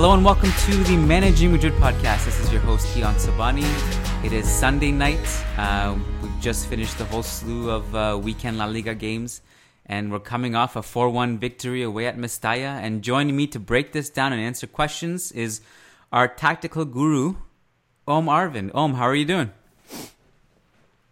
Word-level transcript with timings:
Hello 0.00 0.14
and 0.14 0.24
welcome 0.24 0.50
to 0.50 0.82
the 0.84 0.96
Managing 0.96 1.52
Madrid 1.52 1.74
podcast. 1.74 2.24
This 2.24 2.40
is 2.40 2.50
your 2.50 2.62
host 2.62 2.86
Kiyan 2.96 3.16
Sobhani. 3.16 3.66
It 4.24 4.32
is 4.32 4.48
Sunday 4.48 4.92
night. 4.92 5.20
Uh, 5.58 5.94
we've 6.22 6.40
just 6.40 6.68
finished 6.68 6.96
the 6.96 7.04
whole 7.04 7.22
slew 7.22 7.68
of 7.68 7.94
uh, 7.94 8.18
weekend 8.18 8.56
La 8.56 8.64
Liga 8.64 8.94
games, 8.94 9.42
and 9.84 10.10
we're 10.10 10.18
coming 10.18 10.54
off 10.54 10.74
a 10.74 10.80
4-1 10.80 11.36
victory 11.36 11.82
away 11.82 12.06
at 12.06 12.16
Mestalla. 12.16 12.80
And 12.80 13.02
joining 13.02 13.36
me 13.36 13.46
to 13.48 13.60
break 13.60 13.92
this 13.92 14.08
down 14.08 14.32
and 14.32 14.40
answer 14.40 14.66
questions 14.66 15.32
is 15.32 15.60
our 16.10 16.26
tactical 16.26 16.86
guru, 16.86 17.34
Om 18.08 18.24
Arvind. 18.24 18.74
Om, 18.74 18.94
how 18.94 19.04
are 19.04 19.14
you 19.14 19.26
doing? 19.26 19.50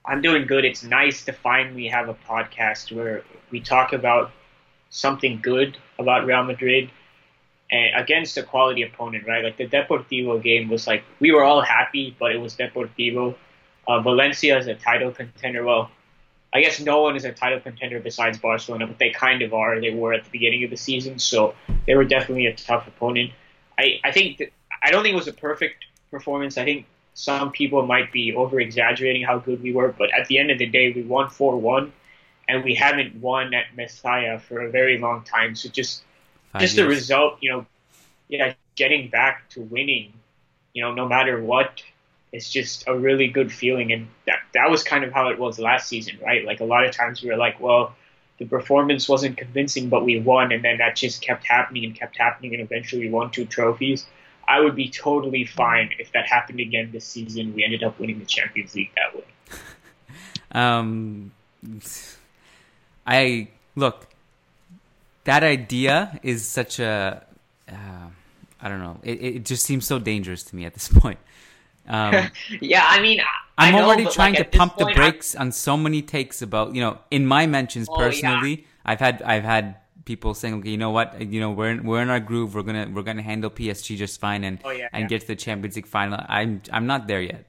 I'm 0.06 0.22
doing 0.22 0.47
good. 0.47 0.64
It's 0.64 0.83
nice 0.83 1.27
to 1.27 1.34
finally 1.34 1.89
have 1.89 2.09
a 2.09 2.14
podcast 2.14 2.91
where 2.91 3.22
we 3.50 3.61
talk 3.61 3.92
about 3.92 4.33
something 4.89 5.41
good 5.42 5.77
about 5.98 6.25
Real 6.25 6.42
Madrid 6.42 6.91
against 7.70 8.36
a 8.38 8.42
quality 8.42 8.83
opponent, 8.83 9.27
right? 9.27 9.44
Like 9.44 9.56
the 9.56 9.66
Deportivo 9.66 10.42
game 10.42 10.69
was 10.69 10.86
like 10.86 11.05
we 11.20 11.33
were 11.33 11.44
all 11.44 11.61
happy, 11.61 12.16
but 12.19 12.33
it 12.33 12.38
was 12.38 12.56
Deportivo. 12.56 13.34
Uh, 13.86 14.00
Valencia 14.00 14.58
is 14.58 14.66
a 14.66 14.75
title 14.75 15.12
contender. 15.12 15.64
Well, 15.64 15.91
I 16.52 16.62
guess 16.62 16.80
no 16.80 17.02
one 17.02 17.16
is 17.16 17.25
a 17.25 17.33
title 17.33 17.60
contender 17.60 18.00
besides 18.00 18.38
Barcelona, 18.38 18.86
but 18.86 18.98
they 18.98 19.10
kind 19.10 19.42
of 19.42 19.52
are. 19.52 19.80
They 19.80 19.91
were 19.91 20.14
at 20.14 20.25
the 20.25 20.30
beginning 20.30 20.64
of 20.64 20.70
the 20.70 20.77
season, 20.77 21.19
so 21.19 21.55
they 21.86 21.94
were 21.94 22.05
definitely 22.05 22.47
a 22.47 22.55
tough 22.55 22.86
opponent. 22.86 23.33
I 23.78 24.00
I 24.03 24.12
think 24.12 24.42
I 24.82 24.91
don't 24.91 25.03
think 25.03 25.12
it 25.12 25.16
was 25.16 25.28
a 25.28 25.32
perfect 25.32 25.84
performance. 26.10 26.56
I 26.56 26.64
think 26.64 26.86
some 27.12 27.50
people 27.50 27.84
might 27.84 28.12
be 28.12 28.34
over 28.34 28.60
exaggerating 28.60 29.25
how 29.25 29.38
good 29.38 29.62
we 29.62 29.72
were, 29.72 29.88
but 29.88 30.08
at 30.19 30.28
the 30.28 30.38
end 30.38 30.50
of 30.50 30.58
the 30.58 30.66
day, 30.66 30.92
we 30.92 31.03
won 31.03 31.28
four 31.28 31.58
one, 31.58 31.92
and 32.48 32.64
we 32.64 32.75
haven't 32.75 33.16
won 33.16 33.53
at 33.53 33.66
Mestalla 33.77 34.41
for 34.41 34.62
a 34.62 34.70
very 34.70 34.98
long 34.98 35.25
time. 35.25 35.55
So 35.55 35.69
just 35.69 36.05
just 36.59 36.77
the 36.77 36.87
result, 36.87 37.39
you 37.41 37.51
know, 37.51 37.67
yeah, 38.28 38.55
getting 38.77 39.09
back 39.09 39.48
to 39.51 39.62
winning, 39.62 40.12
you 40.73 40.83
know, 40.83 40.92
no 40.92 41.09
matter 41.09 41.42
what, 41.42 41.83
it's 42.33 42.50
just 42.50 42.87
a 42.87 42.97
really 42.97 43.28
good 43.28 43.53
feeling. 43.53 43.92
And 43.92 44.09
that 44.27 44.39
that 44.55 44.70
was 44.70 44.83
kind 44.83 45.05
of 45.05 45.12
how 45.12 45.28
it 45.28 45.39
was 45.39 45.59
last 45.59 45.88
season, 45.88 46.19
right? 46.25 46.44
Like 46.44 46.60
a 46.60 46.65
lot 46.65 46.84
of 46.84 46.94
times 46.94 47.22
we 47.22 47.31
were 47.31 47.37
like, 47.37 47.60
well, 47.60 47.94
the 48.38 48.47
performance 48.47 49.09
wasn't 49.09 49.37
convincing, 49.37 49.88
but 49.88 50.05
we 50.05 50.21
won, 50.21 50.53
and 50.53 50.65
then 50.65 50.78
that 50.78 50.97
just 50.97 51.21
kept 51.21 51.44
happening 51.44 51.84
and 51.84 51.94
kept 51.94 52.16
happening, 52.16 52.55
and 52.55 52.62
eventually 52.62 53.03
we 53.03 53.11
won 53.11 53.31
two 53.31 53.44
trophies. 53.44 54.06
I 54.47 54.61
would 54.61 54.77
be 54.77 54.88
totally 54.88 55.44
fine 55.44 55.91
if 55.99 56.12
that 56.12 56.27
happened 56.27 56.61
again 56.61 56.91
this 56.93 57.05
season. 57.05 57.55
We 57.55 57.65
ended 57.65 57.82
up 57.82 57.99
winning 57.99 58.19
the 58.19 58.25
Champions 58.25 58.75
League 58.75 58.91
that 58.97 59.15
way. 59.15 59.25
um, 60.53 61.32
I 63.06 63.49
look 63.77 64.07
that 65.28 65.43
idea 65.44 66.19
is 66.22 66.47
such 66.47 66.81
a 66.81 67.22
uh, 67.69 68.06
I 68.61 68.69
don't 68.69 68.81
know. 68.81 68.99
It, 69.03 69.22
it 69.22 69.44
just 69.44 69.65
seems 69.65 69.87
so 69.87 69.99
dangerous 69.99 70.43
to 70.44 70.56
me 70.56 70.65
at 70.65 70.72
this 70.72 70.89
point. 71.00 71.19
Um, 71.87 72.31
yeah, 72.61 72.84
I 72.89 73.00
mean, 73.00 73.21
I 73.59 73.69
am 73.69 73.75
already 73.75 74.06
trying 74.06 74.34
like, 74.34 74.50
to 74.50 74.59
pump 74.59 74.77
point, 74.77 74.88
the 74.88 74.94
brakes 74.94 75.34
I'm... 75.34 75.43
on 75.43 75.53
so 75.53 75.77
many 75.77 76.00
takes 76.00 76.41
about 76.41 76.75
you 76.75 76.81
know 76.81 76.99
in 77.11 77.27
my 77.27 77.47
mentions 77.47 77.88
oh, 77.91 77.97
personally. 77.97 78.50
Yeah. 78.50 78.67
I've 78.87 79.00
had 79.00 79.22
I've 79.22 79.44
had 79.44 79.77
people 80.06 80.33
saying, 80.33 80.55
okay, 80.55 80.71
you 80.71 80.78
know 80.78 80.91
what, 80.91 81.21
you 81.21 81.41
know 81.41 81.50
we're 81.50 81.72
in, 81.72 81.84
we're 81.84 82.00
in 82.00 82.09
our 82.09 82.21
groove. 82.21 82.55
We're 82.55 82.62
gonna 82.62 82.88
we're 82.91 83.03
gonna 83.03 83.22
handle 83.22 83.50
PSG 83.50 83.99
just 83.99 84.19
fine 84.19 84.44
and 84.44 84.59
oh, 84.65 84.71
yeah, 84.71 84.88
and 84.94 85.03
yeah. 85.03 85.09
get 85.09 85.21
to 85.21 85.27
the 85.27 85.37
Champions 85.37 85.77
League 85.77 85.87
final. 85.87 86.19
I'm 86.27 86.62
I'm 86.72 86.87
not 86.87 87.06
there 87.06 87.21
yet. 87.21 87.44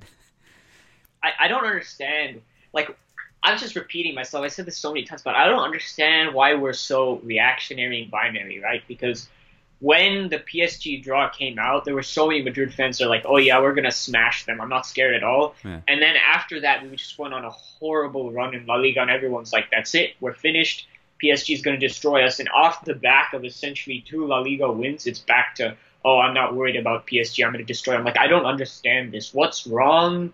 I, 1.23 1.31
I 1.39 1.47
don't 1.47 1.63
understand. 1.63 2.41
Like 2.73 2.95
I'm 3.43 3.57
just 3.57 3.75
repeating 3.75 4.15
myself. 4.15 4.43
I 4.43 4.49
said 4.49 4.65
this 4.65 4.77
so 4.77 4.91
many 4.91 5.05
times, 5.05 5.21
but 5.21 5.35
I 5.35 5.45
don't 5.45 5.63
understand 5.63 6.33
why 6.33 6.55
we're 6.55 6.73
so 6.73 7.19
reactionary 7.23 8.01
and 8.01 8.11
binary, 8.11 8.59
right? 8.59 8.83
Because 8.87 9.29
when 9.79 10.27
the 10.27 10.39
PSG 10.39 11.01
draw 11.01 11.29
came 11.29 11.57
out, 11.57 11.85
there 11.85 11.95
were 11.95 12.03
so 12.03 12.27
many 12.27 12.41
Madrid 12.41 12.73
fans 12.73 12.97
that 12.97 13.05
are 13.05 13.09
like, 13.09 13.23
"Oh 13.25 13.37
yeah, 13.37 13.59
we're 13.61 13.73
gonna 13.73 13.91
smash 13.91 14.45
them. 14.45 14.59
I'm 14.59 14.67
not 14.69 14.85
scared 14.85 15.15
at 15.15 15.23
all." 15.23 15.55
Yeah. 15.63 15.79
And 15.87 16.01
then 16.01 16.15
after 16.17 16.59
that, 16.61 16.83
we 16.83 16.95
just 16.97 17.17
went 17.17 17.33
on 17.33 17.45
a 17.45 17.49
horrible 17.49 18.31
run 18.31 18.53
in 18.53 18.65
La 18.65 18.75
Liga, 18.75 19.01
and 19.01 19.09
everyone's 19.09 19.53
like, 19.53 19.69
"That's 19.71 19.95
it. 19.95 20.15
We're 20.19 20.33
finished. 20.33 20.87
PSG 21.23 21.53
is 21.53 21.61
gonna 21.61 21.77
destroy 21.77 22.25
us." 22.25 22.39
And 22.39 22.49
off 22.49 22.83
the 22.83 22.95
back 22.95 23.33
of 23.33 23.45
essentially 23.45 24.03
two 24.05 24.25
La 24.27 24.39
Liga 24.39 24.69
wins, 24.69 25.07
it's 25.07 25.19
back 25.19 25.55
to, 25.55 25.77
"Oh, 26.03 26.19
I'm 26.19 26.33
not 26.33 26.55
worried 26.55 26.75
about 26.75 27.07
PSG. 27.07 27.45
I'm 27.45 27.53
gonna 27.53 27.63
destroy." 27.63 27.95
I'm 27.95 28.03
like, 28.03 28.19
I 28.19 28.27
don't 28.27 28.45
understand 28.45 29.13
this. 29.13 29.33
What's 29.33 29.65
wrong 29.65 30.33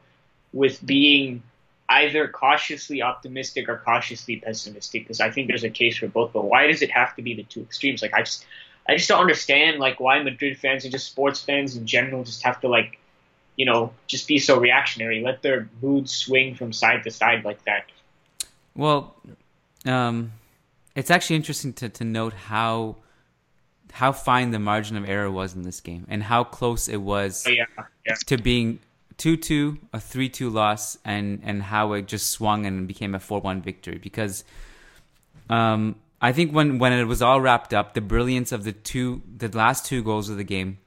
with 0.53 0.83
being 0.83 1.43
either 1.89 2.27
cautiously 2.27 3.01
optimistic 3.01 3.69
or 3.69 3.77
cautiously 3.77 4.37
pessimistic 4.37 5.03
because 5.03 5.21
I 5.21 5.29
think 5.29 5.47
there's 5.47 5.63
a 5.63 5.69
case 5.69 5.97
for 5.97 6.07
both. 6.07 6.33
But 6.33 6.45
why 6.45 6.67
does 6.67 6.81
it 6.81 6.91
have 6.91 7.15
to 7.15 7.21
be 7.21 7.35
the 7.35 7.43
two 7.43 7.61
extremes? 7.61 8.01
Like 8.01 8.13
I 8.13 8.21
just 8.21 8.45
I 8.87 8.95
just 8.95 9.07
don't 9.09 9.21
understand 9.21 9.79
like 9.79 9.99
why 9.99 10.21
Madrid 10.21 10.57
fans 10.57 10.83
and 10.83 10.91
just 10.91 11.07
sports 11.07 11.41
fans 11.41 11.75
in 11.75 11.85
general 11.85 12.23
just 12.23 12.43
have 12.43 12.59
to 12.61 12.67
like 12.67 12.99
you 13.55 13.65
know 13.65 13.93
just 14.07 14.27
be 14.27 14.39
so 14.39 14.59
reactionary. 14.59 15.21
Let 15.21 15.41
their 15.41 15.69
moods 15.81 16.11
swing 16.11 16.55
from 16.55 16.73
side 16.73 17.03
to 17.03 17.11
side 17.11 17.45
like 17.45 17.63
that. 17.65 17.85
Well, 18.75 19.15
um, 19.85 20.33
it's 20.95 21.11
actually 21.11 21.35
interesting 21.37 21.73
to 21.73 21.89
to 21.89 22.03
note 22.03 22.33
how 22.33 22.97
how 23.91 24.11
fine 24.11 24.51
the 24.51 24.59
margin 24.59 24.97
of 24.97 25.07
error 25.07 25.31
was 25.31 25.55
in 25.55 25.61
this 25.61 25.79
game 25.79 26.05
and 26.09 26.21
how 26.21 26.43
close 26.43 26.89
it 26.89 26.97
was 26.97 27.45
oh, 27.47 27.49
yeah. 27.49 27.65
Yeah. 28.05 28.15
to 28.25 28.37
being 28.37 28.79
two 29.17 29.37
two, 29.37 29.77
a 29.93 29.99
three 29.99 30.29
two 30.29 30.49
loss, 30.49 30.97
and 31.05 31.41
and 31.43 31.63
how 31.63 31.93
it 31.93 32.07
just 32.07 32.31
swung 32.31 32.65
and 32.65 32.87
became 32.87 33.15
a 33.15 33.19
four 33.19 33.39
one 33.39 33.61
victory. 33.61 33.97
Because 33.97 34.43
um, 35.49 35.95
I 36.21 36.31
think 36.31 36.51
when 36.51 36.79
when 36.79 36.93
it 36.93 37.05
was 37.05 37.21
all 37.21 37.41
wrapped 37.41 37.73
up, 37.73 37.93
the 37.93 38.01
brilliance 38.01 38.51
of 38.51 38.63
the 38.63 38.71
two, 38.71 39.21
the 39.37 39.49
last 39.49 39.85
two 39.85 40.03
goals 40.03 40.29
of 40.29 40.37
the 40.37 40.43
game, 40.43 40.79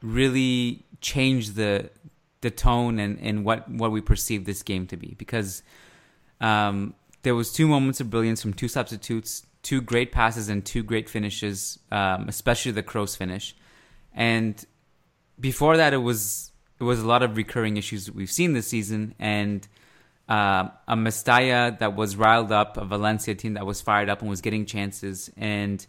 really 0.00 0.84
changed 1.00 1.54
the 1.54 1.90
the 2.40 2.50
tone 2.50 2.98
and, 2.98 3.18
and 3.20 3.44
what 3.44 3.68
what 3.68 3.90
we 3.90 4.00
perceived 4.00 4.46
this 4.46 4.62
game 4.62 4.86
to 4.86 4.96
be. 4.96 5.14
Because 5.18 5.62
um, 6.40 6.94
there 7.22 7.34
was 7.34 7.52
two 7.52 7.68
moments 7.68 8.00
of 8.00 8.10
brilliance 8.10 8.42
from 8.42 8.52
two 8.52 8.68
substitutes, 8.68 9.46
two 9.62 9.80
great 9.80 10.12
passes 10.12 10.48
and 10.48 10.64
two 10.64 10.82
great 10.82 11.08
finishes, 11.08 11.78
um, 11.90 12.28
especially 12.28 12.72
the 12.72 12.82
Kroos 12.82 13.16
finish. 13.16 13.54
And 14.14 14.64
before 15.40 15.76
that, 15.76 15.92
it 15.92 15.98
was 15.98 16.51
it 16.82 16.84
was 16.84 17.00
a 17.00 17.06
lot 17.06 17.22
of 17.22 17.36
recurring 17.36 17.76
issues 17.76 18.06
that 18.06 18.14
we've 18.16 18.30
seen 18.30 18.54
this 18.54 18.66
season, 18.66 19.14
and 19.20 19.66
uh, 20.28 20.68
a 20.88 20.96
Mestalla 20.96 21.78
that 21.78 21.94
was 21.94 22.16
riled 22.16 22.50
up, 22.50 22.76
a 22.76 22.84
Valencia 22.84 23.36
team 23.36 23.54
that 23.54 23.64
was 23.64 23.80
fired 23.80 24.08
up 24.08 24.20
and 24.20 24.28
was 24.28 24.40
getting 24.40 24.66
chances, 24.66 25.30
and 25.36 25.86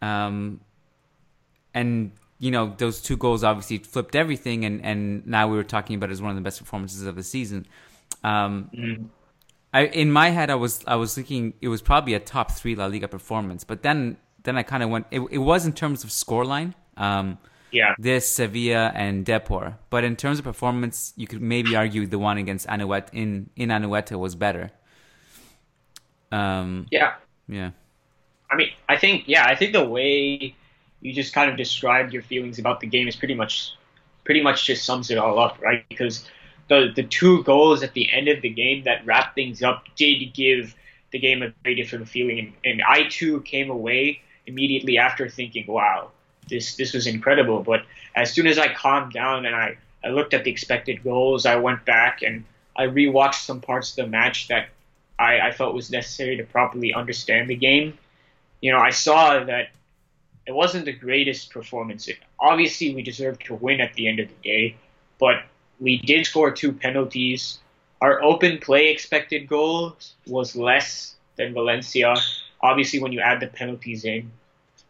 um, 0.00 0.60
and 1.74 2.12
you 2.38 2.52
know 2.52 2.72
those 2.78 3.02
two 3.02 3.16
goals 3.16 3.42
obviously 3.42 3.78
flipped 3.78 4.14
everything, 4.14 4.64
and 4.64 4.84
and 4.84 5.26
now 5.26 5.48
we 5.48 5.56
were 5.56 5.64
talking 5.64 5.96
about 5.96 6.10
it 6.10 6.12
as 6.12 6.22
one 6.22 6.30
of 6.30 6.36
the 6.36 6.42
best 6.42 6.60
performances 6.60 7.02
of 7.02 7.16
the 7.16 7.24
season. 7.24 7.66
Um, 8.22 8.70
mm. 8.72 9.06
I 9.74 9.86
in 9.86 10.12
my 10.12 10.30
head 10.30 10.50
I 10.50 10.54
was 10.54 10.84
I 10.86 10.94
was 10.94 11.16
thinking 11.16 11.54
it 11.60 11.66
was 11.66 11.82
probably 11.82 12.14
a 12.14 12.20
top 12.20 12.52
three 12.52 12.76
La 12.76 12.86
Liga 12.86 13.08
performance, 13.08 13.64
but 13.64 13.82
then 13.82 14.18
then 14.44 14.56
I 14.56 14.62
kind 14.62 14.84
of 14.84 14.90
went. 14.90 15.06
It, 15.10 15.20
it 15.32 15.38
was 15.38 15.66
in 15.66 15.72
terms 15.72 16.04
of 16.04 16.10
scoreline. 16.10 16.74
Um, 16.96 17.38
yeah. 17.72 17.94
This 17.98 18.30
Sevilla 18.30 18.92
and 18.94 19.24
Depor. 19.24 19.76
But 19.90 20.04
in 20.04 20.16
terms 20.16 20.38
of 20.38 20.44
performance, 20.44 21.12
you 21.16 21.26
could 21.26 21.40
maybe 21.40 21.76
argue 21.76 22.06
the 22.06 22.18
one 22.18 22.38
against 22.38 22.66
Anoeta 22.66 23.08
in 23.12 23.50
in 23.56 23.68
Anoeta 23.70 24.18
was 24.18 24.34
better. 24.34 24.70
Um, 26.32 26.86
yeah. 26.90 27.14
Yeah. 27.48 27.70
I 28.50 28.56
mean, 28.56 28.70
I 28.88 28.96
think 28.96 29.24
yeah, 29.26 29.46
I 29.46 29.54
think 29.54 29.72
the 29.72 29.84
way 29.84 30.54
you 31.00 31.12
just 31.12 31.32
kind 31.32 31.50
of 31.50 31.56
described 31.56 32.12
your 32.12 32.22
feelings 32.22 32.58
about 32.58 32.80
the 32.80 32.86
game 32.86 33.08
is 33.08 33.16
pretty 33.16 33.34
much 33.34 33.74
pretty 34.24 34.42
much 34.42 34.66
just 34.66 34.84
sums 34.84 35.10
it 35.10 35.18
all 35.18 35.38
up, 35.38 35.60
right? 35.60 35.84
Because 35.88 36.28
the 36.68 36.92
the 36.94 37.04
two 37.04 37.42
goals 37.44 37.82
at 37.82 37.94
the 37.94 38.10
end 38.12 38.28
of 38.28 38.42
the 38.42 38.50
game 38.50 38.84
that 38.84 39.04
wrap 39.06 39.34
things 39.34 39.62
up 39.62 39.84
did 39.96 40.32
give 40.34 40.74
the 41.10 41.18
game 41.18 41.42
a 41.42 41.52
very 41.64 41.74
different 41.74 42.08
feeling, 42.08 42.38
and, 42.38 42.52
and 42.64 42.82
I 42.88 43.08
too 43.08 43.40
came 43.42 43.70
away 43.70 44.20
immediately 44.46 44.98
after 44.98 45.28
thinking, 45.28 45.64
"Wow, 45.66 46.12
this 46.50 46.76
this 46.76 46.92
was 46.92 47.06
incredible." 47.06 47.62
But 47.62 47.84
as 48.14 48.32
soon 48.32 48.46
as 48.46 48.58
I 48.58 48.72
calmed 48.74 49.12
down 49.12 49.46
and 49.46 49.56
I 49.56 49.78
I 50.04 50.08
looked 50.08 50.34
at 50.34 50.44
the 50.44 50.50
expected 50.50 51.02
goals, 51.02 51.46
I 51.46 51.56
went 51.56 51.84
back 51.84 52.22
and 52.22 52.44
I 52.76 52.86
rewatched 52.86 53.46
some 53.46 53.60
parts 53.60 53.90
of 53.90 53.96
the 53.96 54.06
match 54.06 54.48
that 54.48 54.68
I, 55.18 55.40
I 55.40 55.52
felt 55.52 55.74
was 55.74 55.90
necessary 55.90 56.36
to 56.38 56.44
properly 56.44 56.94
understand 56.94 57.48
the 57.48 57.56
game. 57.56 57.98
You 58.60 58.72
know, 58.72 58.78
I 58.78 58.90
saw 58.90 59.44
that 59.44 59.68
it 60.46 60.52
wasn't 60.52 60.86
the 60.86 60.92
greatest 60.92 61.50
performance. 61.50 62.08
Obviously, 62.38 62.94
we 62.94 63.02
deserved 63.02 63.44
to 63.46 63.54
win 63.54 63.80
at 63.80 63.94
the 63.94 64.08
end 64.08 64.18
of 64.18 64.28
the 64.28 64.34
day, 64.42 64.76
but 65.18 65.42
we 65.78 65.98
did 65.98 66.26
score 66.26 66.50
two 66.50 66.72
penalties. 66.72 67.58
Our 68.00 68.22
open 68.22 68.58
play 68.58 68.90
expected 68.90 69.46
goals 69.46 70.14
was 70.26 70.56
less 70.56 71.16
than 71.36 71.52
Valencia. 71.52 72.14
Obviously, 72.62 73.00
when 73.00 73.12
you 73.12 73.20
add 73.20 73.40
the 73.40 73.46
penalties 73.46 74.04
in, 74.04 74.30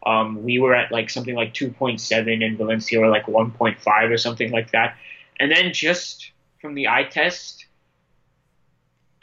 um, 0.05 0.43
we 0.43 0.59
were 0.59 0.73
at 0.73 0.91
like 0.91 1.09
something 1.09 1.35
like 1.35 1.53
2.7 1.53 2.43
and 2.43 2.57
Valencia 2.57 2.99
were 2.99 3.09
like 3.09 3.25
1.5 3.25 4.11
or 4.11 4.17
something 4.17 4.51
like 4.51 4.71
that. 4.71 4.95
And 5.39 5.51
then 5.51 5.73
just 5.73 6.31
from 6.59 6.73
the 6.73 6.87
eye 6.87 7.03
test, 7.03 7.65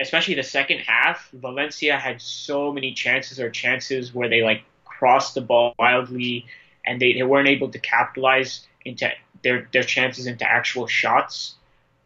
especially 0.01 0.35
the 0.35 0.43
second 0.43 0.81
half, 0.81 1.31
Valencia 1.33 1.97
had 1.97 2.21
so 2.21 2.73
many 2.73 2.95
chances 2.95 3.41
or 3.41 3.51
chances 3.51 4.15
where 4.15 4.29
they 4.29 4.43
like 4.43 4.63
crossed 4.85 5.35
the 5.35 5.41
ball 5.41 5.75
wildly 5.79 6.47
and 6.87 7.01
they, 7.01 7.13
they 7.13 7.23
weren't 7.23 7.49
able 7.49 7.71
to 7.71 7.79
capitalize 7.79 8.67
into 8.85 9.11
their 9.43 9.69
their 9.73 9.83
chances 9.83 10.27
into 10.27 10.49
actual 10.49 10.87
shots. 10.87 11.57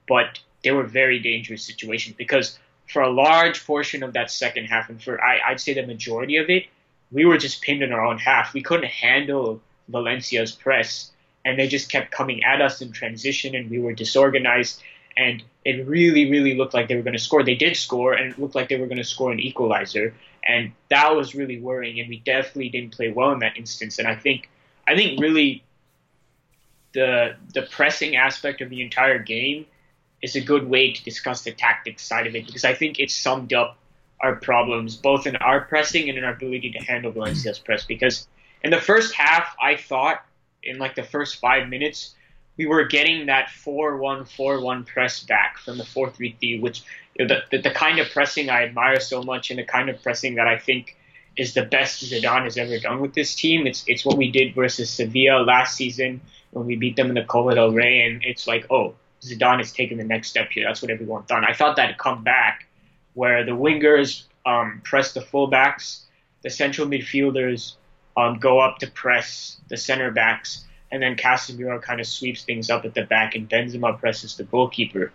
But 0.09 0.41
they 0.65 0.71
were 0.71 0.85
very 0.85 1.19
dangerous 1.19 1.65
situations 1.65 2.17
because 2.17 2.59
for 2.87 3.03
a 3.03 3.11
large 3.11 3.65
portion 3.67 4.03
of 4.03 4.13
that 4.15 4.31
second 4.31 4.67
half 4.67 4.89
and 4.91 5.03
for 5.03 5.23
I, 5.23 5.41
I'd 5.47 5.61
say 5.61 5.75
the 5.75 5.87
majority 5.87 6.37
of 6.37 6.51
it, 6.51 6.65
we 7.13 7.25
were 7.25 7.39
just 7.39 7.63
pinned 7.63 7.83
in 7.83 7.93
our 7.93 8.05
own 8.05 8.19
half. 8.19 8.55
We 8.55 8.63
couldn't 8.63 8.87
handle 8.87 9.61
Valencia's 9.89 10.53
press 10.53 11.11
and 11.45 11.59
they 11.59 11.69
just 11.69 11.91
kept 11.91 12.11
coming 12.11 12.45
at 12.45 12.61
us 12.61 12.81
in 12.81 12.93
transition 12.93 13.55
and 13.55 13.71
we 13.71 13.79
were 13.79 13.93
disorganized 13.93 14.83
and 15.17 15.43
it 15.65 15.87
really, 15.87 16.31
really 16.31 16.55
looked 16.55 16.75
like 16.75 16.89
they 16.89 16.97
were 16.97 17.03
going 17.03 17.17
to 17.17 17.23
score. 17.23 17.43
They 17.43 17.55
did 17.55 17.77
score, 17.77 18.15
and 18.15 18.33
it 18.33 18.39
looked 18.39 18.55
like 18.55 18.69
they 18.69 18.79
were 18.79 18.87
going 18.87 18.99
to 18.99 19.05
score 19.05 19.31
an 19.31 19.41
equalizer, 19.41 20.15
and 20.45 20.73
that 20.91 21.15
was 21.15 21.35
really 21.35 21.61
worrying. 21.61 22.01
And 22.01 22.09
we 22.09 22.19
definitely 22.21 22.71
didn't 22.71 22.93
play 22.93 23.13
well 23.13 23.33
in 23.33 23.41
that 23.41 23.57
instance. 23.57 23.99
And 23.99 24.09
I 24.09 24.17
think, 24.17 24.49
I 24.89 24.97
think 24.97 25.21
really, 25.21 25.63
the 26.95 27.37
the 27.55 27.63
pressing 27.63 28.17
aspect 28.17 28.61
of 28.61 28.71
the 28.71 28.83
entire 28.83 29.19
game 29.19 29.67
is 30.21 30.37
a 30.37 30.41
good 30.41 30.69
way 30.69 30.93
to 30.93 31.05
discuss 31.05 31.43
the 31.43 31.53
tactics 31.53 32.03
side 32.03 32.27
of 32.27 32.35
it 32.35 32.47
because 32.47 32.65
I 32.65 32.75
think 32.75 33.01
it 33.01 33.11
summed 33.11 33.53
up 33.53 33.77
our 34.23 34.37
problems 34.37 34.97
both 34.97 35.27
in 35.27 35.37
our 35.37 35.63
pressing 35.63 36.09
and 36.09 36.17
in 36.17 36.25
our 36.25 36.33
ability 36.33 36.71
to 36.73 36.79
handle 36.79 37.11
Valencia's 37.11 37.59
press. 37.59 37.85
Because 37.85 38.29
in 38.63 38.71
the 38.71 38.81
first 38.81 39.15
half, 39.15 39.55
I 39.61 39.77
thought 39.77 40.25
in 40.63 40.79
like 40.79 40.95
the 40.95 41.03
first 41.03 41.41
five 41.41 41.69
minutes 41.69 42.15
we 42.57 42.67
were 42.67 42.85
getting 42.85 43.27
that 43.27 43.49
4-1-4-1 43.49 44.87
press 44.87 45.23
back 45.23 45.59
from 45.59 45.79
the 45.79 45.85
4-3-3, 45.85 46.61
which 46.61 46.83
you 47.19 47.25
know, 47.27 47.35
the, 47.35 47.57
the, 47.57 47.63
the 47.63 47.75
kind 47.75 47.99
of 47.99 48.11
pressing 48.11 48.51
I 48.51 48.65
admire 48.65 49.01
so 49.01 49.23
much 49.23 49.51
and 49.51 49.59
the 49.59 49.65
kind 49.65 49.89
of 49.89 50.03
pressing 50.03 50.35
that 50.35 50.47
I 50.47 50.59
think 50.59 50.97
is 51.37 51.55
the 51.55 51.65
best 51.65 52.05
Zidane 52.05 52.45
has 52.45 52.59
ever 52.59 52.79
done 52.79 53.01
with 53.01 53.15
this 53.15 53.35
team. 53.35 53.67
It's 53.67 53.85
it's 53.87 54.05
what 54.05 54.19
we 54.19 54.31
did 54.31 54.55
versus 54.55 54.91
Sevilla 54.91 55.43
last 55.43 55.77
season 55.77 56.21
when 56.51 56.67
we 56.67 56.77
beat 56.77 56.97
them 56.97 57.09
in 57.09 57.15
the 57.15 57.25
Copa 57.25 57.55
del 57.55 57.73
Rey, 57.73 58.03
and 58.03 58.23
it's 58.25 58.47
like, 58.47 58.67
oh, 58.71 58.95
Zidane 59.23 59.59
has 59.59 59.73
taken 59.73 59.97
the 59.97 60.05
next 60.05 60.29
step 60.29 60.51
here. 60.51 60.65
That's 60.67 60.83
what 60.83 60.91
everyone 60.91 61.23
thought. 61.23 61.49
I 61.49 61.55
thought 61.55 61.77
that'd 61.77 61.97
come 61.97 62.23
back, 62.23 62.67
where 63.15 63.45
the 63.45 63.53
wingers 63.53 64.25
um, 64.47 64.81
press 64.85 65.13
the 65.13 65.21
fullbacks, 65.21 66.03
the 66.43 66.51
central 66.51 66.87
midfielders 66.87 67.75
um, 68.17 68.39
go 68.39 68.61
up 68.61 68.79
to 68.79 68.91
press 68.91 69.59
the 69.69 69.77
center 69.77 70.11
backs, 70.11 70.65
and 70.91 71.03
then 71.03 71.17
Casemiro 71.17 71.81
kind 71.81 72.01
of 72.01 72.07
sweeps 72.07 72.45
things 72.45 72.71
up 72.71 72.85
at 72.85 72.95
the 72.95 73.05
back, 73.05 73.35
and 73.35 73.49
Benzema 73.49 73.99
presses 73.99 74.37
the 74.37 74.45
goalkeeper. 74.45 75.13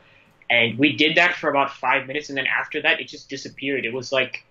And 0.49 0.77
we 0.77 0.95
did 0.95 1.17
that 1.17 1.35
for 1.35 1.49
about 1.49 1.73
five 1.73 2.07
minutes, 2.07 2.29
and 2.29 2.37
then 2.37 2.47
after 2.47 2.81
that, 2.81 2.99
it 2.99 3.07
just 3.07 3.29
disappeared. 3.29 3.85
It 3.85 3.93
was 3.93 4.11
like 4.11 4.45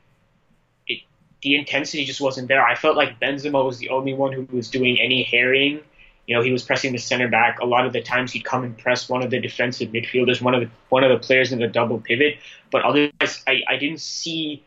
it, 0.86 1.00
the 1.42 1.56
intensity 1.56 2.04
just 2.04 2.20
wasn't 2.20 2.48
there. 2.48 2.64
I 2.64 2.74
felt 2.74 2.96
like 2.96 3.18
Benzema 3.18 3.64
was 3.64 3.78
the 3.78 3.88
only 3.88 4.12
one 4.12 4.32
who 4.32 4.46
was 4.54 4.70
doing 4.70 5.00
any 5.00 5.22
harrying. 5.22 5.80
You 6.26 6.34
know, 6.34 6.42
he 6.42 6.50
was 6.50 6.62
pressing 6.62 6.92
the 6.92 6.98
center 6.98 7.28
back. 7.28 7.60
A 7.60 7.66
lot 7.66 7.86
of 7.86 7.92
the 7.92 8.02
times, 8.02 8.32
he'd 8.32 8.44
come 8.44 8.64
and 8.64 8.76
press 8.76 9.08
one 9.08 9.22
of 9.22 9.30
the 9.30 9.40
defensive 9.40 9.90
midfielders, 9.90 10.42
one 10.42 10.54
of 10.54 10.60
the 10.60 10.70
one 10.88 11.04
of 11.04 11.10
the 11.10 11.24
players 11.24 11.52
in 11.52 11.60
the 11.60 11.68
double 11.68 12.00
pivot. 12.00 12.38
But 12.70 12.82
otherwise, 12.82 13.42
I, 13.46 13.62
I 13.68 13.76
didn't 13.76 14.00
see 14.00 14.64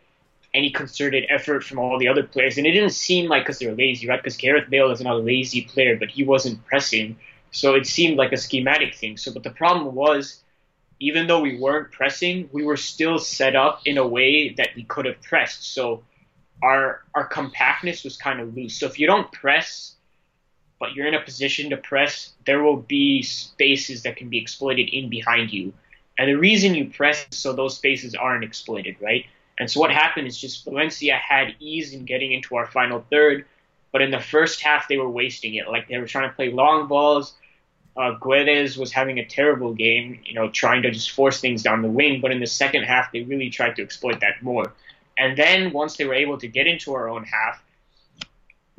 any 0.53 0.71
concerted 0.71 1.25
effort 1.29 1.63
from 1.63 1.79
all 1.79 1.99
the 1.99 2.07
other 2.07 2.23
players. 2.23 2.57
And 2.57 2.65
it 2.65 2.71
didn't 2.71 2.91
seem 2.91 3.29
like 3.29 3.43
because 3.43 3.59
they 3.59 3.67
were 3.67 3.75
lazy, 3.75 4.07
right? 4.07 4.21
Because 4.21 4.37
Gareth 4.37 4.69
Bale 4.69 4.91
is 4.91 5.01
not 5.01 5.15
a 5.15 5.19
lazy 5.19 5.61
player, 5.61 5.95
but 5.95 6.09
he 6.09 6.23
wasn't 6.23 6.65
pressing. 6.65 7.17
So 7.51 7.75
it 7.75 7.85
seemed 7.85 8.17
like 8.17 8.31
a 8.31 8.37
schematic 8.37 8.95
thing. 8.95 9.17
So, 9.17 9.33
but 9.33 9.43
the 9.43 9.51
problem 9.51 9.93
was, 9.93 10.41
even 10.99 11.27
though 11.27 11.39
we 11.39 11.59
weren't 11.59 11.91
pressing, 11.91 12.49
we 12.51 12.63
were 12.63 12.77
still 12.77 13.19
set 13.19 13.55
up 13.55 13.81
in 13.85 13.97
a 13.97 14.07
way 14.07 14.53
that 14.53 14.69
we 14.75 14.83
could 14.83 15.05
have 15.05 15.21
pressed. 15.21 15.73
So 15.73 16.03
our 16.61 17.03
our 17.15 17.25
compactness 17.25 18.03
was 18.03 18.17
kind 18.17 18.39
of 18.39 18.55
loose. 18.55 18.75
So 18.75 18.85
if 18.85 18.99
you 18.99 19.07
don't 19.07 19.31
press, 19.31 19.95
but 20.79 20.93
you're 20.93 21.07
in 21.07 21.13
a 21.13 21.21
position 21.21 21.69
to 21.69 21.77
press, 21.77 22.31
there 22.45 22.63
will 22.63 22.77
be 22.77 23.21
spaces 23.21 24.03
that 24.03 24.15
can 24.15 24.29
be 24.29 24.37
exploited 24.37 24.89
in 24.89 25.09
behind 25.09 25.51
you. 25.51 25.73
And 26.17 26.29
the 26.29 26.35
reason 26.35 26.75
you 26.75 26.89
press 26.89 27.25
so 27.31 27.53
those 27.53 27.75
spaces 27.75 28.15
aren't 28.15 28.43
exploited, 28.43 28.95
right? 29.01 29.25
And 29.57 29.69
so 29.69 29.81
what 29.81 29.91
happened 29.91 30.27
is 30.27 30.39
just 30.39 30.63
Valencia 30.63 31.15
had 31.15 31.55
ease 31.59 31.93
in 31.93 32.05
getting 32.05 32.31
into 32.31 32.55
our 32.55 32.65
final 32.65 33.05
third, 33.11 33.45
but 33.91 34.01
in 34.01 34.11
the 34.11 34.19
first 34.19 34.61
half 34.61 34.87
they 34.87 34.97
were 34.97 35.09
wasting 35.09 35.55
it. 35.55 35.67
Like 35.67 35.87
they 35.89 35.97
were 35.97 36.07
trying 36.07 36.29
to 36.29 36.35
play 36.35 36.51
long 36.51 36.87
balls. 36.87 37.33
Uh, 37.97 38.17
Guedes 38.17 38.77
was 38.77 38.93
having 38.93 39.19
a 39.19 39.25
terrible 39.25 39.73
game, 39.73 40.21
you 40.23 40.33
know, 40.33 40.49
trying 40.49 40.83
to 40.83 40.91
just 40.91 41.11
force 41.11 41.41
things 41.41 41.63
down 41.63 41.81
the 41.81 41.89
wing. 41.89 42.21
But 42.21 42.31
in 42.31 42.39
the 42.39 42.47
second 42.47 42.83
half, 42.83 43.11
they 43.11 43.23
really 43.23 43.49
tried 43.49 43.75
to 43.75 43.81
exploit 43.81 44.21
that 44.21 44.41
more. 44.41 44.73
And 45.17 45.37
then 45.37 45.73
once 45.73 45.97
they 45.97 46.05
were 46.05 46.13
able 46.13 46.37
to 46.37 46.47
get 46.47 46.65
into 46.65 46.93
our 46.93 47.09
own 47.09 47.25
half, 47.25 47.61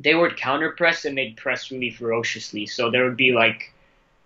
they 0.03 0.15
would 0.15 0.37
counter 0.37 0.71
press 0.71 1.05
and 1.05 1.17
they'd 1.17 1.37
press 1.37 1.71
really 1.71 1.91
ferociously. 1.91 2.65
So 2.65 2.89
there 2.89 3.03
would 3.03 3.17
be 3.17 3.33
like, 3.33 3.73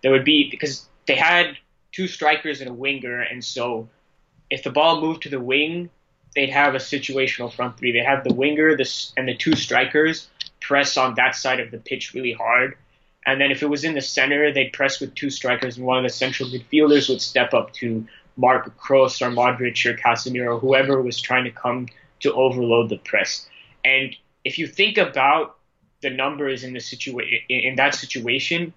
there 0.02 0.12
would 0.12 0.24
be 0.24 0.50
because 0.50 0.86
they 1.06 1.16
had 1.16 1.56
two 1.92 2.06
strikers 2.06 2.60
and 2.60 2.70
a 2.70 2.74
winger, 2.74 3.20
and 3.20 3.44
so 3.44 3.88
if 4.50 4.62
the 4.62 4.70
ball 4.70 5.00
moved 5.00 5.22
to 5.22 5.28
the 5.28 5.40
wing, 5.40 5.90
they'd 6.34 6.50
have 6.50 6.74
a 6.74 6.78
situational 6.78 7.52
front 7.52 7.78
three. 7.78 7.92
They 7.92 8.04
have 8.04 8.22
the 8.22 8.34
winger, 8.34 8.76
the 8.76 8.88
and 9.16 9.28
the 9.28 9.36
two 9.36 9.56
strikers 9.56 10.28
press 10.60 10.96
on 10.96 11.14
that 11.14 11.34
side 11.34 11.60
of 11.60 11.70
the 11.70 11.78
pitch 11.78 12.14
really 12.14 12.32
hard. 12.32 12.76
And 13.24 13.40
then 13.40 13.50
if 13.50 13.62
it 13.62 13.66
was 13.66 13.84
in 13.84 13.94
the 13.94 14.00
center, 14.00 14.52
they'd 14.52 14.72
press 14.72 15.00
with 15.00 15.14
two 15.14 15.30
strikers, 15.30 15.76
and 15.76 15.86
one 15.86 15.98
of 15.98 16.04
the 16.04 16.10
central 16.10 16.48
midfielders 16.48 17.08
would 17.08 17.20
step 17.20 17.54
up 17.54 17.72
to 17.74 18.06
mark 18.36 18.76
Kroos 18.78 19.20
or 19.20 19.30
Modric 19.30 19.84
or 19.86 19.96
Casemiro, 19.96 20.60
whoever 20.60 21.02
was 21.02 21.20
trying 21.20 21.44
to 21.44 21.50
come 21.50 21.88
to 22.20 22.32
overload 22.34 22.88
the 22.88 22.98
press. 22.98 23.48
And 23.84 24.14
if 24.44 24.58
you 24.58 24.66
think 24.66 24.98
about 24.98 25.55
the 26.02 26.10
numbers 26.10 26.64
in 26.64 26.72
the 26.72 26.78
situa- 26.78 27.42
in 27.48 27.76
that 27.76 27.94
situation, 27.94 28.72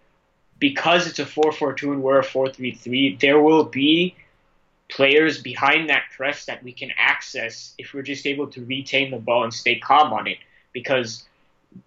because 0.60 1.08
it's 1.08 1.20
a 1.20 1.26
4-4-2 1.26 1.94
and 1.94 2.04
we're 2.04 2.20
a 2.20 2.26
4-3-3, 2.26 3.20
there 3.20 3.42
will 3.42 3.64
be 3.64 4.16
players 4.90 5.42
behind 5.42 5.90
that 5.90 6.04
press 6.16 6.46
that 6.46 6.64
we 6.64 6.74
can 6.74 6.92
access 6.98 7.74
if 7.78 7.94
we're 7.94 8.02
just 8.02 8.26
able 8.26 8.48
to 8.48 8.66
retain 8.66 9.12
the 9.12 9.18
ball 9.18 9.44
and 9.44 9.54
stay 9.54 9.80
calm 9.80 10.12
on 10.12 10.28
it. 10.28 10.38
Because, 10.74 11.26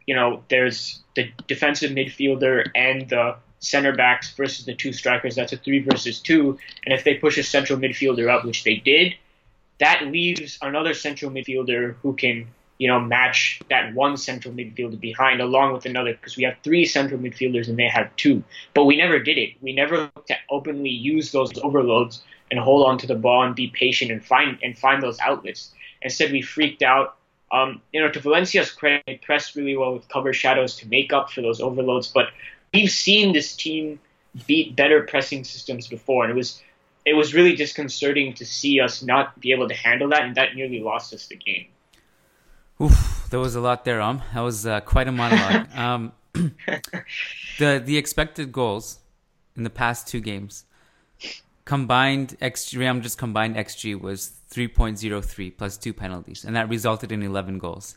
you 0.06 0.14
know, 0.14 0.42
there's 0.48 1.00
the 1.16 1.30
defensive 1.46 1.90
midfielder 1.90 2.70
and 2.74 3.08
the 3.08 3.36
center 3.58 3.94
backs 3.94 4.32
versus 4.34 4.64
the 4.64 4.74
two 4.74 4.92
strikers. 4.92 5.34
That's 5.36 5.52
a 5.52 5.56
three 5.56 5.80
versus 5.80 6.20
two. 6.20 6.58
And 6.84 6.92
if 6.92 7.04
they 7.04 7.14
push 7.14 7.38
a 7.38 7.42
central 7.42 7.78
midfielder 7.78 8.28
up, 8.28 8.44
which 8.44 8.64
they 8.64 8.76
did, 8.76 9.14
that 9.78 10.06
leaves 10.06 10.58
another 10.62 10.94
central 10.94 11.30
midfielder 11.30 11.96
who 12.02 12.14
can, 12.14 12.48
you 12.82 12.88
know, 12.88 12.98
match 12.98 13.60
that 13.70 13.94
one 13.94 14.16
central 14.16 14.52
midfielder 14.52 14.98
behind 14.98 15.40
along 15.40 15.72
with 15.72 15.86
another 15.86 16.14
because 16.14 16.36
we 16.36 16.42
have 16.42 16.56
three 16.64 16.84
central 16.84 17.20
midfielders 17.20 17.68
and 17.68 17.78
they 17.78 17.86
have 17.86 18.10
two. 18.16 18.42
But 18.74 18.86
we 18.86 18.96
never 18.96 19.20
did 19.20 19.38
it. 19.38 19.50
We 19.60 19.72
never 19.72 19.98
looked 19.98 20.26
to 20.26 20.36
openly 20.50 20.90
use 20.90 21.30
those 21.30 21.52
overloads 21.62 22.24
and 22.50 22.58
hold 22.58 22.84
on 22.88 22.98
to 22.98 23.06
the 23.06 23.14
ball 23.14 23.44
and 23.44 23.54
be 23.54 23.68
patient 23.68 24.10
and 24.10 24.24
find 24.24 24.58
and 24.64 24.76
find 24.76 25.00
those 25.00 25.20
outlets. 25.20 25.70
Instead, 26.02 26.32
we 26.32 26.42
freaked 26.42 26.82
out. 26.82 27.14
Um, 27.52 27.80
you 27.92 28.00
know, 28.00 28.10
to 28.10 28.18
Valencia's 28.18 28.72
credit, 28.72 29.04
they 29.06 29.14
pressed 29.14 29.54
really 29.54 29.76
well 29.76 29.94
with 29.94 30.08
cover 30.08 30.32
shadows 30.32 30.74
to 30.78 30.88
make 30.88 31.12
up 31.12 31.30
for 31.30 31.40
those 31.40 31.60
overloads. 31.60 32.08
But 32.08 32.30
we've 32.74 32.90
seen 32.90 33.32
this 33.32 33.54
team 33.54 34.00
beat 34.48 34.74
better 34.74 35.04
pressing 35.04 35.44
systems 35.44 35.86
before, 35.86 36.24
and 36.24 36.32
it 36.32 36.36
was 36.36 36.60
it 37.04 37.14
was 37.14 37.32
really 37.32 37.54
disconcerting 37.54 38.34
to 38.34 38.44
see 38.44 38.80
us 38.80 39.04
not 39.04 39.38
be 39.38 39.52
able 39.52 39.68
to 39.68 39.74
handle 39.74 40.08
that, 40.08 40.22
and 40.24 40.34
that 40.34 40.56
nearly 40.56 40.80
lost 40.80 41.14
us 41.14 41.28
the 41.28 41.36
game. 41.36 41.66
Oof, 42.80 43.26
there 43.30 43.40
was 43.40 43.54
a 43.54 43.60
lot 43.60 43.84
there, 43.84 44.00
um. 44.00 44.22
That 44.34 44.40
was 44.40 44.66
uh, 44.66 44.80
quite 44.80 45.08
a 45.08 45.12
monologue. 45.12 45.68
um, 45.76 46.12
the 47.58 47.82
the 47.84 47.96
expected 47.96 48.52
goals 48.52 48.98
in 49.56 49.64
the 49.64 49.70
past 49.70 50.08
two 50.08 50.20
games 50.20 50.64
combined 51.64 52.36
XG 52.40 52.78
Real 52.78 53.00
just 53.00 53.18
combined 53.18 53.56
XG 53.56 54.00
was 54.00 54.32
3.03 54.50 55.56
plus 55.56 55.76
two 55.76 55.92
penalties, 55.92 56.44
and 56.44 56.56
that 56.56 56.68
resulted 56.68 57.12
in 57.12 57.22
11 57.22 57.58
goals. 57.58 57.96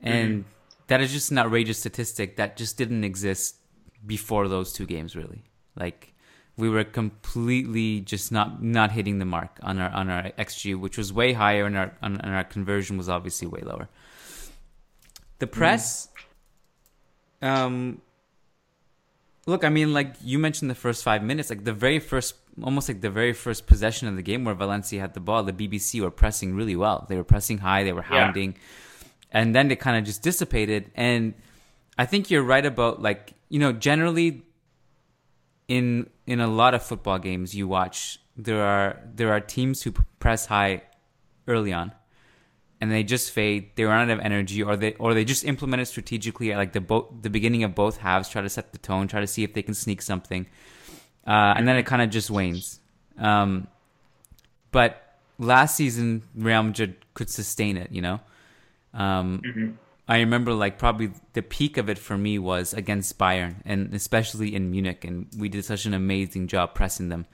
And 0.00 0.30
mm-hmm. 0.30 0.48
that 0.88 1.00
is 1.00 1.12
just 1.12 1.30
an 1.30 1.38
outrageous 1.38 1.78
statistic 1.78 2.36
that 2.36 2.56
just 2.56 2.76
didn't 2.76 3.04
exist 3.04 3.56
before 4.04 4.48
those 4.48 4.72
two 4.72 4.86
games, 4.86 5.16
really. 5.16 5.44
Like 5.76 6.13
we 6.56 6.68
were 6.68 6.84
completely 6.84 8.00
just 8.00 8.30
not 8.30 8.62
not 8.62 8.92
hitting 8.92 9.18
the 9.18 9.24
mark 9.24 9.58
on 9.62 9.78
our 9.78 9.90
on 9.90 10.08
our 10.08 10.22
xG, 10.38 10.78
which 10.78 10.96
was 10.96 11.12
way 11.12 11.32
higher, 11.32 11.64
and 11.64 11.76
our 11.76 11.92
and 12.00 12.20
our 12.22 12.44
conversion 12.44 12.96
was 12.96 13.08
obviously 13.08 13.48
way 13.48 13.60
lower. 13.60 13.88
The 15.40 15.48
press, 15.48 16.08
mm. 17.42 17.48
um, 17.48 18.00
look, 19.46 19.64
I 19.64 19.68
mean, 19.68 19.92
like 19.92 20.14
you 20.22 20.38
mentioned 20.38 20.70
the 20.70 20.76
first 20.76 21.02
five 21.02 21.24
minutes, 21.24 21.50
like 21.50 21.64
the 21.64 21.72
very 21.72 21.98
first, 21.98 22.36
almost 22.62 22.88
like 22.88 23.00
the 23.00 23.10
very 23.10 23.32
first 23.32 23.66
possession 23.66 24.06
of 24.06 24.14
the 24.14 24.22
game 24.22 24.44
where 24.44 24.54
Valencia 24.54 25.00
had 25.00 25.14
the 25.14 25.20
ball, 25.20 25.42
the 25.42 25.52
BBC 25.52 26.00
were 26.00 26.10
pressing 26.10 26.54
really 26.54 26.76
well. 26.76 27.04
They 27.08 27.16
were 27.16 27.24
pressing 27.24 27.58
high, 27.58 27.82
they 27.82 27.92
were 27.92 28.02
hounding, 28.02 28.52
yeah. 28.52 29.40
and 29.40 29.54
then 29.54 29.72
it 29.72 29.80
kind 29.80 29.96
of 29.96 30.04
just 30.04 30.22
dissipated. 30.22 30.92
And 30.94 31.34
I 31.98 32.06
think 32.06 32.30
you're 32.30 32.44
right 32.44 32.64
about 32.64 33.02
like 33.02 33.32
you 33.48 33.58
know 33.58 33.72
generally 33.72 34.42
in 35.66 36.10
in 36.26 36.40
a 36.40 36.46
lot 36.46 36.74
of 36.74 36.82
football 36.82 37.18
games 37.18 37.54
you 37.54 37.68
watch, 37.68 38.18
there 38.36 38.62
are 38.62 39.00
there 39.14 39.32
are 39.32 39.40
teams 39.40 39.82
who 39.82 39.92
press 40.18 40.46
high 40.46 40.82
early 41.46 41.72
on, 41.72 41.92
and 42.80 42.90
they 42.90 43.02
just 43.02 43.30
fade. 43.30 43.70
They 43.76 43.84
run 43.84 44.10
out 44.10 44.18
of 44.18 44.24
energy, 44.24 44.62
or 44.62 44.76
they 44.76 44.94
or 44.94 45.14
they 45.14 45.24
just 45.24 45.44
implement 45.44 45.82
it 45.82 45.86
strategically 45.86 46.52
at 46.52 46.58
like 46.58 46.72
the 46.72 46.80
both 46.80 47.06
the 47.22 47.30
beginning 47.30 47.64
of 47.64 47.74
both 47.74 47.98
halves. 47.98 48.28
Try 48.28 48.42
to 48.42 48.48
set 48.48 48.72
the 48.72 48.78
tone. 48.78 49.08
Try 49.08 49.20
to 49.20 49.26
see 49.26 49.44
if 49.44 49.54
they 49.54 49.62
can 49.62 49.74
sneak 49.74 50.02
something, 50.02 50.46
uh, 51.26 51.54
and 51.56 51.68
then 51.68 51.76
it 51.76 51.86
kind 51.86 52.02
of 52.02 52.10
just 52.10 52.30
wanes. 52.30 52.80
Um, 53.18 53.68
but 54.72 55.18
last 55.38 55.76
season, 55.76 56.22
Real 56.34 56.62
Madrid 56.62 56.96
could 57.14 57.30
sustain 57.30 57.76
it. 57.76 57.92
You 57.92 58.02
know. 58.02 58.20
Um, 58.92 59.42
mm-hmm. 59.44 59.70
I 60.06 60.18
remember 60.18 60.52
like 60.52 60.78
probably 60.78 61.12
the 61.32 61.42
peak 61.42 61.78
of 61.78 61.88
it 61.88 61.98
for 61.98 62.16
me 62.16 62.38
was 62.38 62.74
against 62.74 63.18
Bayern 63.18 63.56
and 63.64 63.94
especially 63.94 64.54
in 64.54 64.70
Munich, 64.70 65.04
and 65.04 65.28
we 65.38 65.48
did 65.48 65.64
such 65.64 65.86
an 65.86 65.94
amazing 65.94 66.46
job 66.48 66.74
pressing 66.74 67.08
them. 67.08 67.26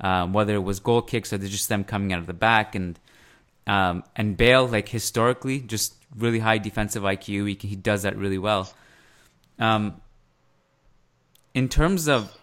Um, 0.00 0.32
whether 0.32 0.54
it 0.54 0.62
was 0.62 0.80
goal 0.80 1.02
kicks 1.02 1.32
or 1.32 1.38
just 1.38 1.68
them 1.68 1.84
coming 1.84 2.12
out 2.12 2.18
of 2.18 2.26
the 2.26 2.34
back, 2.34 2.74
and 2.74 2.98
um, 3.66 4.04
and 4.16 4.36
Bale 4.36 4.66
like 4.66 4.88
historically 4.88 5.60
just 5.60 5.94
really 6.16 6.38
high 6.38 6.58
defensive 6.58 7.02
IQ. 7.02 7.48
He 7.48 7.68
he 7.68 7.76
does 7.76 8.02
that 8.02 8.16
really 8.16 8.38
well. 8.38 8.72
Um, 9.58 10.00
in 11.54 11.68
terms 11.68 12.08
of, 12.08 12.36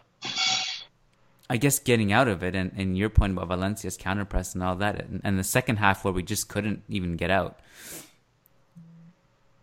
I 1.49 1.57
guess 1.57 1.79
getting 1.79 2.13
out 2.13 2.29
of 2.29 2.41
it, 2.43 2.55
and, 2.55 2.71
and 2.77 2.97
your 2.97 3.09
point 3.09 3.33
about 3.33 3.49
Valencia's 3.49 3.97
counter 3.97 4.23
press 4.23 4.53
and 4.53 4.63
all 4.63 4.77
that, 4.77 5.01
and, 5.01 5.19
and 5.23 5.37
the 5.37 5.43
second 5.43 5.77
half 5.77 6.05
where 6.05 6.13
we 6.13 6.23
just 6.23 6.47
couldn't 6.47 6.83
even 6.87 7.17
get 7.17 7.29
out 7.29 7.59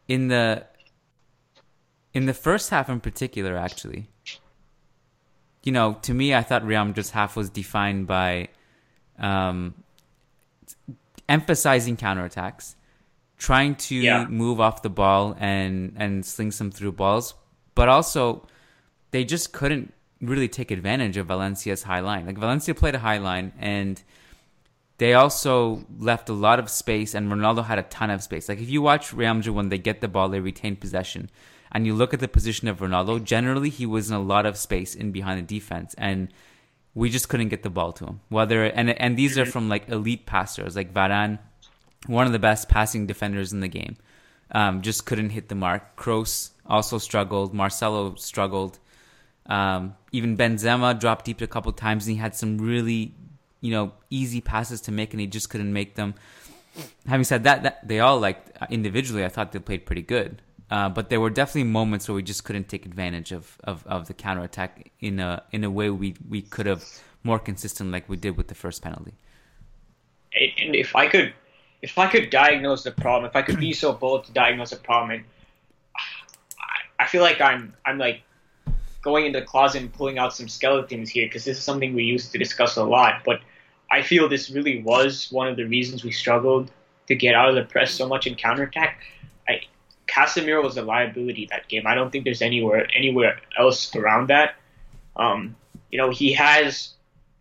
in 0.08 0.28
the 0.28 0.66
in 2.14 2.26
the 2.26 2.34
first 2.34 2.70
half 2.70 2.88
in 2.88 3.00
particular, 3.00 3.56
actually, 3.56 4.08
you 5.62 5.70
know, 5.70 5.98
to 6.02 6.14
me, 6.14 6.34
I 6.34 6.42
thought 6.42 6.64
Real 6.64 6.84
Madrid's 6.84 7.10
half 7.10 7.36
was 7.36 7.50
defined 7.50 8.06
by 8.06 8.48
um, 9.18 9.74
emphasizing 11.28 11.96
counterattacks, 11.96 12.74
trying 13.36 13.76
to 13.76 13.94
yeah. 13.94 14.26
move 14.26 14.60
off 14.60 14.82
the 14.82 14.90
ball 14.90 15.36
and 15.38 15.92
and 15.96 16.24
sling 16.24 16.50
some 16.50 16.70
through 16.70 16.92
balls, 16.92 17.34
but 17.74 17.88
also 17.88 18.46
they 19.10 19.24
just 19.24 19.52
couldn't 19.52 19.92
really 20.20 20.48
take 20.48 20.70
advantage 20.70 21.16
of 21.16 21.26
Valencia's 21.26 21.82
high 21.82 22.00
line. 22.00 22.26
Like 22.26 22.38
Valencia 22.38 22.74
played 22.74 22.94
a 22.94 22.98
high 22.98 23.18
line 23.18 23.52
and 23.58 24.02
they 24.98 25.14
also 25.14 25.84
left 25.96 26.28
a 26.28 26.32
lot 26.32 26.58
of 26.58 26.68
space, 26.68 27.14
and 27.14 27.30
Ronaldo 27.30 27.64
had 27.64 27.78
a 27.78 27.84
ton 27.84 28.10
of 28.10 28.22
space. 28.22 28.48
Like 28.48 28.60
if 28.60 28.68
you 28.68 28.82
watch 28.82 29.12
Real 29.12 29.34
Madrid 29.34 29.54
when 29.54 29.68
they 29.68 29.78
get 29.78 30.00
the 30.00 30.08
ball, 30.08 30.28
they 30.28 30.40
retain 30.40 30.76
possession, 30.76 31.30
and 31.70 31.86
you 31.86 31.94
look 31.94 32.12
at 32.12 32.20
the 32.20 32.28
position 32.28 32.68
of 32.68 32.80
Ronaldo. 32.80 33.22
Generally, 33.22 33.70
he 33.70 33.86
was 33.86 34.10
in 34.10 34.16
a 34.16 34.20
lot 34.20 34.44
of 34.44 34.56
space 34.56 34.94
in 34.94 35.12
behind 35.12 35.38
the 35.38 35.58
defense, 35.58 35.94
and 35.96 36.28
we 36.94 37.10
just 37.10 37.28
couldn't 37.28 37.48
get 37.48 37.62
the 37.62 37.70
ball 37.70 37.92
to 37.92 38.06
him. 38.06 38.20
Whether 38.28 38.64
and 38.64 38.90
and 38.90 39.16
these 39.16 39.38
are 39.38 39.46
from 39.46 39.68
like 39.68 39.88
elite 39.88 40.26
passers, 40.26 40.74
like 40.74 40.92
Varane, 40.92 41.38
one 42.06 42.26
of 42.26 42.32
the 42.32 42.40
best 42.40 42.68
passing 42.68 43.06
defenders 43.06 43.52
in 43.52 43.60
the 43.60 43.68
game, 43.68 43.96
um, 44.50 44.82
just 44.82 45.06
couldn't 45.06 45.30
hit 45.30 45.48
the 45.48 45.54
mark. 45.54 45.96
Kroos 45.96 46.50
also 46.66 46.98
struggled. 46.98 47.54
Marcelo 47.54 48.16
struggled. 48.16 48.80
Um, 49.46 49.94
even 50.10 50.36
Benzema 50.36 50.98
dropped 50.98 51.24
deep 51.24 51.40
a 51.40 51.46
couple 51.46 51.72
times, 51.72 52.06
and 52.06 52.16
he 52.16 52.20
had 52.20 52.34
some 52.34 52.58
really 52.58 53.14
you 53.60 53.70
know, 53.70 53.92
easy 54.10 54.40
passes 54.40 54.80
to 54.82 54.92
make, 54.92 55.12
and 55.12 55.20
he 55.20 55.26
just 55.26 55.50
couldn't 55.50 55.72
make 55.72 55.94
them. 55.94 56.14
Having 57.06 57.24
said 57.24 57.44
that, 57.44 57.62
that 57.64 57.86
they 57.86 58.00
all 58.00 58.20
like 58.20 58.44
individually, 58.70 59.24
I 59.24 59.28
thought 59.28 59.52
they 59.52 59.58
played 59.58 59.86
pretty 59.86 60.02
good. 60.02 60.42
Uh, 60.70 60.88
but 60.88 61.08
there 61.08 61.20
were 61.20 61.30
definitely 61.30 61.64
moments 61.64 62.08
where 62.08 62.14
we 62.14 62.22
just 62.22 62.44
couldn't 62.44 62.68
take 62.68 62.84
advantage 62.84 63.32
of, 63.32 63.56
of, 63.64 63.86
of 63.86 64.06
the 64.06 64.12
counter 64.12 64.42
attack 64.42 64.92
in 65.00 65.18
a 65.18 65.42
in 65.50 65.64
a 65.64 65.70
way 65.70 65.88
we 65.88 66.14
we 66.28 66.42
could 66.42 66.66
have 66.66 66.84
more 67.22 67.38
consistent 67.38 67.90
like 67.90 68.08
we 68.08 68.16
did 68.16 68.36
with 68.36 68.48
the 68.48 68.54
first 68.54 68.82
penalty. 68.82 69.14
And 70.34 70.76
if 70.76 70.94
I 70.94 71.08
could, 71.08 71.32
if 71.80 71.98
I 71.98 72.06
could 72.06 72.30
diagnose 72.30 72.84
the 72.84 72.90
problem, 72.90 73.28
if 73.28 73.34
I 73.34 73.42
could 73.42 73.58
be 73.58 73.72
so 73.82 73.92
bold 73.92 74.24
to 74.24 74.32
diagnose 74.32 74.70
the 74.70 74.76
problem, 74.76 75.10
and 75.12 75.24
I 76.98 77.06
feel 77.06 77.22
like 77.22 77.40
I'm 77.40 77.74
I'm 77.86 77.98
like 77.98 78.22
going 79.00 79.26
into 79.26 79.40
the 79.40 79.46
closet 79.46 79.80
and 79.80 79.92
pulling 79.92 80.18
out 80.18 80.34
some 80.34 80.48
skeletons 80.48 81.08
here 81.08 81.26
because 81.26 81.44
this 81.44 81.56
is 81.56 81.64
something 81.64 81.94
we 81.94 82.04
used 82.04 82.32
to 82.32 82.38
discuss 82.38 82.76
a 82.76 82.84
lot. 82.84 83.22
But 83.24 83.40
I 83.90 84.02
feel 84.02 84.28
this 84.28 84.50
really 84.50 84.82
was 84.82 85.28
one 85.30 85.48
of 85.48 85.56
the 85.56 85.64
reasons 85.64 86.04
we 86.04 86.12
struggled 86.12 86.70
to 87.06 87.14
get 87.14 87.34
out 87.34 87.48
of 87.48 87.54
the 87.54 87.64
press 87.64 87.92
so 87.92 88.06
much 88.06 88.26
in 88.26 88.34
counterattack. 88.34 89.00
I, 89.48 89.62
Casemiro 90.06 90.62
was 90.62 90.76
a 90.76 90.82
liability 90.82 91.46
that 91.50 91.68
game. 91.68 91.86
I 91.86 91.94
don't 91.94 92.10
think 92.10 92.24
there's 92.24 92.42
anywhere 92.42 92.86
anywhere 92.94 93.40
else 93.58 93.94
around 93.94 94.28
that. 94.28 94.56
Um, 95.16 95.56
you 95.90 95.98
know, 95.98 96.10
he 96.10 96.32
has 96.34 96.90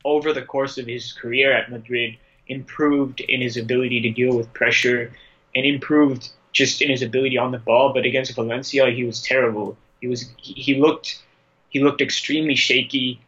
over 0.06 0.32
the 0.34 0.42
course 0.42 0.78
of 0.78 0.88
his 0.88 1.12
career 1.14 1.52
at 1.52 1.70
Madrid 1.70 2.18
improved 2.48 3.20
in 3.20 3.42
his 3.42 3.58
ability 3.58 4.02
to 4.02 4.12
deal 4.12 4.36
with 4.36 4.54
pressure 4.54 5.12
and 5.54 5.66
improved 5.66 6.30
just 6.54 6.82
in 6.82 6.90
his 6.90 7.02
ability 7.02 7.38
on 7.38 7.52
the 7.52 7.60
ball. 7.60 7.94
But 7.94 8.06
against 8.06 8.34
Valencia, 8.36 8.90
he 8.90 9.04
was 9.04 9.22
terrible. 9.22 9.78
He 10.02 10.08
was 10.08 10.30
he 10.38 10.76
looked 10.76 11.22
he 11.70 11.84
looked 11.84 12.02
extremely 12.02 12.56
shaky. 12.56 13.20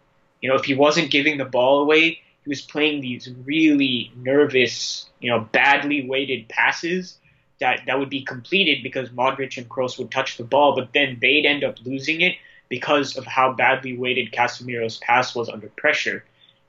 You 0.42 0.50
know, 0.50 0.56
if 0.56 0.64
he 0.64 0.74
wasn't 0.74 1.12
giving 1.12 1.38
the 1.38 1.46
ball 1.46 1.82
away, 1.82 2.22
he 2.43 2.50
was 2.50 2.62
playing 2.62 3.01
these 3.01 3.29
really 3.46 4.12
nervous, 4.15 5.10
you 5.19 5.29
know, 5.29 5.41
badly 5.51 6.08
weighted 6.08 6.48
passes 6.50 7.17
that, 7.60 7.81
that 7.88 8.00
would 8.00 8.10
be 8.10 8.22
completed 8.22 8.84
because 8.84 9.10
Modric 9.10 9.58
and 9.58 9.69
Kroos 9.69 9.98
would 10.00 10.12
touch 10.12 10.38
the 10.38 10.43
ball, 10.43 10.75
but 10.75 10.93
then 10.93 11.17
they'd 11.22 11.46
end 11.46 11.63
up 11.63 11.75
losing 11.84 12.22
it 12.22 12.36
because 12.69 13.17
of 13.17 13.25
how 13.25 13.53
badly 13.53 13.98
weighted 13.98 14.31
Casemiro's 14.31 14.98
pass 14.98 15.36
was 15.36 15.50
under 15.50 15.67
pressure. 15.69 16.24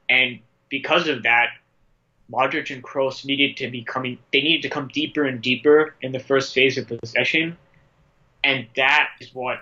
And 0.08 0.40
because 0.68 1.06
of 1.08 1.22
that, 1.22 1.50
Modric 2.32 2.72
and 2.72 2.82
Kroos 2.82 3.24
needed 3.24 3.56
to 3.58 3.70
be 3.70 3.82
coming 3.82 4.18
they 4.32 4.40
needed 4.40 4.62
to 4.62 4.68
come 4.68 4.88
deeper 4.88 5.24
and 5.24 5.40
deeper 5.40 5.94
in 6.00 6.12
the 6.12 6.20
first 6.20 6.54
phase 6.54 6.78
of 6.78 6.86
possession. 6.86 7.56
And 8.44 8.66
that 8.76 9.08
is 9.20 9.34
what 9.34 9.60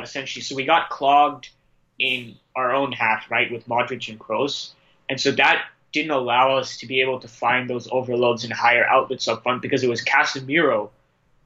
essentially. 0.00 0.42
So 0.42 0.54
we 0.54 0.64
got 0.64 0.90
clogged 0.90 1.50
in 1.98 2.36
our 2.54 2.72
own 2.74 2.92
half, 2.92 3.30
right, 3.30 3.50
with 3.50 3.66
Modric 3.68 4.08
and 4.08 4.18
Kroos, 4.18 4.72
and 5.10 5.20
so 5.20 5.32
that 5.32 5.66
didn't 5.92 6.12
allow 6.12 6.56
us 6.56 6.78
to 6.78 6.86
be 6.86 7.02
able 7.02 7.20
to 7.20 7.28
find 7.28 7.68
those 7.68 7.88
overloads 7.90 8.44
and 8.44 8.52
higher 8.52 8.86
outlets 8.86 9.28
up 9.28 9.42
front 9.42 9.60
because 9.60 9.82
it 9.82 9.88
was 9.88 10.02
Casemiro 10.02 10.90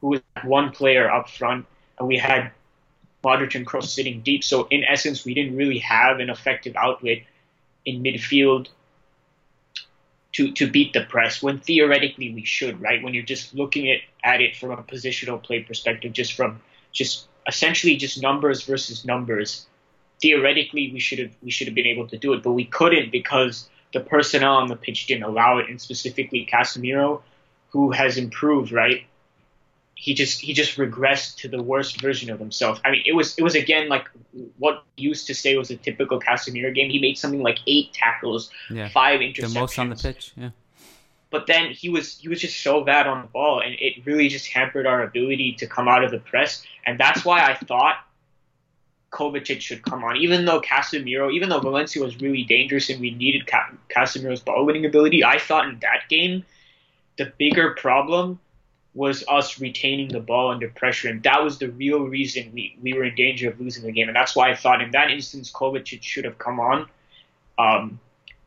who 0.04 0.11
was 0.11 0.21
one 0.42 0.71
player 0.71 1.11
up 1.11 1.30
front, 1.30 1.64
and 1.99 2.06
we 2.06 2.18
had 2.18 2.50
Modric 3.25 3.54
and 3.54 3.66
Kroos 3.66 3.85
sitting 3.85 4.21
deep. 4.21 4.44
So 4.44 4.68
in 4.71 4.85
essence, 4.85 5.25
we 5.25 5.33
didn't 5.33 5.56
really 5.56 5.78
have 5.78 6.21
an 6.21 6.28
effective 6.28 6.76
outlet 6.76 7.23
in 7.87 8.02
midfield 8.02 8.68
to 10.33 10.52
to 10.52 10.71
beat 10.71 10.92
the 10.92 11.04
press 11.04 11.42
when 11.42 11.59
theoretically 11.59 12.35
we 12.35 12.44
should, 12.44 12.83
right? 12.83 13.02
When 13.02 13.14
you're 13.14 13.23
just 13.23 13.54
looking 13.54 13.90
at, 13.90 14.00
at 14.23 14.42
it 14.42 14.56
from 14.56 14.73
a 14.73 14.83
positional 14.83 15.42
play 15.42 15.62
perspective, 15.62 16.12
just 16.12 16.35
from 16.35 16.61
just 16.92 17.26
essentially 17.49 17.97
just 17.97 18.21
numbers 18.21 18.62
versus 18.64 19.06
numbers. 19.06 19.66
Theoretically, 20.21 20.90
we 20.92 21.00
should 21.00 21.18
have 21.18 21.33
we 21.42 21.50
should 21.50 21.66
have 21.66 21.75
been 21.75 21.87
able 21.87 22.09
to 22.09 22.16
do 22.16 22.33
it, 22.33 22.42
but 22.42 22.52
we 22.52 22.64
couldn't 22.64 23.11
because 23.11 23.68
the 23.92 24.00
personnel 24.00 24.54
on 24.56 24.68
the 24.68 24.76
pitch 24.76 25.06
didn't 25.06 25.25
allow 25.25 25.59
it, 25.59 25.68
and 25.68 25.80
specifically 25.80 26.49
Casemiro, 26.50 27.23
who 27.71 27.90
has 27.90 28.16
improved, 28.16 28.73
right? 28.73 29.04
He 29.94 30.14
just 30.14 30.40
he 30.40 30.52
just 30.52 30.76
regressed 30.76 31.37
to 31.38 31.49
the 31.49 31.62
worst 31.62 32.00
version 32.00 32.30
of 32.30 32.38
himself. 32.38 32.80
I 32.85 32.90
mean, 32.90 33.02
it 33.06 33.12
was 33.12 33.37
it 33.38 33.42
was 33.42 33.54
again 33.54 33.88
like 33.88 34.09
what 34.59 34.85
used 34.97 35.26
to 35.28 35.35
say 35.35 35.56
was 35.56 35.71
a 35.71 35.76
typical 35.76 36.21
Casemiro 36.21 36.75
game. 36.75 36.90
He 36.90 37.00
made 37.00 37.18
something 37.18 37.42
like 37.42 37.59
eight 37.66 37.92
tackles, 37.92 38.50
yeah. 38.71 38.88
five 38.88 39.21
interceptions, 39.21 39.52
the 39.52 39.61
most 39.61 39.78
on 39.78 39.90
the 39.90 39.97
pitch. 39.97 40.33
Yeah 40.37 40.50
but 41.35 41.49
then 41.49 41.73
he 41.73 41.88
was 41.88 42.16
he 42.18 42.28
was 42.28 42.40
just 42.40 42.62
so 42.62 42.85
bad 42.85 43.09
on 43.09 43.23
the 43.23 43.26
ball, 43.26 43.61
and 43.61 43.75
it 43.80 44.06
really 44.06 44.28
just 44.28 44.47
hampered 44.47 44.87
our 44.87 45.02
ability 45.02 45.52
to 45.54 45.66
come 45.66 45.88
out 45.88 46.04
of 46.04 46.12
the 46.12 46.21
press. 46.21 46.62
And 46.87 46.97
that's 46.97 47.25
why 47.25 47.40
I 47.40 47.56
thought 47.56 47.97
Kovacic 49.14 49.61
should 49.61 49.83
come 49.83 50.02
on. 50.02 50.16
Even 50.16 50.44
though 50.44 50.61
Casemiro, 50.61 51.33
even 51.33 51.49
though 51.49 51.61
Valencia 51.61 52.02
was 52.02 52.21
really 52.21 52.42
dangerous 52.42 52.90
and 52.90 53.00
we 53.00 53.12
needed 53.12 53.47
Ca- 53.47 53.71
Casemiro's 53.88 54.40
ball 54.40 54.66
winning 54.66 54.85
ability, 54.85 55.25
I 55.25 55.38
thought 55.38 55.68
in 55.68 55.78
that 55.80 56.09
game 56.11 56.44
the 57.16 57.33
bigger 57.38 57.71
problem 57.75 58.40
was 58.92 59.25
us 59.28 59.61
retaining 59.61 60.09
the 60.09 60.21
ball 60.21 60.50
under 60.50 60.68
pressure, 60.68 61.09
and 61.09 61.23
that 61.23 61.42
was 61.42 61.59
the 61.59 61.68
real 61.71 62.00
reason 62.00 62.50
we, 62.52 62.76
we 62.83 62.92
were 62.92 63.04
in 63.04 63.14
danger 63.14 63.50
of 63.50 63.61
losing 63.61 63.85
the 63.85 63.92
game. 63.92 64.09
And 64.09 64.16
that's 64.16 64.35
why 64.37 64.50
I 64.50 64.56
thought 64.56 64.83
in 64.83 64.90
that 64.92 65.11
instance 65.11 65.50
Kovacic 65.50 66.02
should 66.02 66.25
have 66.25 66.38
come 66.38 66.59
on, 66.59 66.88
um, 67.59 68.00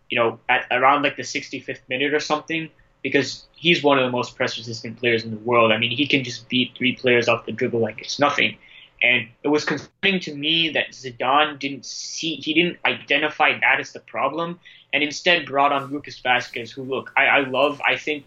you 0.09 0.17
know, 0.17 0.39
at 0.49 0.65
around 0.71 1.03
like 1.03 1.15
the 1.15 1.23
65th 1.23 1.79
minute 1.87 2.13
or 2.13 2.19
something, 2.19 2.69
because 3.03 3.45
he's 3.55 3.83
one 3.83 3.97
of 3.99 4.05
the 4.05 4.11
most 4.11 4.35
press 4.35 4.57
resistant 4.57 4.97
players 4.99 5.23
in 5.23 5.31
the 5.31 5.37
world. 5.37 5.71
I 5.71 5.77
mean, 5.77 5.91
he 5.91 6.07
can 6.07 6.23
just 6.23 6.47
beat 6.49 6.75
three 6.77 6.95
players 6.95 7.29
off 7.29 7.45
the 7.45 7.51
dribble 7.53 7.79
like 7.79 8.01
it's 8.01 8.19
nothing. 8.19 8.57
And 9.01 9.27
it 9.43 9.47
was 9.47 9.63
concerning 9.63 10.19
to 10.21 10.35
me 10.35 10.69
that 10.69 10.89
Zidane 10.91 11.59
didn't 11.59 11.85
see, 11.85 12.35
he 12.37 12.53
didn't 12.53 12.77
identify 12.85 13.59
that 13.59 13.79
as 13.79 13.93
the 13.93 13.99
problem, 13.99 14.59
and 14.91 15.03
instead 15.03 15.45
brought 15.45 15.71
on 15.71 15.91
Lucas 15.91 16.17
Vasquez, 16.19 16.71
who, 16.71 16.83
look, 16.83 17.13
I, 17.15 17.25
I 17.25 17.39
love, 17.41 17.79
I 17.87 17.97
think 17.97 18.25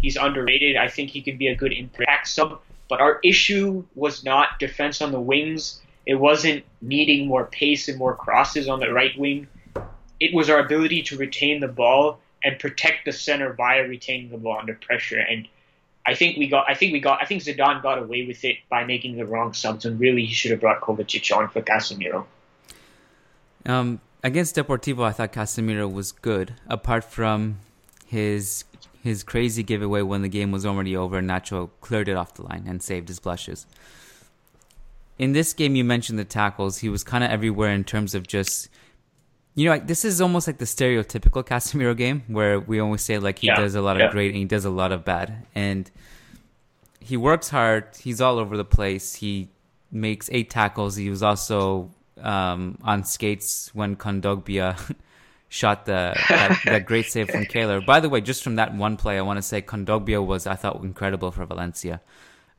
he's 0.00 0.16
underrated. 0.16 0.76
I 0.76 0.88
think 0.88 1.10
he 1.10 1.22
can 1.22 1.36
be 1.36 1.48
a 1.48 1.54
good 1.54 1.72
impact 1.72 2.28
sub. 2.28 2.60
But 2.88 3.00
our 3.00 3.20
issue 3.22 3.84
was 3.94 4.24
not 4.24 4.58
defense 4.58 5.00
on 5.00 5.12
the 5.12 5.20
wings. 5.20 5.80
It 6.06 6.16
wasn't 6.16 6.64
needing 6.82 7.28
more 7.28 7.44
pace 7.46 7.88
and 7.88 7.98
more 7.98 8.16
crosses 8.16 8.68
on 8.68 8.80
the 8.80 8.92
right 8.92 9.16
wing. 9.16 9.46
It 10.18 10.34
was 10.34 10.50
our 10.50 10.58
ability 10.58 11.02
to 11.04 11.16
retain 11.16 11.60
the 11.60 11.68
ball 11.68 12.18
and 12.42 12.58
protect 12.58 13.04
the 13.04 13.12
center 13.12 13.52
via 13.52 13.86
retaining 13.86 14.30
the 14.30 14.38
ball 14.38 14.58
under 14.58 14.74
pressure. 14.74 15.18
And 15.18 15.46
I 16.06 16.14
think 16.14 16.38
we 16.38 16.48
got, 16.48 16.64
I 16.68 16.74
think 16.74 16.92
we 16.92 17.00
got, 17.00 17.20
I 17.22 17.26
think 17.26 17.42
Zidane 17.42 17.82
got 17.82 17.98
away 17.98 18.26
with 18.26 18.44
it 18.44 18.56
by 18.68 18.84
making 18.84 19.16
the 19.16 19.26
wrong 19.26 19.52
subs, 19.52 19.84
and 19.84 20.00
really 20.00 20.24
he 20.24 20.32
should 20.32 20.50
have 20.50 20.60
brought 20.60 20.80
Kovacic 20.80 21.36
on 21.36 21.48
for 21.48 21.60
Casemiro. 21.60 22.24
Um, 23.66 24.00
against 24.24 24.56
Deportivo, 24.56 25.04
I 25.04 25.12
thought 25.12 25.32
Casemiro 25.32 25.92
was 25.92 26.12
good, 26.12 26.54
apart 26.68 27.04
from 27.04 27.58
his 28.06 28.64
his 29.02 29.22
crazy 29.22 29.62
giveaway 29.62 30.02
when 30.02 30.22
the 30.22 30.28
game 30.28 30.52
was 30.52 30.66
already 30.66 30.94
over. 30.96 31.22
Nacho 31.22 31.70
cleared 31.80 32.08
it 32.08 32.16
off 32.16 32.34
the 32.34 32.42
line 32.42 32.64
and 32.66 32.82
saved 32.82 33.08
his 33.08 33.18
blushes. 33.18 33.66
In 35.18 35.32
this 35.32 35.52
game, 35.54 35.74
you 35.74 35.84
mentioned 35.84 36.18
the 36.18 36.24
tackles. 36.24 36.78
He 36.78 36.88
was 36.88 37.04
kind 37.04 37.24
of 37.24 37.30
everywhere 37.30 37.70
in 37.70 37.84
terms 37.84 38.14
of 38.14 38.26
just, 38.26 38.68
you 39.54 39.64
know, 39.66 39.72
like, 39.72 39.86
this 39.86 40.04
is 40.04 40.20
almost 40.20 40.46
like 40.46 40.58
the 40.58 40.64
stereotypical 40.64 41.44
Casemiro 41.44 41.96
game 41.96 42.22
where 42.28 42.60
we 42.60 42.78
always 42.80 43.02
say 43.02 43.18
like 43.18 43.40
he 43.40 43.48
Yeah, 43.48 43.56
does 43.56 43.74
a 43.74 43.82
lot 43.82 43.96
yeah. 43.98 44.06
of 44.06 44.12
great 44.12 44.28
and 44.28 44.36
he 44.36 44.44
does 44.44 44.64
a 44.64 44.70
lot 44.70 44.92
of 44.92 45.04
bad, 45.04 45.46
and 45.54 45.90
he 47.00 47.16
works 47.16 47.48
hard. 47.48 47.84
He's 47.98 48.20
all 48.20 48.38
over 48.38 48.56
the 48.56 48.64
place. 48.64 49.14
He 49.16 49.48
makes 49.90 50.28
eight 50.32 50.50
tackles. 50.50 50.96
He 50.96 51.10
was 51.10 51.22
also 51.22 51.90
um, 52.20 52.78
on 52.82 53.04
skates 53.04 53.74
when 53.74 53.96
Kondogbia 53.96 54.76
shot 55.48 55.86
the 55.86 56.14
that, 56.28 56.60
that 56.64 56.86
great 56.86 57.06
save 57.06 57.30
from 57.30 57.44
Keylor. 57.46 57.84
By 57.84 58.00
the 58.00 58.08
way, 58.08 58.20
just 58.20 58.44
from 58.44 58.56
that 58.56 58.74
one 58.74 58.96
play, 58.96 59.18
I 59.18 59.22
want 59.22 59.38
to 59.38 59.42
say 59.42 59.62
Kondogbia 59.62 60.24
was 60.24 60.46
I 60.46 60.54
thought 60.54 60.82
incredible 60.82 61.30
for 61.32 61.44
Valencia. 61.46 62.00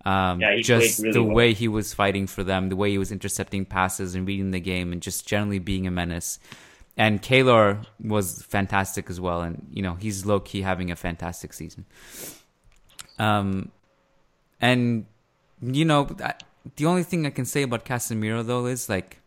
Um, 0.03 0.41
Yeah, 0.41 0.60
just 0.62 1.00
really 1.00 1.13
the 1.13 1.24
well. 1.24 1.36
way 1.36 1.53
he 1.53 1.67
was 1.67 1.93
fighting 1.93 2.25
for 2.27 2.43
them, 2.43 2.69
the 2.69 2.75
way 2.75 2.89
he 2.89 2.98
was 2.98 3.12
intercepting 3.12 3.65
passes 3.65 4.15
and 4.15 4.27
reading 4.27 4.51
the 4.51 4.60
game, 4.60 4.91
and 4.91 5.01
just 5.01 5.27
generally 5.27 5.60
being 5.60 5.86
a 5.88 5.91
menace. 5.91 6.39
And 7.01 7.20
Keylor 7.20 7.84
was 8.00 8.43
fantastic 8.43 9.10
as 9.10 9.20
well, 9.20 9.41
and 9.41 9.65
you 9.74 9.81
know 9.81 9.96
he's 9.96 10.24
low 10.24 10.39
key 10.39 10.62
having 10.62 10.91
a 10.91 10.96
fantastic 10.96 11.51
season. 11.51 11.88
Um, 13.17 13.72
and 14.62 15.08
you 15.63 15.84
know, 15.84 16.15
I, 16.24 16.36
the 16.75 16.86
only 16.86 17.01
thing 17.01 17.25
I 17.25 17.31
can 17.31 17.46
say 17.46 17.63
about 17.63 17.86
Casemiro 17.86 18.46
though 18.46 18.67
is 18.67 18.88
like, 18.88 19.17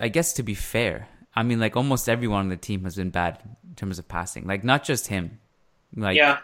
I 0.00 0.06
guess 0.06 0.32
to 0.34 0.44
be 0.44 0.54
fair, 0.54 1.08
I 1.34 1.42
mean, 1.42 1.58
like 1.58 1.76
almost 1.76 2.08
everyone 2.08 2.42
on 2.42 2.48
the 2.50 2.56
team 2.56 2.84
has 2.84 2.94
been 2.94 3.10
bad 3.10 3.40
in 3.68 3.74
terms 3.74 3.98
of 3.98 4.06
passing. 4.06 4.46
Like 4.46 4.62
not 4.62 4.84
just 4.84 5.08
him, 5.08 5.40
like 5.96 6.16
yeah, 6.16 6.38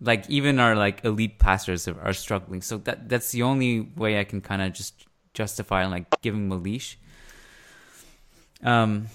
like 0.00 0.28
even 0.28 0.58
our 0.58 0.74
like 0.74 1.04
elite 1.04 1.38
passers 1.38 1.86
are, 1.86 2.00
are 2.00 2.12
struggling. 2.12 2.60
So 2.60 2.78
that 2.78 3.08
that's 3.08 3.30
the 3.30 3.44
only 3.44 3.82
way 3.94 4.18
I 4.18 4.24
can 4.24 4.40
kind 4.40 4.62
of 4.62 4.72
just 4.72 5.06
justify 5.32 5.82
and 5.82 5.92
like 5.92 6.20
give 6.22 6.34
him 6.34 6.50
a 6.50 6.56
leash. 6.56 6.98
Um, 8.62 9.06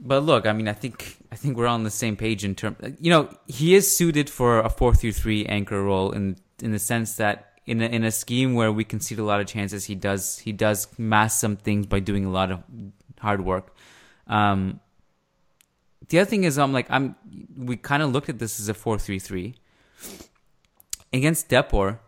but 0.00 0.22
look, 0.22 0.46
I 0.46 0.52
mean, 0.52 0.68
I 0.68 0.72
think 0.72 1.16
I 1.32 1.36
think 1.36 1.56
we're 1.56 1.66
on 1.66 1.84
the 1.84 1.90
same 1.90 2.16
page 2.16 2.44
in 2.44 2.54
terms. 2.54 2.76
You 3.00 3.10
know, 3.10 3.28
he 3.46 3.74
is 3.74 3.94
suited 3.94 4.30
for 4.30 4.60
a 4.60 4.70
four 4.70 4.94
through 4.94 5.12
three 5.12 5.46
anchor 5.46 5.82
role 5.82 6.12
in 6.12 6.36
in 6.62 6.72
the 6.72 6.78
sense 6.78 7.16
that 7.16 7.60
in 7.66 7.82
a, 7.82 7.86
in 7.86 8.04
a 8.04 8.10
scheme 8.10 8.54
where 8.54 8.70
we 8.70 8.84
concede 8.84 9.18
a 9.18 9.24
lot 9.24 9.40
of 9.40 9.46
chances, 9.46 9.86
he 9.86 9.94
does 9.94 10.38
he 10.38 10.52
does 10.52 10.86
mask 10.98 11.40
some 11.40 11.56
things 11.56 11.86
by 11.86 11.98
doing 11.98 12.24
a 12.24 12.30
lot 12.30 12.50
of 12.50 12.62
hard 13.20 13.44
work. 13.44 13.74
Um, 14.28 14.80
the 16.08 16.20
other 16.20 16.30
thing 16.30 16.44
is, 16.44 16.58
I'm 16.58 16.72
like 16.72 16.86
I'm. 16.90 17.16
We 17.56 17.76
kind 17.76 18.02
of 18.02 18.12
looked 18.12 18.28
at 18.28 18.38
this 18.38 18.60
as 18.60 18.68
a 18.68 18.74
four 18.74 18.98
three 18.98 19.18
three 19.18 19.56
against 21.12 21.48
Depor. 21.48 21.98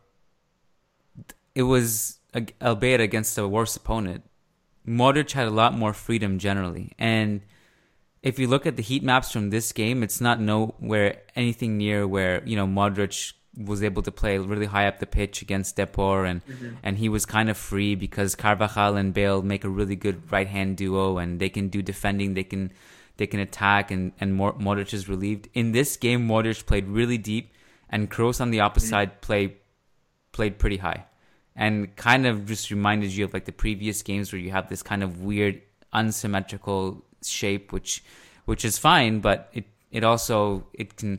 It 1.54 1.62
was 1.62 2.18
albeit 2.62 3.00
against 3.00 3.36
a 3.38 3.48
worse 3.48 3.74
opponent. 3.74 4.22
Modric 4.88 5.32
had 5.32 5.46
a 5.46 5.50
lot 5.52 5.74
more 5.74 5.92
freedom 5.92 6.38
generally, 6.38 6.92
and 6.98 7.42
if 8.22 8.38
you 8.38 8.48
look 8.48 8.66
at 8.66 8.76
the 8.76 8.82
heat 8.82 9.02
maps 9.02 9.30
from 9.30 9.50
this 9.50 9.72
game, 9.72 10.02
it's 10.02 10.20
not 10.20 10.40
nowhere 10.40 11.22
anything 11.36 11.76
near 11.76 12.06
where 12.06 12.42
you 12.44 12.56
know 12.56 12.66
Modric 12.66 13.34
was 13.56 13.82
able 13.82 14.02
to 14.02 14.12
play 14.12 14.38
really 14.38 14.66
high 14.66 14.86
up 14.86 14.98
the 14.98 15.06
pitch 15.06 15.42
against 15.42 15.76
Depor, 15.76 16.28
and 16.28 16.44
mm-hmm. 16.46 16.74
and 16.82 16.98
he 16.98 17.08
was 17.08 17.26
kind 17.26 17.50
of 17.50 17.56
free 17.56 17.94
because 17.94 18.34
Carvajal 18.34 18.96
and 18.96 19.12
Bale 19.12 19.42
make 19.42 19.64
a 19.64 19.68
really 19.68 19.96
good 19.96 20.30
right 20.32 20.46
hand 20.46 20.76
duo, 20.76 21.18
and 21.18 21.40
they 21.40 21.48
can 21.48 21.68
do 21.68 21.82
defending, 21.82 22.34
they 22.34 22.44
can 22.44 22.72
they 23.16 23.26
can 23.26 23.40
attack, 23.40 23.90
and 23.90 24.12
and 24.20 24.38
Modric 24.38 24.94
is 24.94 25.08
relieved. 25.08 25.48
In 25.54 25.72
this 25.72 25.96
game, 25.96 26.26
Modric 26.26 26.66
played 26.66 26.88
really 26.88 27.18
deep, 27.18 27.52
and 27.90 28.10
Kroos 28.10 28.40
on 28.40 28.50
the 28.50 28.60
opposite 28.60 28.86
mm-hmm. 28.86 28.94
side 28.94 29.20
played 29.20 29.56
played 30.32 30.58
pretty 30.58 30.76
high, 30.78 31.04
and 31.58 31.94
kind 31.96 32.24
of 32.26 32.46
just 32.46 32.70
reminded 32.70 33.10
you 33.10 33.24
of 33.26 33.34
like 33.34 33.44
the 33.44 33.52
previous 33.64 34.00
games 34.02 34.32
where 34.32 34.40
you 34.40 34.50
have 34.52 34.68
this 34.70 34.82
kind 34.82 35.02
of 35.02 35.20
weird 35.22 35.60
unsymmetrical 36.12 37.04
shape, 37.22 37.72
which 37.72 38.02
which 38.46 38.64
is 38.64 38.78
fine, 38.78 39.20
but 39.20 39.50
it 39.52 39.64
it 39.90 40.04
also 40.04 40.66
it 40.72 40.96
can, 40.96 41.18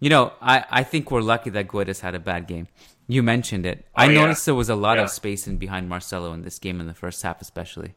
you 0.00 0.10
know, 0.10 0.32
I 0.42 0.64
I 0.70 0.82
think 0.82 1.10
we're 1.10 1.22
lucky 1.22 1.50
that 1.50 1.68
Guedes 1.68 2.00
had 2.00 2.14
a 2.14 2.18
bad 2.18 2.46
game. 2.46 2.66
You 3.08 3.22
mentioned 3.22 3.64
it. 3.66 3.86
I 3.94 4.06
Oh, 4.06 4.10
yeah. 4.10 4.20
noticed 4.22 4.44
there 4.46 4.54
was 4.54 4.68
a 4.68 4.74
lot 4.74 4.96
Yeah. 4.98 5.04
of 5.04 5.10
space 5.10 5.46
in 5.46 5.56
behind 5.58 5.88
Marcelo 5.88 6.32
in 6.32 6.42
this 6.42 6.58
game 6.58 6.80
in 6.80 6.86
the 6.86 6.94
first 6.94 7.22
half, 7.22 7.40
especially, 7.40 7.94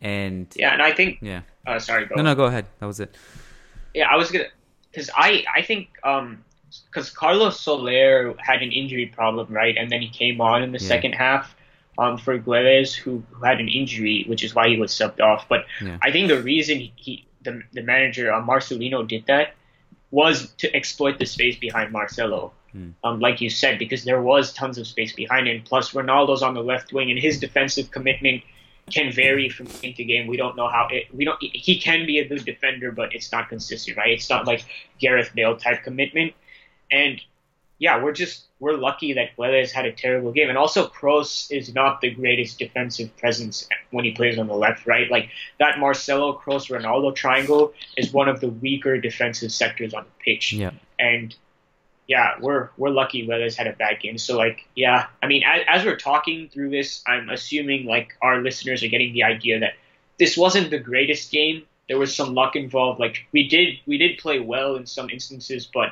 and 0.00 0.46
yeah, 0.56 0.72
and 0.74 0.82
I 0.82 0.92
think. 0.92 1.18
yeah. 1.22 1.42
Uh, 1.66 1.78
sorry, 1.78 2.06
go. 2.06 2.14
No, 2.16 2.22
no, 2.22 2.34
go 2.34 2.44
ahead. 2.44 2.66
That 2.80 2.86
was 2.86 3.00
it. 3.00 3.16
Yeah, 3.94 4.08
I 4.08 4.16
was 4.16 4.30
gonna, 4.30 4.50
because 4.90 5.08
I 5.16 5.44
I 5.56 5.62
think 5.62 5.88
um 6.04 6.44
because 6.90 7.10
Carlos 7.10 7.58
Soler 7.60 8.34
had 8.38 8.62
an 8.62 8.72
injury 8.72 9.06
problem, 9.06 9.48
right, 9.52 9.76
and 9.76 9.90
then 9.90 10.00
he 10.00 10.08
came 10.08 10.40
on 10.40 10.62
in 10.62 10.72
the 10.72 10.78
Yeah. 10.78 10.88
second 10.88 11.12
half. 11.12 11.54
Um, 11.98 12.16
for 12.16 12.38
Guedes, 12.38 12.94
who, 12.94 13.22
who 13.30 13.44
had 13.44 13.60
an 13.60 13.68
injury, 13.68 14.24
which 14.26 14.42
is 14.42 14.54
why 14.54 14.66
he 14.70 14.78
was 14.78 14.90
subbed 14.92 15.20
off. 15.20 15.46
But 15.46 15.66
Yeah. 15.84 15.98
I 16.00 16.10
think 16.10 16.28
the 16.28 16.40
reason 16.40 16.78
he, 16.78 16.92
he 16.96 17.26
the, 17.42 17.62
the 17.72 17.82
manager 17.82 18.32
uh, 18.32 18.40
Marcelino 18.40 19.06
did 19.06 19.26
that 19.26 19.54
was 20.10 20.52
to 20.54 20.74
exploit 20.74 21.18
the 21.18 21.26
space 21.26 21.56
behind 21.58 21.92
Marcelo. 21.92 22.52
Um, 23.04 23.20
like 23.20 23.42
you 23.42 23.50
said, 23.50 23.78
because 23.78 24.04
there 24.04 24.22
was 24.22 24.54
tons 24.54 24.78
of 24.78 24.86
space 24.86 25.12
behind 25.12 25.46
him. 25.46 25.60
Plus, 25.62 25.92
Ronaldo's 25.92 26.42
on 26.42 26.54
the 26.54 26.62
left 26.62 26.94
wing, 26.94 27.10
and 27.10 27.18
his 27.20 27.38
defensive 27.38 27.90
commitment 27.90 28.42
can 28.90 29.12
vary 29.12 29.50
from 29.50 29.66
game 29.66 29.92
to 29.92 30.04
game. 30.04 30.26
We 30.26 30.38
don't 30.38 30.56
know 30.56 30.68
how 30.68 30.88
it. 30.90 31.14
We 31.14 31.26
don't. 31.26 31.36
He 31.42 31.78
can 31.78 32.06
be 32.06 32.18
a 32.20 32.24
good 32.26 32.46
defender, 32.46 32.90
but 32.90 33.14
it's 33.14 33.30
not 33.30 33.50
consistent, 33.50 33.98
right? 33.98 34.10
It's 34.12 34.30
not 34.30 34.46
like 34.46 34.64
Gareth 34.98 35.32
Bale 35.34 35.58
type 35.58 35.82
commitment. 35.84 36.32
And 36.92 37.20
yeah, 37.78 38.00
we're 38.00 38.12
just 38.12 38.44
we're 38.60 38.76
lucky 38.76 39.14
that 39.14 39.36
Guedes 39.36 39.72
had 39.72 39.86
a 39.86 39.92
terrible 39.92 40.30
game, 40.30 40.48
and 40.48 40.56
also 40.56 40.86
Kroos 40.86 41.50
is 41.50 41.74
not 41.74 42.00
the 42.00 42.10
greatest 42.10 42.58
defensive 42.60 43.16
presence 43.16 43.66
when 43.90 44.04
he 44.04 44.12
plays 44.12 44.38
on 44.38 44.46
the 44.46 44.54
left, 44.54 44.86
right? 44.86 45.10
Like 45.10 45.30
that 45.58 45.80
Marcelo 45.80 46.38
Kroos 46.38 46.70
Ronaldo 46.70 47.12
triangle 47.14 47.72
is 47.96 48.12
one 48.12 48.28
of 48.28 48.38
the 48.40 48.48
weaker 48.48 48.98
defensive 49.00 49.50
sectors 49.50 49.94
on 49.94 50.04
the 50.04 50.24
pitch 50.24 50.52
Yeah. 50.52 50.70
and 51.00 51.34
yeah, 52.08 52.34
we're 52.40 52.68
we're 52.76 52.90
lucky 52.90 53.26
Guedes 53.26 53.56
had 53.56 53.66
a 53.66 53.72
bad 53.72 54.00
game. 54.00 54.18
So 54.18 54.36
like, 54.36 54.66
yeah, 54.76 55.06
I 55.22 55.26
mean, 55.26 55.42
as, 55.44 55.62
as 55.68 55.84
we're 55.84 55.96
talking 55.96 56.48
through 56.48 56.70
this, 56.70 57.02
I'm 57.06 57.30
assuming 57.30 57.86
like 57.86 58.14
our 58.20 58.42
listeners 58.42 58.82
are 58.82 58.88
getting 58.88 59.12
the 59.12 59.22
idea 59.24 59.60
that 59.60 59.72
this 60.18 60.36
wasn't 60.36 60.70
the 60.70 60.78
greatest 60.78 61.30
game. 61.32 61.62
There 61.88 61.98
was 61.98 62.14
some 62.14 62.34
luck 62.34 62.54
involved. 62.54 63.00
Like 63.00 63.26
we 63.32 63.48
did 63.48 63.78
we 63.86 63.98
did 63.98 64.18
play 64.18 64.38
well 64.40 64.76
in 64.76 64.86
some 64.86 65.10
instances, 65.10 65.68
but 65.72 65.90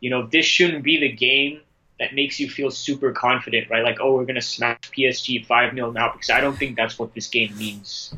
you 0.00 0.10
know 0.10 0.26
this 0.26 0.46
shouldn't 0.46 0.84
be 0.84 0.98
the 0.98 1.12
game 1.12 1.60
that 1.98 2.14
makes 2.14 2.38
you 2.38 2.48
feel 2.48 2.70
super 2.70 3.12
confident, 3.12 3.68
right? 3.70 3.82
Like, 3.82 3.98
oh, 4.00 4.14
we're 4.14 4.24
gonna 4.24 4.40
smash 4.40 4.78
PSG 4.96 5.44
five 5.46 5.74
0 5.74 5.90
now 5.90 6.12
because 6.12 6.30
I 6.30 6.40
don't 6.40 6.56
think 6.56 6.76
that's 6.76 6.98
what 6.98 7.14
this 7.14 7.26
game 7.28 7.56
means. 7.56 8.14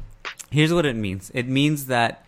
Here's 0.50 0.72
what 0.72 0.84
it 0.84 0.96
means. 0.96 1.30
It 1.32 1.46
means 1.46 1.86
that 1.86 2.26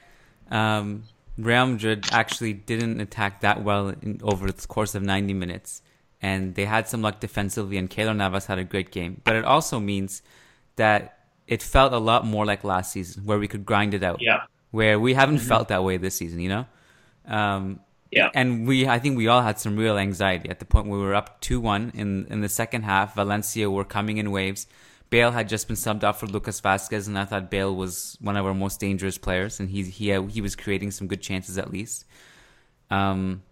um, 0.50 1.04
Real 1.36 1.66
Madrid 1.66 2.06
actually 2.12 2.52
didn't 2.52 3.00
attack 3.00 3.40
that 3.40 3.62
well 3.62 3.88
in, 3.88 4.20
over 4.22 4.50
the 4.50 4.66
course 4.66 4.94
of 4.94 5.02
90 5.02 5.34
minutes, 5.34 5.82
and 6.20 6.54
they 6.54 6.64
had 6.64 6.88
some 6.88 7.02
luck 7.02 7.20
defensively, 7.20 7.76
and 7.76 7.90
Keylor 7.90 8.16
Navas 8.16 8.46
had 8.46 8.58
a 8.58 8.64
great 8.64 8.90
game. 8.90 9.20
But 9.24 9.36
it 9.36 9.44
also 9.44 9.80
means 9.80 10.22
that 10.76 11.18
it 11.46 11.62
felt 11.62 11.92
a 11.92 11.98
lot 11.98 12.24
more 12.24 12.46
like 12.46 12.64
last 12.64 12.92
season, 12.92 13.24
where 13.24 13.38
we 13.38 13.48
could 13.48 13.66
grind 13.66 13.92
it 13.92 14.02
out. 14.02 14.22
Yeah. 14.22 14.42
Where 14.70 14.98
we 14.98 15.14
haven't 15.14 15.36
mm-hmm. 15.36 15.48
felt 15.48 15.68
that 15.68 15.84
way 15.84 15.96
this 15.96 16.14
season, 16.14 16.40
you 16.40 16.48
know. 16.48 16.66
Um, 17.26 17.80
yeah. 18.12 18.30
And 18.34 18.66
we, 18.66 18.86
I 18.86 18.98
think 18.98 19.16
we 19.16 19.26
all 19.26 19.40
had 19.40 19.58
some 19.58 19.76
real 19.76 19.96
anxiety 19.96 20.50
at 20.50 20.58
the 20.58 20.66
point 20.66 20.86
we 20.86 20.98
were 20.98 21.14
up 21.14 21.40
two 21.40 21.60
one 21.60 21.90
in 21.94 22.26
in 22.26 22.42
the 22.42 22.48
second 22.48 22.82
half. 22.82 23.14
Valencia 23.14 23.70
were 23.70 23.84
coming 23.84 24.18
in 24.18 24.30
waves. 24.30 24.66
Bale 25.08 25.30
had 25.30 25.48
just 25.48 25.66
been 25.66 25.76
subbed 25.76 26.04
off 26.04 26.20
for 26.20 26.26
Lucas 26.26 26.60
Vázquez, 26.60 27.06
and 27.06 27.18
I 27.18 27.24
thought 27.24 27.50
Bale 27.50 27.74
was 27.74 28.16
one 28.20 28.36
of 28.36 28.46
our 28.46 28.54
most 28.54 28.80
dangerous 28.80 29.18
players, 29.18 29.60
and 29.60 29.70
he 29.70 29.82
he 29.82 30.20
he 30.28 30.40
was 30.40 30.54
creating 30.54 30.90
some 30.90 31.06
good 31.06 31.22
chances 31.22 31.56
at 31.58 31.70
least. 31.70 32.04
Um, 32.90 33.42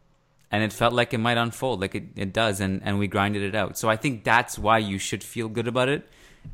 and 0.51 0.63
it 0.63 0.73
felt 0.73 0.93
like 0.93 1.15
it 1.15 1.19
might 1.19 1.39
unfold, 1.39 1.81
like 1.81 1.95
it, 1.95 2.05
it 2.17 2.33
does, 2.33 2.61
and 2.61 2.83
and 2.85 2.99
we 2.99 3.09
grinded 3.09 3.43
it 3.43 3.55
out. 3.55 3.79
So 3.79 3.89
I 3.89 3.97
think 3.97 4.25
that's 4.25 4.59
why 4.59 4.79
you 4.79 4.99
should 4.99 5.25
feel 5.25 5.49
good 5.49 5.69
about 5.69 5.89
it. 5.89 6.07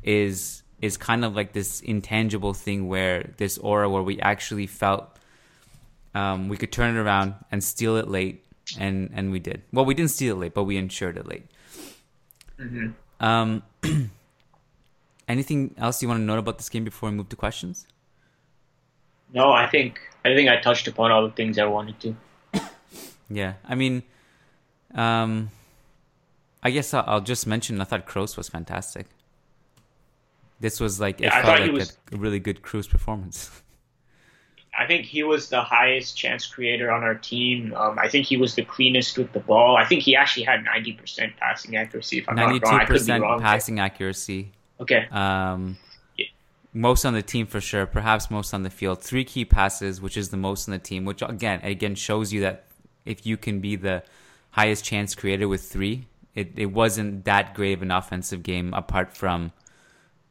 Is 0.03 0.63
is 0.81 0.95
kind 0.95 1.25
of 1.25 1.35
like 1.35 1.53
this 1.53 1.81
intangible 1.81 2.53
thing 2.53 2.87
where 2.87 3.33
this 3.37 3.57
aura 3.57 3.89
where 3.89 4.03
we 4.03 4.19
actually 4.19 4.67
felt 4.67 5.16
um, 6.17 6.49
we 6.49 6.57
could 6.57 6.71
turn 6.71 6.95
it 6.95 6.99
around 6.99 7.35
and 7.51 7.63
steal 7.63 7.95
it 7.97 8.07
late, 8.07 8.43
and 8.79 9.09
and 9.13 9.31
we 9.31 9.39
did. 9.39 9.61
Well, 9.71 9.85
we 9.85 9.93
didn't 9.93 10.11
steal 10.11 10.35
it 10.35 10.39
late, 10.39 10.53
but 10.53 10.63
we 10.63 10.77
ensured 10.77 11.17
it 11.17 11.27
late. 11.27 11.45
Mm-hmm. 12.59 13.23
Um, 13.23 13.63
Anything 15.27 15.75
else 15.77 16.01
you 16.01 16.07
want 16.07 16.21
to 16.21 16.23
note 16.23 16.39
about 16.39 16.57
this 16.57 16.69
game 16.69 16.85
before 16.85 17.09
we 17.09 17.15
move 17.15 17.27
to 17.29 17.35
questions? 17.35 17.85
No, 19.33 19.51
I 19.51 19.67
think 19.67 19.99
I 20.23 20.33
think 20.33 20.49
I 20.49 20.57
touched 20.61 20.87
upon 20.87 21.11
all 21.11 21.23
the 21.27 21.33
things 21.33 21.59
I 21.59 21.65
wanted 21.65 21.99
to. 21.99 22.15
yeah, 23.29 23.53
I 23.65 23.75
mean, 23.75 24.03
um, 24.95 25.51
I 26.63 26.71
guess 26.71 26.93
I'll, 26.93 27.03
I'll 27.05 27.21
just 27.21 27.45
mention 27.45 27.81
I 27.81 27.83
thought 27.83 28.07
Kroos 28.07 28.37
was 28.37 28.47
fantastic. 28.47 29.07
This 30.61 30.79
was 30.79 31.01
like 31.01 31.19
yeah, 31.19 31.39
it 31.39 31.43
felt 31.43 31.59
like 31.59 31.71
was, 31.73 31.97
a, 32.11 32.15
a 32.15 32.17
really 32.17 32.39
good 32.39 32.61
Kroos 32.61 32.89
performance. 32.89 33.51
I 34.77 34.85
think 34.85 35.05
he 35.05 35.23
was 35.23 35.49
the 35.49 35.61
highest 35.61 36.15
chance 36.15 36.45
creator 36.45 36.91
on 36.91 37.03
our 37.03 37.15
team. 37.15 37.73
Um, 37.75 37.97
I 37.97 38.07
think 38.07 38.27
he 38.27 38.37
was 38.37 38.53
the 38.53 38.63
cleanest 38.63 39.17
with 39.17 39.33
the 39.33 39.39
ball. 39.39 39.75
I 39.75 39.85
think 39.85 40.03
he 40.03 40.15
actually 40.15 40.43
had 40.43 40.63
90% 40.63 41.35
passing 41.37 41.75
accuracy. 41.75 42.19
If 42.19 42.29
I'm 42.29 42.35
92% 42.35 43.07
not 43.07 43.21
wrong, 43.21 43.21
wrong 43.21 43.41
passing 43.41 43.79
accuracy. 43.79 44.51
Okay. 44.79 45.07
Um, 45.09 45.77
most 46.73 47.05
on 47.05 47.13
the 47.13 47.23
team 47.23 47.47
for 47.47 47.59
sure, 47.59 47.87
perhaps 47.87 48.29
most 48.29 48.53
on 48.53 48.61
the 48.61 48.69
field. 48.69 49.01
Three 49.01 49.23
key 49.23 49.45
passes, 49.45 49.99
which 49.99 50.15
is 50.15 50.29
the 50.29 50.37
most 50.37 50.67
on 50.67 50.73
the 50.73 50.79
team, 50.79 51.05
which 51.05 51.23
again, 51.23 51.59
again 51.63 51.95
shows 51.95 52.31
you 52.31 52.41
that 52.41 52.65
if 53.03 53.25
you 53.25 53.35
can 53.35 53.59
be 53.59 53.75
the 53.75 54.03
highest 54.51 54.85
chance 54.85 55.15
creator 55.15 55.47
with 55.47 55.63
three, 55.63 56.05
it, 56.35 56.51
it 56.55 56.67
wasn't 56.67 57.25
that 57.25 57.55
great 57.55 57.73
of 57.73 57.81
an 57.81 57.89
offensive 57.89 58.43
game 58.43 58.73
apart 58.75 59.17
from 59.17 59.51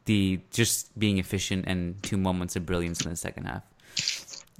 the 0.05 0.39
just 0.51 0.97
being 0.97 1.17
efficient 1.17 1.65
and 1.67 2.01
two 2.01 2.15
moments 2.15 2.55
of 2.55 2.65
brilliance 2.65 3.01
in 3.03 3.09
the 3.09 3.17
second 3.17 3.45
half. 3.45 3.63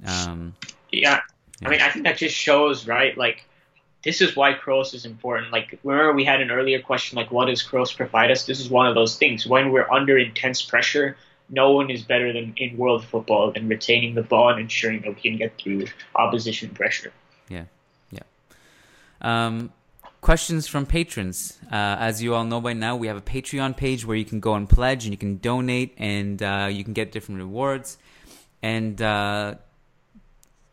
Um, 0.06 0.54
yeah. 0.90 1.20
yeah. 1.60 1.68
I 1.68 1.70
mean, 1.70 1.80
I 1.80 1.90
think 1.90 2.04
that 2.04 2.18
just 2.18 2.34
shows, 2.34 2.86
right? 2.86 3.16
Like, 3.16 3.44
this 4.04 4.20
is 4.20 4.36
why 4.36 4.54
Kroos 4.54 4.94
is 4.94 5.04
important. 5.04 5.52
Like, 5.52 5.78
remember 5.82 6.12
we 6.12 6.24
had 6.24 6.40
an 6.40 6.50
earlier 6.50 6.80
question, 6.80 7.16
like, 7.16 7.30
what 7.30 7.46
does 7.46 7.62
Kroos 7.62 7.94
provide 7.96 8.30
us? 8.30 8.46
This 8.46 8.60
is 8.60 8.70
one 8.70 8.86
of 8.86 8.94
those 8.94 9.16
things. 9.16 9.46
When 9.46 9.72
we're 9.72 9.90
under 9.90 10.16
intense 10.16 10.62
pressure, 10.62 11.16
no 11.50 11.72
one 11.72 11.90
is 11.90 12.02
better 12.02 12.32
than 12.32 12.54
in 12.56 12.76
world 12.76 13.04
football 13.04 13.52
than 13.52 13.68
retaining 13.68 14.14
the 14.14 14.22
ball 14.22 14.50
and 14.50 14.60
ensuring 14.60 15.02
that 15.02 15.14
we 15.14 15.20
can 15.20 15.36
get 15.36 15.58
through 15.58 15.86
opposition 16.14 16.70
pressure. 16.70 17.12
Yeah, 17.48 17.64
yeah. 18.12 18.20
Um, 19.20 19.72
questions 20.20 20.66
from 20.66 20.86
patrons. 20.86 21.58
Uh, 21.72 21.96
as 21.98 22.22
you 22.22 22.34
all 22.34 22.44
know 22.44 22.60
by 22.60 22.74
now, 22.74 22.96
we 22.96 23.06
have 23.06 23.16
a 23.16 23.22
Patreon 23.22 23.76
page 23.76 24.04
where 24.04 24.16
you 24.16 24.24
can 24.24 24.40
go 24.40 24.54
and 24.54 24.68
pledge 24.68 25.04
and 25.04 25.12
you 25.12 25.18
can 25.18 25.38
donate 25.38 25.94
and 25.96 26.42
uh, 26.42 26.68
you 26.70 26.84
can 26.84 26.92
get 26.92 27.12
different 27.12 27.40
rewards. 27.40 27.98
And 28.62 29.00
uh, 29.00 29.54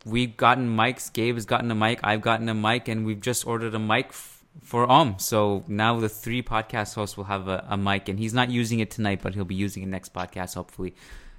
we've 0.06 0.36
gotten 0.36 0.74
mics. 0.74 1.12
Gabe 1.12 1.34
has 1.34 1.44
gotten 1.44 1.70
a 1.70 1.74
mic. 1.74 2.00
I've 2.02 2.22
gotten 2.22 2.48
a 2.48 2.54
mic, 2.54 2.88
and 2.88 3.04
we've 3.04 3.20
just 3.20 3.46
ordered 3.46 3.74
a 3.74 3.78
mic 3.78 4.06
f- 4.08 4.44
for 4.62 4.88
Om. 4.90 5.18
So 5.18 5.64
now 5.66 5.98
the 6.00 6.08
three 6.08 6.42
podcast 6.42 6.94
hosts 6.94 7.16
will 7.16 7.24
have 7.24 7.48
a, 7.48 7.66
a, 7.68 7.76
mic, 7.76 8.08
and 8.08 8.18
he's 8.18 8.32
not 8.32 8.48
using 8.48 8.80
it 8.80 8.90
tonight, 8.90 9.20
but 9.22 9.34
he'll 9.34 9.44
be 9.44 9.56
using 9.56 9.82
it 9.82 9.86
next 9.86 10.14
podcast, 10.14 10.54
hopefully. 10.54 10.94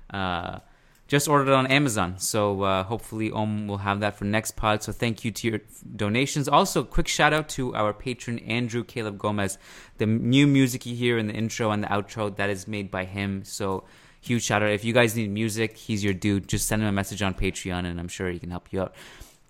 Uh, 0.09 0.59
just 1.07 1.29
ordered 1.29 1.47
it 1.47 1.53
on 1.53 1.67
Amazon, 1.67 2.19
so 2.19 2.63
uh, 2.63 2.83
hopefully 2.83 3.31
Om 3.31 3.67
will 3.67 3.77
have 3.77 4.01
that 4.01 4.17
for 4.17 4.25
next 4.25 4.57
pod. 4.57 4.83
So 4.83 4.91
thank 4.91 5.23
you 5.23 5.31
to 5.31 5.47
your 5.47 5.61
donations. 5.95 6.49
Also, 6.49 6.83
quick 6.83 7.07
shout 7.07 7.31
out 7.31 7.47
to 7.49 7.73
our 7.75 7.93
patron 7.93 8.39
Andrew 8.39 8.83
Caleb 8.83 9.17
Gomez. 9.17 9.57
The 9.99 10.05
new 10.05 10.45
music 10.45 10.85
you 10.85 10.97
hear 10.97 11.17
in 11.17 11.27
the 11.27 11.33
intro 11.33 11.71
and 11.71 11.81
the 11.81 11.87
outro 11.87 12.35
that 12.35 12.49
is 12.49 12.67
made 12.67 12.91
by 12.91 13.05
him. 13.05 13.45
So 13.45 13.85
huge 14.21 14.43
shout 14.43 14.63
out. 14.63 14.69
If 14.69 14.83
you 14.83 14.93
guys 14.93 15.15
need 15.15 15.29
music, 15.29 15.77
he's 15.77 16.03
your 16.03 16.13
dude. 16.13 16.47
Just 16.47 16.67
send 16.67 16.81
him 16.81 16.87
a 16.87 16.91
message 16.91 17.21
on 17.21 17.33
Patreon, 17.33 17.85
and 17.85 17.99
I'm 17.99 18.07
sure 18.07 18.29
he 18.29 18.39
can 18.39 18.51
help 18.51 18.67
you 18.71 18.81
out. 18.81 18.95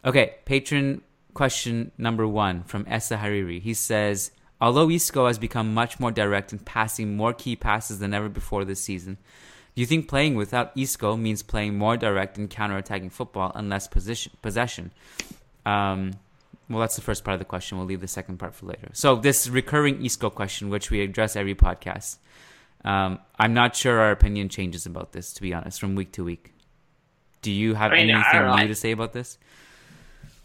Okay, 0.05 0.35
patron 0.45 1.01
question 1.33 1.91
number 1.97 2.27
one 2.27 2.63
from 2.63 2.85
Essa 2.87 3.17
Hariri. 3.17 3.61
He 3.61 3.73
says, 3.73 4.31
although 4.59 4.89
Isco 4.89 5.27
has 5.27 5.37
become 5.37 5.73
much 5.73 5.99
more 5.99 6.11
direct 6.11 6.51
and 6.51 6.65
passing 6.65 7.15
more 7.15 7.33
key 7.33 7.55
passes 7.55 7.99
than 7.99 8.13
ever 8.13 8.29
before 8.29 8.65
this 8.65 8.81
season, 8.81 9.17
do 9.75 9.81
you 9.81 9.85
think 9.85 10.07
playing 10.07 10.35
without 10.35 10.71
Isco 10.75 11.15
means 11.15 11.43
playing 11.43 11.77
more 11.77 11.97
direct 11.97 12.39
and 12.39 12.49
counter-attacking 12.49 13.11
football 13.11 13.51
and 13.53 13.69
less 13.69 13.87
position, 13.87 14.31
possession? 14.41 14.91
Um, 15.67 16.13
well, 16.67 16.79
that's 16.79 16.95
the 16.95 17.03
first 17.03 17.23
part 17.23 17.33
of 17.33 17.39
the 17.39 17.45
question. 17.45 17.77
We'll 17.77 17.85
leave 17.85 18.01
the 18.01 18.07
second 18.07 18.37
part 18.37 18.55
for 18.55 18.65
later. 18.65 18.89
So 18.93 19.15
this 19.15 19.47
recurring 19.47 20.03
Isco 20.03 20.31
question, 20.31 20.69
which 20.69 20.89
we 20.89 21.01
address 21.01 21.35
every 21.35 21.53
podcast. 21.53 22.17
Um, 22.85 23.19
I'm 23.37 23.53
not 23.53 23.75
sure 23.75 23.99
our 23.99 24.11
opinion 24.11 24.49
changes 24.49 24.85
about 24.85 25.11
this, 25.11 25.33
to 25.33 25.41
be 25.41 25.53
honest, 25.53 25.79
from 25.79 25.95
week 25.95 26.11
to 26.13 26.23
week. 26.23 26.53
Do 27.41 27.51
you 27.51 27.73
have 27.75 27.91
I 27.91 27.97
mean, 27.97 28.09
anything 28.09 28.55
new 28.55 28.67
to 28.67 28.75
say 28.75 28.91
about 28.91 29.13
this? 29.13 29.37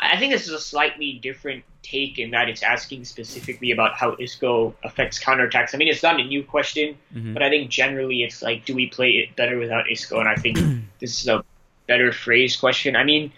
I 0.00 0.18
think 0.18 0.32
this 0.32 0.46
is 0.46 0.52
a 0.52 0.60
slightly 0.60 1.14
different 1.22 1.64
take 1.82 2.18
in 2.18 2.30
that 2.32 2.48
it's 2.48 2.62
asking 2.62 3.04
specifically 3.04 3.70
about 3.70 3.94
how 3.94 4.16
Isco 4.18 4.74
affects 4.82 5.22
counterattacks. 5.22 5.74
I 5.74 5.78
mean, 5.78 5.88
it's 5.88 6.02
not 6.02 6.20
a 6.20 6.24
new 6.24 6.42
question, 6.42 6.96
mm-hmm. 7.14 7.34
but 7.34 7.42
I 7.42 7.50
think 7.50 7.70
generally 7.70 8.22
it's 8.22 8.42
like, 8.42 8.64
do 8.64 8.74
we 8.74 8.86
play 8.88 9.12
it 9.12 9.36
better 9.36 9.58
without 9.58 9.90
Isco? 9.90 10.18
And 10.20 10.28
I 10.28 10.34
think 10.34 10.58
this 11.00 11.20
is 11.20 11.28
a 11.28 11.44
better 11.86 12.12
phrase 12.12 12.56
question. 12.56 12.96
I 12.96 13.04
mean, 13.04 13.32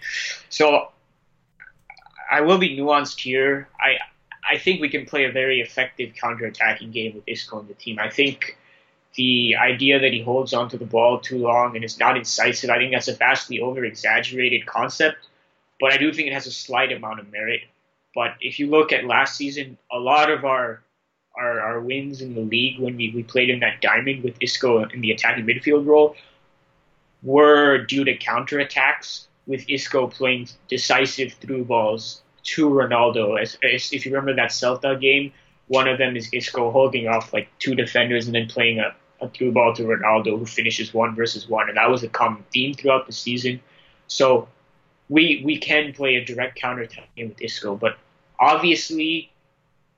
so 0.49 0.91
I 2.31 2.41
will 2.41 2.57
be 2.57 2.77
nuanced 2.77 3.19
here. 3.19 3.67
I 3.79 3.97
I 4.47 4.57
think 4.57 4.79
we 4.79 4.89
can 4.89 5.05
play 5.05 5.25
a 5.25 5.31
very 5.31 5.59
effective 5.59 6.13
counterattacking 6.13 6.91
game 6.93 7.15
with 7.15 7.23
Isco 7.27 7.57
on 7.57 7.67
the 7.67 7.73
team. 7.73 7.97
I 7.99 8.09
think 8.09 8.57
the 9.15 9.55
idea 9.55 9.99
that 9.99 10.13
he 10.13 10.21
holds 10.21 10.53
onto 10.53 10.77
the 10.77 10.85
ball 10.85 11.19
too 11.19 11.37
long 11.37 11.75
and 11.75 11.83
is 11.85 11.99
not 11.99 12.17
incisive, 12.17 12.69
I 12.69 12.77
think 12.77 12.91
that's 12.91 13.07
a 13.07 13.15
vastly 13.15 13.59
over 13.59 13.83
exaggerated 13.83 14.65
concept. 14.65 15.17
But 15.79 15.93
I 15.93 15.97
do 15.97 16.13
think 16.13 16.27
it 16.27 16.33
has 16.33 16.47
a 16.47 16.51
slight 16.51 16.91
amount 16.91 17.19
of 17.19 17.31
merit. 17.31 17.61
But 18.13 18.35
if 18.39 18.59
you 18.59 18.67
look 18.67 18.93
at 18.93 19.05
last 19.05 19.35
season, 19.35 19.77
a 19.91 19.99
lot 19.99 20.29
of 20.29 20.45
our 20.45 20.81
our, 21.37 21.59
our 21.59 21.81
wins 21.81 22.21
in 22.21 22.33
the 22.33 22.41
league 22.41 22.79
when 22.79 22.95
we, 22.95 23.11
we 23.13 23.23
played 23.23 23.49
in 23.49 23.59
that 23.59 23.81
diamond 23.81 24.23
with 24.23 24.35
Isco 24.39 24.85
in 24.85 25.01
the 25.01 25.11
attacking 25.11 25.45
midfield 25.45 25.85
role 25.85 26.15
were 27.23 27.79
due 27.79 28.05
to 28.05 28.17
counterattacks 28.17 29.25
with 29.45 29.69
Isco 29.69 30.07
playing 30.07 30.47
decisive 30.69 31.33
through 31.33 31.65
balls 31.65 32.21
to 32.43 32.69
Ronaldo. 32.69 33.41
As, 33.41 33.57
as, 33.63 33.91
if 33.91 34.05
you 34.05 34.13
remember 34.13 34.35
that 34.35 34.51
Celta 34.51 34.99
game, 34.99 35.33
one 35.67 35.87
of 35.87 35.97
them 35.97 36.15
is 36.15 36.29
Isco 36.31 36.71
holding 36.71 37.07
off 37.07 37.33
like 37.33 37.49
two 37.59 37.75
defenders 37.75 38.27
and 38.27 38.35
then 38.35 38.47
playing 38.47 38.79
a 38.79 38.95
a 39.21 39.29
through 39.29 39.51
ball 39.51 39.73
to 39.75 39.83
Ronaldo 39.83 40.37
who 40.37 40.45
finishes 40.45 40.93
one 40.93 41.15
versus 41.15 41.47
one, 41.47 41.69
and 41.69 41.77
that 41.77 41.89
was 41.89 42.03
a 42.03 42.09
common 42.09 42.43
theme 42.51 42.73
throughout 42.73 43.07
the 43.07 43.13
season. 43.13 43.61
So 44.07 44.47
we 45.09 45.41
we 45.45 45.57
can 45.57 45.93
play 45.93 46.15
a 46.15 46.25
direct 46.25 46.55
counter 46.59 46.83
attack 46.83 47.09
with 47.17 47.41
Isco, 47.41 47.75
but 47.75 47.97
obviously 48.39 49.31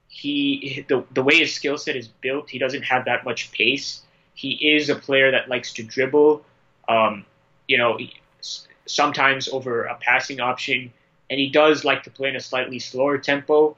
he 0.08 0.86
the 0.88 1.04
the 1.12 1.24
way 1.24 1.38
his 1.38 1.54
skill 1.54 1.78
set 1.78 1.96
is 1.96 2.08
built, 2.08 2.50
he 2.50 2.60
doesn't 2.60 2.84
have 2.84 3.06
that 3.06 3.26
much 3.26 3.52
pace. 3.52 4.02
He 4.34 4.76
is 4.76 4.90
a 4.90 4.96
player 4.96 5.32
that 5.32 5.50
likes 5.50 5.74
to 5.74 5.84
dribble, 5.84 6.46
um, 6.88 7.26
you 7.68 7.78
know, 7.78 7.98
sometimes 8.86 9.48
over 9.48 9.86
a 9.86 9.96
passing 9.96 10.40
option, 10.40 10.94
and 11.30 11.40
he 11.40 11.50
does 11.50 11.84
like 11.84 12.04
to 12.04 12.12
play 12.12 12.30
in 12.30 12.36
a 12.36 12.40
slightly 12.40 12.80
slower 12.80 13.18
tempo. 13.18 13.76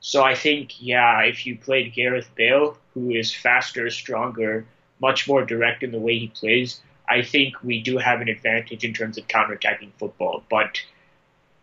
So 0.00 0.22
I 0.22 0.34
think, 0.34 0.80
yeah, 0.80 1.22
if 1.22 1.44
you 1.44 1.58
played 1.58 1.92
Gareth 1.92 2.30
Bale, 2.34 2.78
who 2.94 3.10
is 3.10 3.34
faster, 3.34 3.90
stronger, 3.90 4.64
much 5.00 5.28
more 5.28 5.44
direct 5.44 5.82
in 5.82 5.92
the 5.92 5.98
way 5.98 6.18
he 6.18 6.28
plays, 6.28 6.80
I 7.08 7.22
think 7.22 7.62
we 7.62 7.80
do 7.80 7.98
have 7.98 8.20
an 8.20 8.28
advantage 8.28 8.84
in 8.84 8.92
terms 8.92 9.18
of 9.18 9.26
counterattacking 9.28 9.92
football. 9.98 10.44
But 10.50 10.80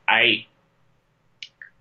I 0.08 0.46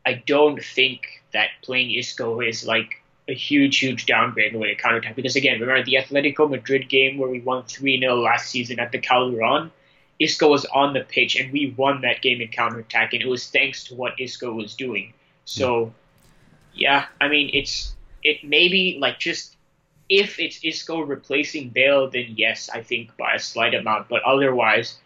I 0.04 0.22
don't 0.26 0.62
think 0.62 1.22
that 1.32 1.48
playing 1.62 1.92
Isco 1.92 2.40
is 2.40 2.66
like 2.66 3.02
a 3.26 3.34
huge, 3.34 3.78
huge 3.78 4.06
downgrade 4.06 4.48
in 4.48 4.52
the 4.54 4.58
way 4.58 4.74
to 4.74 4.80
counterattack. 4.80 5.16
Because 5.16 5.36
again, 5.36 5.60
remember 5.60 5.82
the 5.84 5.94
Atletico 5.94 6.48
Madrid 6.48 6.88
game 6.88 7.16
where 7.16 7.28
we 7.28 7.40
won 7.40 7.64
3 7.64 7.98
0 7.98 8.16
last 8.16 8.50
season 8.50 8.78
at 8.78 8.92
the 8.92 8.98
Calderon? 8.98 9.70
Isco 10.18 10.48
was 10.48 10.64
on 10.66 10.92
the 10.92 11.00
pitch 11.00 11.36
and 11.36 11.52
we 11.52 11.74
won 11.76 12.02
that 12.02 12.22
game 12.22 12.40
in 12.40 12.48
counterattack, 12.48 13.14
and 13.14 13.22
it 13.22 13.26
was 13.26 13.50
thanks 13.50 13.84
to 13.84 13.94
what 13.94 14.20
Isco 14.20 14.52
was 14.52 14.74
doing. 14.74 15.12
So, 15.44 15.92
yeah, 16.72 17.06
I 17.20 17.28
mean, 17.28 17.50
it's 17.52 17.94
it 18.22 18.44
maybe 18.44 18.98
like 19.00 19.18
just 19.18 19.53
if 20.08 20.38
it's 20.38 20.60
Isco 20.62 21.00
replacing 21.00 21.70
Bale, 21.70 22.10
then 22.10 22.34
yes, 22.36 22.68
I 22.72 22.82
think 22.82 23.16
by 23.16 23.34
a 23.34 23.38
slight 23.38 23.74
amount. 23.74 24.08
But 24.08 24.22
otherwise, 24.22 24.98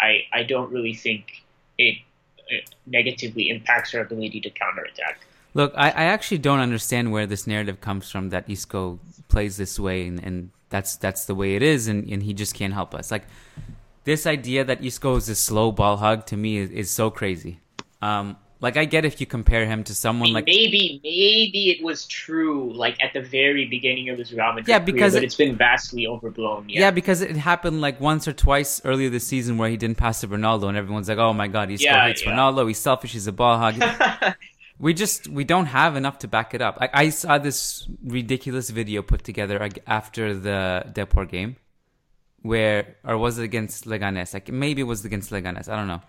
I 0.00 0.22
I 0.32 0.42
don't 0.42 0.70
really 0.72 0.94
think 0.94 1.42
it, 1.78 1.98
it 2.48 2.74
negatively 2.86 3.50
impacts 3.50 3.94
our 3.94 4.00
ability 4.00 4.40
to 4.40 4.50
counterattack. 4.50 5.20
Look, 5.54 5.72
I, 5.74 5.88
I 5.88 6.04
actually 6.04 6.38
don't 6.38 6.60
understand 6.60 7.12
where 7.12 7.26
this 7.26 7.46
narrative 7.46 7.80
comes 7.80 8.10
from 8.10 8.28
that 8.28 8.48
Isco 8.48 8.98
plays 9.28 9.56
this 9.56 9.80
way 9.80 10.06
and, 10.06 10.22
and 10.22 10.50
that's 10.68 10.96
that's 10.96 11.24
the 11.24 11.34
way 11.34 11.54
it 11.54 11.62
is 11.62 11.88
and, 11.88 12.06
and 12.10 12.22
he 12.22 12.34
just 12.34 12.54
can't 12.54 12.74
help 12.74 12.94
us. 12.94 13.10
Like 13.10 13.24
this 14.04 14.26
idea 14.26 14.64
that 14.64 14.84
Isco 14.84 15.16
is 15.16 15.28
a 15.28 15.34
slow 15.34 15.72
ball 15.72 15.96
hug 15.96 16.26
to 16.26 16.36
me 16.36 16.58
is, 16.58 16.70
is 16.70 16.90
so 16.90 17.10
crazy. 17.10 17.60
Um, 18.02 18.36
like 18.60 18.76
I 18.76 18.84
get 18.84 19.04
if 19.04 19.20
you 19.20 19.26
compare 19.26 19.66
him 19.66 19.84
to 19.84 19.94
someone 19.94 20.32
like 20.32 20.46
maybe 20.46 21.00
maybe 21.02 21.70
it 21.70 21.84
was 21.84 22.06
true 22.06 22.72
like 22.72 23.02
at 23.02 23.12
the 23.12 23.20
very 23.20 23.66
beginning 23.66 24.08
of 24.08 24.18
his 24.18 24.32
Real 24.32 24.48
Madrid 24.48 24.68
yeah 24.68 24.78
because 24.78 25.12
career, 25.12 25.20
but 25.20 25.24
it's 25.24 25.34
been 25.34 25.56
vastly 25.56 26.06
overblown. 26.06 26.68
Yeah. 26.68 26.80
yeah. 26.80 26.90
because 26.90 27.20
it 27.20 27.36
happened 27.36 27.80
like 27.80 28.00
once 28.00 28.26
or 28.26 28.32
twice 28.32 28.80
earlier 28.84 29.10
this 29.10 29.26
season 29.26 29.58
where 29.58 29.68
he 29.68 29.76
didn't 29.76 29.98
pass 29.98 30.20
to 30.20 30.28
Ronaldo 30.28 30.68
and 30.68 30.76
everyone's 30.76 31.08
like, 31.08 31.18
oh 31.18 31.32
my 31.32 31.48
god, 31.48 31.70
he's 31.70 31.82
yeah, 31.82 32.06
hates 32.06 32.24
yeah. 32.24 32.32
Ronaldo, 32.32 32.66
he's 32.66 32.78
selfish, 32.78 33.12
he's 33.12 33.26
a 33.26 33.32
ball 33.32 33.58
hog. 33.58 33.82
we 34.78 34.94
just 34.94 35.28
we 35.28 35.44
don't 35.44 35.66
have 35.66 35.96
enough 35.96 36.18
to 36.20 36.28
back 36.28 36.54
it 36.54 36.62
up. 36.62 36.78
I, 36.80 36.88
I 36.92 37.08
saw 37.10 37.38
this 37.38 37.86
ridiculous 38.02 38.70
video 38.70 39.02
put 39.02 39.22
together 39.24 39.68
after 39.86 40.34
the 40.34 40.84
Depor 40.92 41.28
game, 41.28 41.56
where 42.40 42.96
or 43.04 43.18
was 43.18 43.38
it 43.38 43.44
against 43.44 43.84
Leganes? 43.84 44.32
Like 44.32 44.50
maybe 44.50 44.80
it 44.80 44.84
was 44.84 45.04
against 45.04 45.30
Leganes. 45.30 45.68
I 45.68 45.76
don't 45.76 45.88
know 45.88 46.00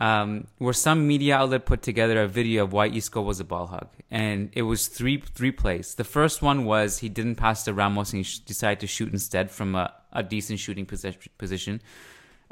um, 0.00 0.46
where 0.58 0.72
some 0.72 1.06
media 1.06 1.36
outlet 1.36 1.66
put 1.66 1.82
together 1.82 2.22
a 2.22 2.28
video 2.28 2.64
of 2.64 2.72
why 2.72 2.86
Isco 2.86 3.20
was 3.20 3.40
a 3.40 3.44
ball 3.44 3.66
hog, 3.66 3.88
and 4.10 4.50
it 4.52 4.62
was 4.62 4.86
three 4.86 5.20
three 5.34 5.52
plays. 5.52 5.94
The 5.94 6.04
first 6.04 6.40
one 6.42 6.64
was 6.64 6.98
he 6.98 7.08
didn't 7.08 7.36
pass 7.36 7.64
to 7.64 7.74
Ramos 7.74 8.12
and 8.12 8.18
he 8.18 8.22
sh- 8.24 8.38
decided 8.38 8.80
to 8.80 8.86
shoot 8.86 9.12
instead 9.12 9.50
from 9.50 9.74
a, 9.74 9.92
a 10.12 10.22
decent 10.22 10.60
shooting 10.60 10.86
position, 10.86 11.82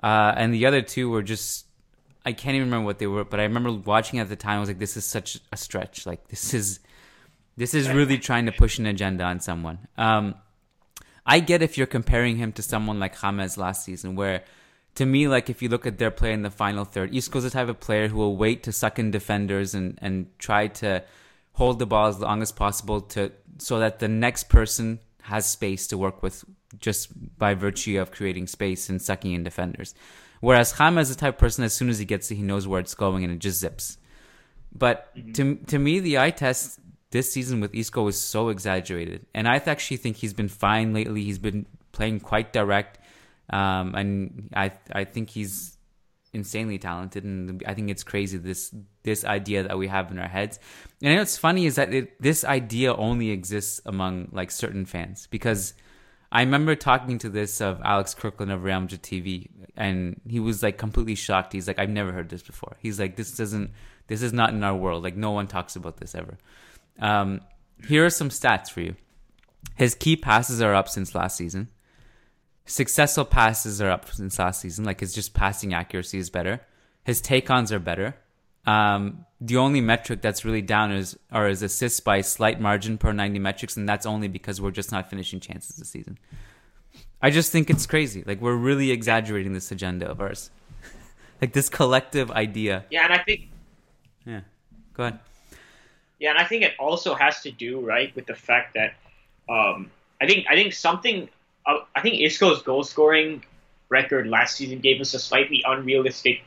uh, 0.03 0.35
and 0.37 0.53
the 0.53 0.67
other 0.67 0.83
two 0.83 1.09
were 1.09 1.23
just 1.23 1.67
I 2.27 2.33
can't 2.33 2.57
even 2.57 2.67
remember 2.67 2.87
what 2.87 2.99
they 2.99 3.07
were, 3.07 3.25
but 3.25 3.39
I 3.39 3.45
remember 3.45 3.73
watching 3.73 4.19
at 4.19 4.29
the 4.29 4.35
time. 4.35 4.57
I 4.57 4.61
was 4.61 4.69
like, 4.69 4.81
this 4.81 4.97
is 4.97 5.05
such 5.05 5.39
a 5.53 5.57
stretch. 5.57 6.07
Like 6.07 6.27
this 6.27 6.53
is 6.53 6.81
this 7.57 7.73
is 7.73 7.89
really 7.89 8.19
trying 8.19 8.47
to 8.47 8.53
push 8.53 8.81
an 8.81 8.87
agenda 8.87 9.23
on 9.23 9.39
someone. 9.39 9.79
Um, 9.97 10.35
I 11.25 11.39
get 11.39 11.63
if 11.63 11.79
you're 11.79 11.87
comparing 11.87 12.37
him 12.37 12.51
to 12.53 12.63
someone 12.63 12.99
like 12.99 13.21
James 13.21 13.57
last 13.57 13.85
season, 13.85 14.17
where 14.17 14.43
to 14.97 15.07
me, 15.07 15.29
like 15.29 15.49
if 15.49 15.63
you 15.63 15.69
look 15.69 15.87
at 15.87 15.99
their 15.99 16.11
play 16.11 16.33
in 16.33 16.43
the 16.43 16.51
final 16.51 16.85
third, 16.85 17.15
Isco's 17.15 17.45
the 17.45 17.51
type 17.51 17.69
of 17.69 17.81
player 17.81 18.09
who 18.09 18.17
will 18.17 18.37
wait 18.37 18.63
to 18.65 18.73
suck 18.73 18.99
in 18.99 19.11
defenders 19.11 19.75
and, 19.75 19.99
and 20.03 20.27
try 20.39 20.69
to 20.69 21.03
hold 21.53 21.79
the 21.79 21.87
ball 21.87 22.09
as 22.09 22.19
long 22.19 22.43
as 22.43 22.53
possible 22.53 23.01
to 23.01 23.33
so 23.59 23.79
that 23.79 23.99
the 23.99 24.09
next 24.09 24.49
person 24.49 25.01
has 25.23 25.47
space 25.47 25.87
to 25.89 25.99
work 25.99 26.23
with 26.23 26.45
just 26.79 27.09
by 27.39 27.55
virtue 27.55 27.99
of 28.01 28.11
creating 28.11 28.47
space 28.47 28.89
and 28.89 29.01
sucking 29.01 29.33
in 29.33 29.43
defenders. 29.43 29.95
Whereas 30.41 30.73
James 30.73 31.09
is 31.09 31.17
the 31.17 31.21
type 31.21 31.35
of 31.35 31.39
person 31.39 31.65
as 31.65 31.75
soon 31.75 31.89
as 31.89 31.99
he 31.99 32.05
gets 32.05 32.31
it, 32.31 32.37
he 32.37 32.43
knows 32.43 32.67
where 32.67 32.81
it's 32.81 32.95
going 32.95 33.25
and 33.25 33.33
it 33.33 33.39
just 33.39 33.61
zips. 33.61 33.99
But 34.75 35.15
mm-hmm. 35.17 35.33
to 35.33 35.55
to 35.67 35.79
me, 35.79 36.01
the 36.01 36.19
eye 36.19 36.31
test 36.31 36.79
this 37.11 37.33
season 37.33 37.61
with 37.61 37.75
Isco 37.75 38.07
is 38.09 38.21
so 38.21 38.49
exaggerated, 38.49 39.27
and 39.35 39.49
I 39.49 39.57
actually 39.57 39.97
think 39.99 40.17
he's 40.17 40.35
been 40.35 40.49
fine 40.49 40.93
lately. 40.93 41.23
He's 41.25 41.39
been 41.39 41.67
playing 41.93 42.21
quite 42.21 42.53
direct. 42.53 42.99
Um, 43.51 43.95
and 43.95 44.51
I 44.55 44.73
I 44.93 45.05
think 45.05 45.31
he's 45.31 45.77
insanely 46.33 46.79
talented, 46.79 47.25
and 47.25 47.63
I 47.67 47.75
think 47.75 47.91
it's 47.91 48.05
crazy 48.05 48.39
this 48.39 48.75
this 49.03 49.25
idea 49.25 49.63
that 49.63 49.79
we 49.79 49.89
have 49.89 50.11
in 50.11 50.19
our 50.19 50.29
heads. 50.29 50.59
And 51.03 51.19
what's 51.19 51.39
funny 51.39 51.67
is 51.67 51.77
that 51.77 51.93
it, 51.93 52.21
this 52.21 52.45
idea 52.45 52.95
only 52.95 53.31
exists 53.31 53.81
among 53.87 54.29
like 54.33 54.51
certain 54.51 54.85
fans 54.85 55.29
because 55.31 55.75
I 56.33 56.41
remember 56.41 56.75
talking 56.75 57.19
to 57.19 57.29
this 57.29 57.61
of 57.61 57.81
Alex 57.85 58.15
Kirkland 58.15 58.51
of 58.51 58.65
Real 58.65 58.81
Madrid 58.81 59.03
TV, 59.03 59.49
and 59.77 60.21
he 60.29 60.41
was 60.41 60.63
like 60.63 60.77
completely 60.77 61.15
shocked. 61.15 61.53
He's 61.53 61.69
like, 61.69 61.79
I've 61.79 61.91
never 61.91 62.13
heard 62.13 62.29
this 62.29 62.43
before. 62.43 62.77
He's 62.81 62.99
like, 62.99 63.17
this 63.17 63.37
doesn't, 63.37 63.71
this 64.09 64.23
is 64.23 64.33
not 64.33 64.51
in 64.51 64.63
our 64.65 64.75
world. 64.75 65.03
Like 65.03 65.17
no 65.17 65.31
one 65.31 65.47
talks 65.47 65.77
about 65.77 65.99
this 65.99 66.15
ever. 66.15 66.37
Um, 66.99 67.41
here 67.87 68.05
are 68.05 68.11
some 68.11 68.31
stats 68.31 68.71
for 68.71 68.81
you. 68.81 68.97
His 69.77 69.95
key 69.95 70.17
passes 70.17 70.61
are 70.61 70.75
up 70.75 70.89
since 70.89 71.15
last 71.15 71.37
season. 71.37 71.69
Successful 72.67 73.25
passes 73.25 73.81
are 73.81 73.91
up 73.91 74.13
since 74.13 74.39
last 74.39 74.61
season. 74.61 74.85
Like 74.85 75.01
his 75.01 75.15
just 75.15 75.35
passing 75.35 75.73
accuracy 75.73 76.19
is 76.19 76.31
better. 76.31 76.61
His 77.05 77.21
take 77.21 77.49
ons 77.49 77.73
are 77.73 77.79
better. 77.79 78.17
Um, 78.67 79.25
the 79.41 79.57
only 79.57 79.81
metric 79.81 80.21
that's 80.21 80.45
really 80.45 80.63
down 80.63 80.91
is 80.91 81.17
are 81.31 81.47
his 81.47 81.63
assists 81.63 82.01
by 82.01 82.21
slight 82.21 82.61
margin 82.61 82.99
per 82.99 83.13
90 83.13 83.39
metrics, 83.39 83.77
and 83.77 83.89
that's 83.89 84.05
only 84.05 84.27
because 84.27 84.61
we're 84.61 84.73
just 84.73 84.91
not 84.91 85.09
finishing 85.09 85.39
chances 85.39 85.77
this 85.77 85.89
season. 85.89 86.19
I 87.23 87.31
just 87.31 87.53
think 87.53 87.71
it's 87.71 87.87
crazy. 87.87 88.25
Like 88.27 88.41
we're 88.41 88.57
really 88.57 88.91
exaggerating 88.91 89.53
this 89.53 89.71
agenda 89.71 90.09
of 90.09 90.21
ours, 90.21 90.51
like 91.41 91.53
this 91.53 91.69
collective 91.69 92.33
idea. 92.33 92.85
Yeah, 92.91 93.05
and 93.05 93.13
I 93.13 93.19
think. 93.23 93.49
Yeah, 94.25 94.41
go 94.95 95.05
ahead. 95.05 95.21
Yeah, 96.19 96.31
and 96.31 96.39
I 96.39 96.45
think 96.45 96.65
it 96.65 96.73
also 96.81 97.15
has 97.15 97.43
to 97.43 97.53
do 97.53 97.81
right 97.81 98.15
with 98.17 98.27
the 98.27 98.35
fact 98.35 98.75
that 98.75 98.95
um, 99.49 99.91
I 100.21 100.27
think 100.27 100.47
I 100.51 100.57
think 100.57 100.73
something 100.73 101.29
I 101.67 102.01
think 102.01 102.21
Isco's 102.21 102.63
goal 102.63 102.85
scoring 102.85 103.45
record 103.89 104.27
last 104.27 104.57
season 104.57 104.81
gave 104.81 105.01
us 105.01 105.15
a 105.15 105.19
slightly 105.19 105.63
unrealistic 105.67 106.41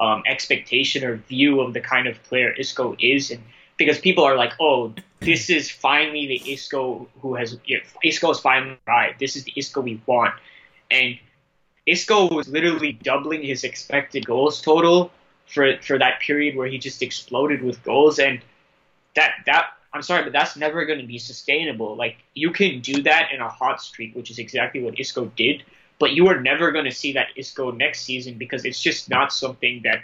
um, 0.00 0.22
expectation 0.26 1.04
or 1.04 1.16
view 1.16 1.60
of 1.60 1.72
the 1.72 1.80
kind 1.80 2.06
of 2.06 2.22
player 2.24 2.52
Isco 2.52 2.96
is, 2.98 3.30
and 3.30 3.42
because 3.76 3.98
people 3.98 4.24
are 4.24 4.36
like, 4.36 4.52
"Oh, 4.60 4.94
this 5.20 5.50
is 5.50 5.70
finally 5.70 6.26
the 6.26 6.52
Isco 6.52 7.08
who 7.20 7.34
has 7.34 7.58
you 7.64 7.78
know, 7.78 7.82
Isco's 8.02 8.40
finally 8.40 8.78
arrived. 8.86 9.18
This 9.18 9.36
is 9.36 9.44
the 9.44 9.52
Isco 9.56 9.80
we 9.80 10.00
want," 10.06 10.34
and 10.90 11.18
Isco 11.86 12.32
was 12.32 12.48
literally 12.48 12.92
doubling 12.92 13.42
his 13.42 13.64
expected 13.64 14.26
goals 14.26 14.60
total 14.60 15.10
for 15.46 15.78
for 15.78 15.98
that 15.98 16.20
period 16.20 16.56
where 16.56 16.68
he 16.68 16.78
just 16.78 17.02
exploded 17.02 17.62
with 17.62 17.82
goals, 17.82 18.18
and 18.18 18.40
that 19.14 19.32
that 19.46 19.66
I'm 19.94 20.02
sorry, 20.02 20.24
but 20.24 20.32
that's 20.32 20.56
never 20.56 20.84
going 20.84 20.98
to 20.98 21.06
be 21.06 21.18
sustainable. 21.18 21.94
Like 21.94 22.16
you 22.34 22.50
can 22.50 22.80
do 22.80 23.02
that 23.02 23.30
in 23.32 23.40
a 23.40 23.48
hot 23.48 23.80
streak, 23.80 24.14
which 24.16 24.28
is 24.28 24.40
exactly 24.40 24.82
what 24.82 24.98
Isco 24.98 25.26
did, 25.36 25.62
but 26.00 26.12
you 26.12 26.26
are 26.28 26.40
never 26.40 26.72
going 26.72 26.84
to 26.86 26.90
see 26.90 27.12
that 27.12 27.28
Isco 27.36 27.70
next 27.70 28.00
season 28.00 28.36
because 28.36 28.64
it's 28.64 28.82
just 28.82 29.08
not 29.08 29.32
something 29.32 29.82
that 29.84 30.02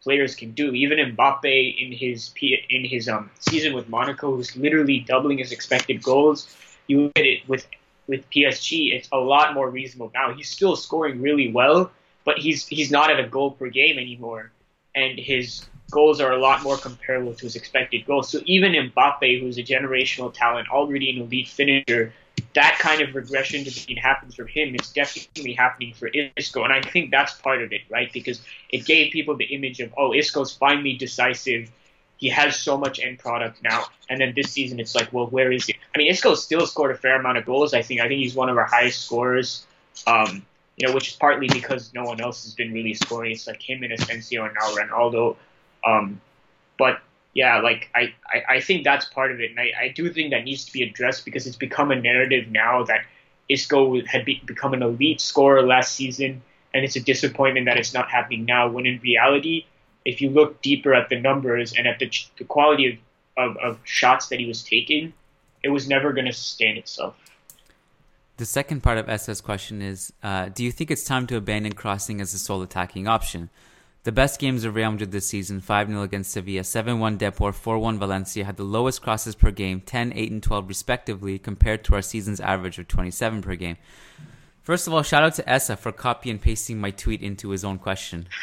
players 0.00 0.36
can 0.36 0.52
do. 0.52 0.72
Even 0.72 1.16
Mbappe 1.16 1.76
in 1.76 1.90
his 1.90 2.32
in 2.40 2.84
his 2.84 3.08
um 3.08 3.30
season 3.40 3.74
with 3.74 3.88
Monaco, 3.88 4.36
who's 4.36 4.56
literally 4.56 5.00
doubling 5.00 5.38
his 5.38 5.50
expected 5.50 6.02
goals. 6.04 6.48
You 6.86 7.02
look 7.02 7.18
at 7.18 7.24
it 7.24 7.48
with 7.48 7.66
with 8.06 8.28
PSG, 8.30 8.94
it's 8.94 9.08
a 9.10 9.18
lot 9.18 9.54
more 9.54 9.68
reasonable 9.68 10.12
now. 10.14 10.32
He's 10.32 10.50
still 10.50 10.76
scoring 10.76 11.20
really 11.20 11.50
well, 11.50 11.90
but 12.24 12.38
he's 12.38 12.66
he's 12.66 12.92
not 12.92 13.10
at 13.10 13.18
a 13.18 13.26
goal 13.26 13.50
per 13.50 13.68
game 13.68 13.98
anymore, 13.98 14.52
and 14.94 15.18
his 15.18 15.66
goals 15.92 16.20
are 16.20 16.32
a 16.32 16.38
lot 16.38 16.64
more 16.64 16.76
comparable 16.76 17.34
to 17.34 17.44
his 17.44 17.54
expected 17.54 18.04
goals. 18.04 18.28
So 18.28 18.40
even 18.46 18.72
Mbappe, 18.72 19.40
who's 19.40 19.58
a 19.58 19.62
generational 19.62 20.34
talent, 20.34 20.68
already 20.68 21.10
an 21.10 21.22
elite 21.22 21.46
finisher, 21.46 22.12
that 22.54 22.78
kind 22.80 23.00
of 23.00 23.14
regression 23.14 23.64
to 23.64 23.86
being 23.86 23.98
happens 23.98 24.34
for 24.34 24.46
him 24.46 24.74
is 24.74 24.90
definitely 24.90 25.52
happening 25.52 25.94
for 25.94 26.10
Isco, 26.36 26.64
and 26.64 26.72
I 26.72 26.82
think 26.82 27.10
that's 27.10 27.34
part 27.34 27.62
of 27.62 27.72
it, 27.72 27.82
right? 27.88 28.12
Because 28.12 28.40
it 28.70 28.84
gave 28.84 29.12
people 29.12 29.36
the 29.36 29.44
image 29.44 29.80
of, 29.80 29.92
oh, 29.96 30.12
Isco's 30.12 30.52
finally 30.52 30.94
decisive. 30.94 31.70
He 32.16 32.28
has 32.28 32.56
so 32.56 32.76
much 32.76 33.00
end 33.00 33.18
product 33.18 33.62
now, 33.62 33.84
and 34.08 34.20
then 34.20 34.32
this 34.34 34.50
season 34.50 34.80
it's 34.80 34.94
like, 34.94 35.12
well, 35.12 35.26
where 35.26 35.50
is 35.52 35.66
he? 35.66 35.74
I 35.94 35.98
mean, 35.98 36.08
Isco 36.08 36.34
still 36.34 36.66
scored 36.66 36.90
a 36.90 36.96
fair 36.96 37.18
amount 37.18 37.38
of 37.38 37.46
goals. 37.46 37.74
I 37.74 37.82
think. 37.82 38.00
I 38.00 38.08
think 38.08 38.20
he's 38.20 38.34
one 38.34 38.48
of 38.48 38.56
our 38.56 38.64
highest 38.64 39.04
scorers. 39.04 39.66
Um, 40.06 40.44
you 40.76 40.88
know, 40.88 40.94
which 40.94 41.08
is 41.08 41.14
partly 41.14 41.48
because 41.48 41.92
no 41.92 42.04
one 42.04 42.20
else 42.20 42.44
has 42.44 42.54
been 42.54 42.72
really 42.72 42.94
scoring. 42.94 43.32
It's 43.32 43.46
like 43.46 43.60
him 43.60 43.82
and 43.82 43.92
Asensio 43.92 44.44
and 44.44 44.54
now 44.54 44.74
Ronaldo. 44.74 45.36
Um, 45.86 46.20
but 46.78 47.00
yeah, 47.34 47.60
like 47.60 47.88
I, 47.94 48.14
I, 48.26 48.56
I, 48.56 48.60
think 48.60 48.84
that's 48.84 49.06
part 49.06 49.32
of 49.32 49.40
it, 49.40 49.50
and 49.50 49.58
I, 49.58 49.72
I 49.84 49.88
do 49.88 50.12
think 50.12 50.30
that 50.30 50.44
needs 50.44 50.64
to 50.66 50.72
be 50.72 50.82
addressed 50.82 51.24
because 51.24 51.46
it's 51.46 51.56
become 51.56 51.90
a 51.90 51.96
narrative 51.96 52.48
now 52.50 52.84
that 52.84 53.00
Isco 53.48 54.04
had 54.04 54.24
be, 54.24 54.42
become 54.44 54.74
an 54.74 54.82
elite 54.82 55.20
scorer 55.20 55.62
last 55.62 55.94
season, 55.94 56.42
and 56.74 56.84
it's 56.84 56.96
a 56.96 57.00
disappointment 57.00 57.66
that 57.66 57.76
it's 57.78 57.94
not 57.94 58.10
happening 58.10 58.44
now. 58.44 58.68
When 58.68 58.86
in 58.86 59.00
reality, 59.00 59.66
if 60.04 60.20
you 60.20 60.30
look 60.30 60.60
deeper 60.62 60.94
at 60.94 61.08
the 61.08 61.20
numbers 61.20 61.72
and 61.72 61.86
at 61.86 61.98
the, 61.98 62.10
the 62.38 62.44
quality 62.44 63.00
of, 63.36 63.50
of, 63.50 63.56
of 63.58 63.78
shots 63.84 64.28
that 64.28 64.38
he 64.38 64.46
was 64.46 64.62
taking, 64.62 65.12
it 65.62 65.68
was 65.68 65.88
never 65.88 66.12
going 66.12 66.26
to 66.26 66.32
sustain 66.32 66.76
itself. 66.76 67.16
The 68.36 68.46
second 68.46 68.82
part 68.82 68.98
of 68.98 69.08
Essa's 69.08 69.40
question 69.40 69.80
is 69.82 70.12
uh, 70.22 70.48
Do 70.48 70.64
you 70.64 70.72
think 70.72 70.90
it's 70.90 71.04
time 71.04 71.26
to 71.28 71.36
abandon 71.36 71.74
crossing 71.74 72.20
as 72.20 72.34
a 72.34 72.38
sole 72.38 72.62
attacking 72.62 73.06
option? 73.06 73.50
The 74.04 74.10
best 74.10 74.40
games 74.40 74.64
of 74.64 74.74
Real 74.74 74.90
Madrid 74.90 75.12
this 75.12 75.28
season 75.28 75.60
5 75.60 75.86
0 75.86 76.02
against 76.02 76.32
Sevilla, 76.32 76.64
7 76.64 76.98
1 76.98 77.18
Depor, 77.18 77.54
4 77.54 77.78
1 77.78 78.00
Valencia 78.00 78.44
had 78.44 78.56
the 78.56 78.64
lowest 78.64 79.00
crosses 79.00 79.36
per 79.36 79.52
game, 79.52 79.80
10, 79.80 80.12
8, 80.16 80.32
and 80.32 80.42
12 80.42 80.68
respectively, 80.68 81.38
compared 81.38 81.84
to 81.84 81.94
our 81.94 82.02
season's 82.02 82.40
average 82.40 82.80
of 82.80 82.88
27 82.88 83.42
per 83.42 83.54
game. 83.54 83.76
First 84.62 84.88
of 84.88 84.92
all, 84.92 85.02
shout 85.02 85.22
out 85.22 85.34
to 85.34 85.48
Essa 85.48 85.76
for 85.76 85.92
copy 85.92 86.30
and 86.30 86.40
pasting 86.40 86.80
my 86.80 86.90
tweet 86.90 87.22
into 87.22 87.50
his 87.50 87.64
own 87.64 87.78
question. 87.78 88.26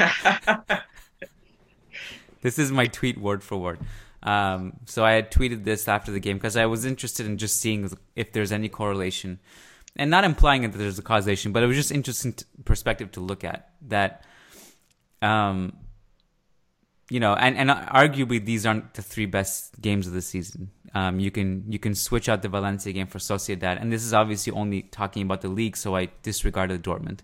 this 2.42 2.58
is 2.58 2.72
my 2.72 2.88
tweet 2.88 3.18
word 3.18 3.44
for 3.44 3.58
word. 3.58 3.80
Um, 4.24 4.78
so 4.86 5.04
I 5.04 5.12
had 5.12 5.30
tweeted 5.30 5.66
this 5.66 5.90
after 5.90 6.12
the 6.12 6.22
game 6.22 6.38
because 6.38 6.56
I 6.56 6.68
was 6.68 6.86
interested 6.86 7.26
in 7.26 7.38
just 7.38 7.58
seeing 7.58 7.92
if 8.16 8.32
there's 8.32 8.54
any 8.54 8.70
correlation, 8.70 9.40
and 9.98 10.10
not 10.10 10.24
implying 10.24 10.62
that 10.62 10.78
there's 10.78 11.00
a 11.00 11.02
causation, 11.02 11.52
but 11.52 11.64
it 11.64 11.68
was 11.68 11.76
just 11.76 11.92
interesting 11.92 12.32
t- 12.32 12.46
perspective 12.64 13.12
to 13.14 13.20
look 13.20 13.44
at 13.44 13.72
that. 13.90 14.24
Um, 15.22 15.74
you 17.10 17.20
know, 17.20 17.34
and, 17.34 17.58
and 17.58 17.70
arguably 17.70 18.44
these 18.44 18.66
aren't 18.66 18.94
the 18.94 19.02
three 19.02 19.26
best 19.26 19.82
games 19.82 20.06
of 20.06 20.14
the 20.14 20.22
season. 20.22 20.72
Um, 20.94 21.20
you 21.20 21.32
can 21.32 21.72
you 21.72 21.80
can 21.80 21.96
switch 21.96 22.30
out 22.30 22.42
the 22.42 22.50
Valencia 22.50 22.94
game 22.94 23.08
for 23.08 23.20
Sociedad, 23.20 23.82
and 23.82 23.92
this 23.92 24.04
is 24.04 24.14
obviously 24.14 24.54
only 24.54 24.84
talking 24.84 25.24
about 25.24 25.42
the 25.42 25.50
league, 25.50 25.76
so 25.76 25.96
I 25.96 26.10
disregarded 26.24 26.84
Dortmund. 26.84 27.20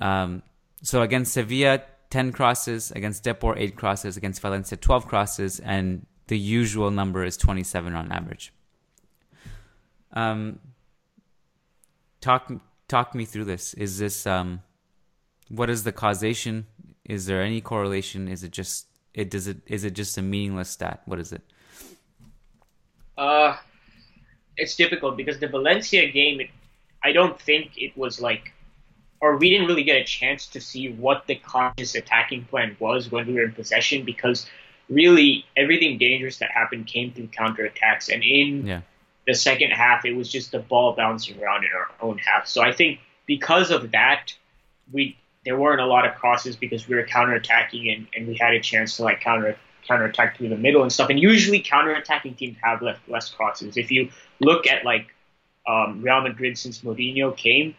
Um, 0.00 0.42
so 0.82 1.02
against 1.02 1.32
Sevilla, 1.32 1.82
ten 2.10 2.32
crosses; 2.32 2.90
against 2.90 3.24
Depor, 3.24 3.54
eight 3.58 3.76
crosses; 3.76 4.16
against 4.16 4.40
Valencia, 4.40 4.76
twelve 4.76 5.06
crosses, 5.06 5.60
and 5.60 6.06
the 6.26 6.38
usual 6.38 6.90
number 6.90 7.24
is 7.24 7.36
twenty-seven 7.36 7.94
on 7.94 8.10
average. 8.10 8.52
Um, 10.12 10.60
talk 12.20 12.50
talk 12.88 13.14
me 13.14 13.24
through 13.24 13.44
this. 13.44 13.74
Is 13.74 13.98
this 13.98 14.26
um, 14.26 14.62
what 15.48 15.70
is 15.70 15.84
the 15.84 15.92
causation? 15.92 16.66
Is 17.04 17.26
there 17.26 17.42
any 17.42 17.60
correlation? 17.60 18.28
Is 18.28 18.42
it 18.42 18.50
just 18.50 18.86
it 19.12 19.30
does 19.30 19.46
it 19.46 19.58
is 19.66 19.84
it 19.84 19.92
just 19.92 20.16
a 20.18 20.22
meaningless 20.22 20.70
stat? 20.70 21.02
What 21.04 21.20
is 21.20 21.32
it? 21.32 21.42
Uh, 23.16 23.56
it's 24.56 24.76
difficult 24.76 25.16
because 25.16 25.38
the 25.38 25.48
Valencia 25.48 26.10
game, 26.10 26.40
it, 26.40 26.50
I 27.02 27.12
don't 27.12 27.40
think 27.40 27.72
it 27.76 27.96
was 27.96 28.20
like, 28.20 28.52
or 29.20 29.36
we 29.36 29.50
didn't 29.50 29.68
really 29.68 29.84
get 29.84 29.96
a 29.96 30.04
chance 30.04 30.46
to 30.48 30.60
see 30.60 30.92
what 30.92 31.26
the 31.26 31.36
conscious 31.36 31.94
attacking 31.94 32.44
plan 32.44 32.76
was 32.80 33.10
when 33.10 33.26
we 33.26 33.34
were 33.34 33.44
in 33.44 33.52
possession 33.52 34.04
because 34.04 34.46
really 34.88 35.44
everything 35.56 35.98
dangerous 35.98 36.38
that 36.38 36.50
happened 36.50 36.86
came 36.86 37.12
through 37.12 37.28
counterattacks. 37.28 38.12
And 38.12 38.22
in 38.22 38.66
yeah. 38.66 38.80
the 39.26 39.34
second 39.34 39.70
half, 39.70 40.04
it 40.04 40.14
was 40.14 40.30
just 40.30 40.52
the 40.52 40.58
ball 40.58 40.94
bouncing 40.94 41.40
around 41.42 41.64
in 41.64 41.70
our 41.74 41.90
own 42.00 42.18
half. 42.18 42.46
So 42.46 42.62
I 42.62 42.72
think 42.72 43.00
because 43.26 43.70
of 43.70 43.92
that, 43.92 44.34
we 44.92 45.16
there 45.44 45.56
weren't 45.56 45.80
a 45.80 45.86
lot 45.86 46.06
of 46.06 46.14
crosses 46.14 46.56
because 46.56 46.88
we 46.88 46.96
were 46.96 47.04
counterattacking 47.04 47.94
and, 47.94 48.06
and 48.16 48.26
we 48.26 48.34
had 48.34 48.54
a 48.54 48.60
chance 48.60 48.96
to 48.96 49.02
like 49.02 49.20
counter 49.20 49.56
counterattack 49.86 50.38
through 50.38 50.48
the 50.48 50.56
middle 50.56 50.82
and 50.82 50.90
stuff. 50.90 51.10
And 51.10 51.20
usually 51.20 51.62
counterattacking 51.62 52.36
teams 52.36 52.56
have 52.62 52.82
less 52.82 52.98
less 53.08 53.30
crosses. 53.30 53.76
If 53.76 53.90
you 53.90 54.10
look 54.40 54.66
at 54.66 54.84
like 54.84 55.08
um, 55.66 56.02
Real 56.02 56.22
Madrid 56.22 56.56
since 56.58 56.80
Mourinho 56.80 57.36
came, 57.36 57.74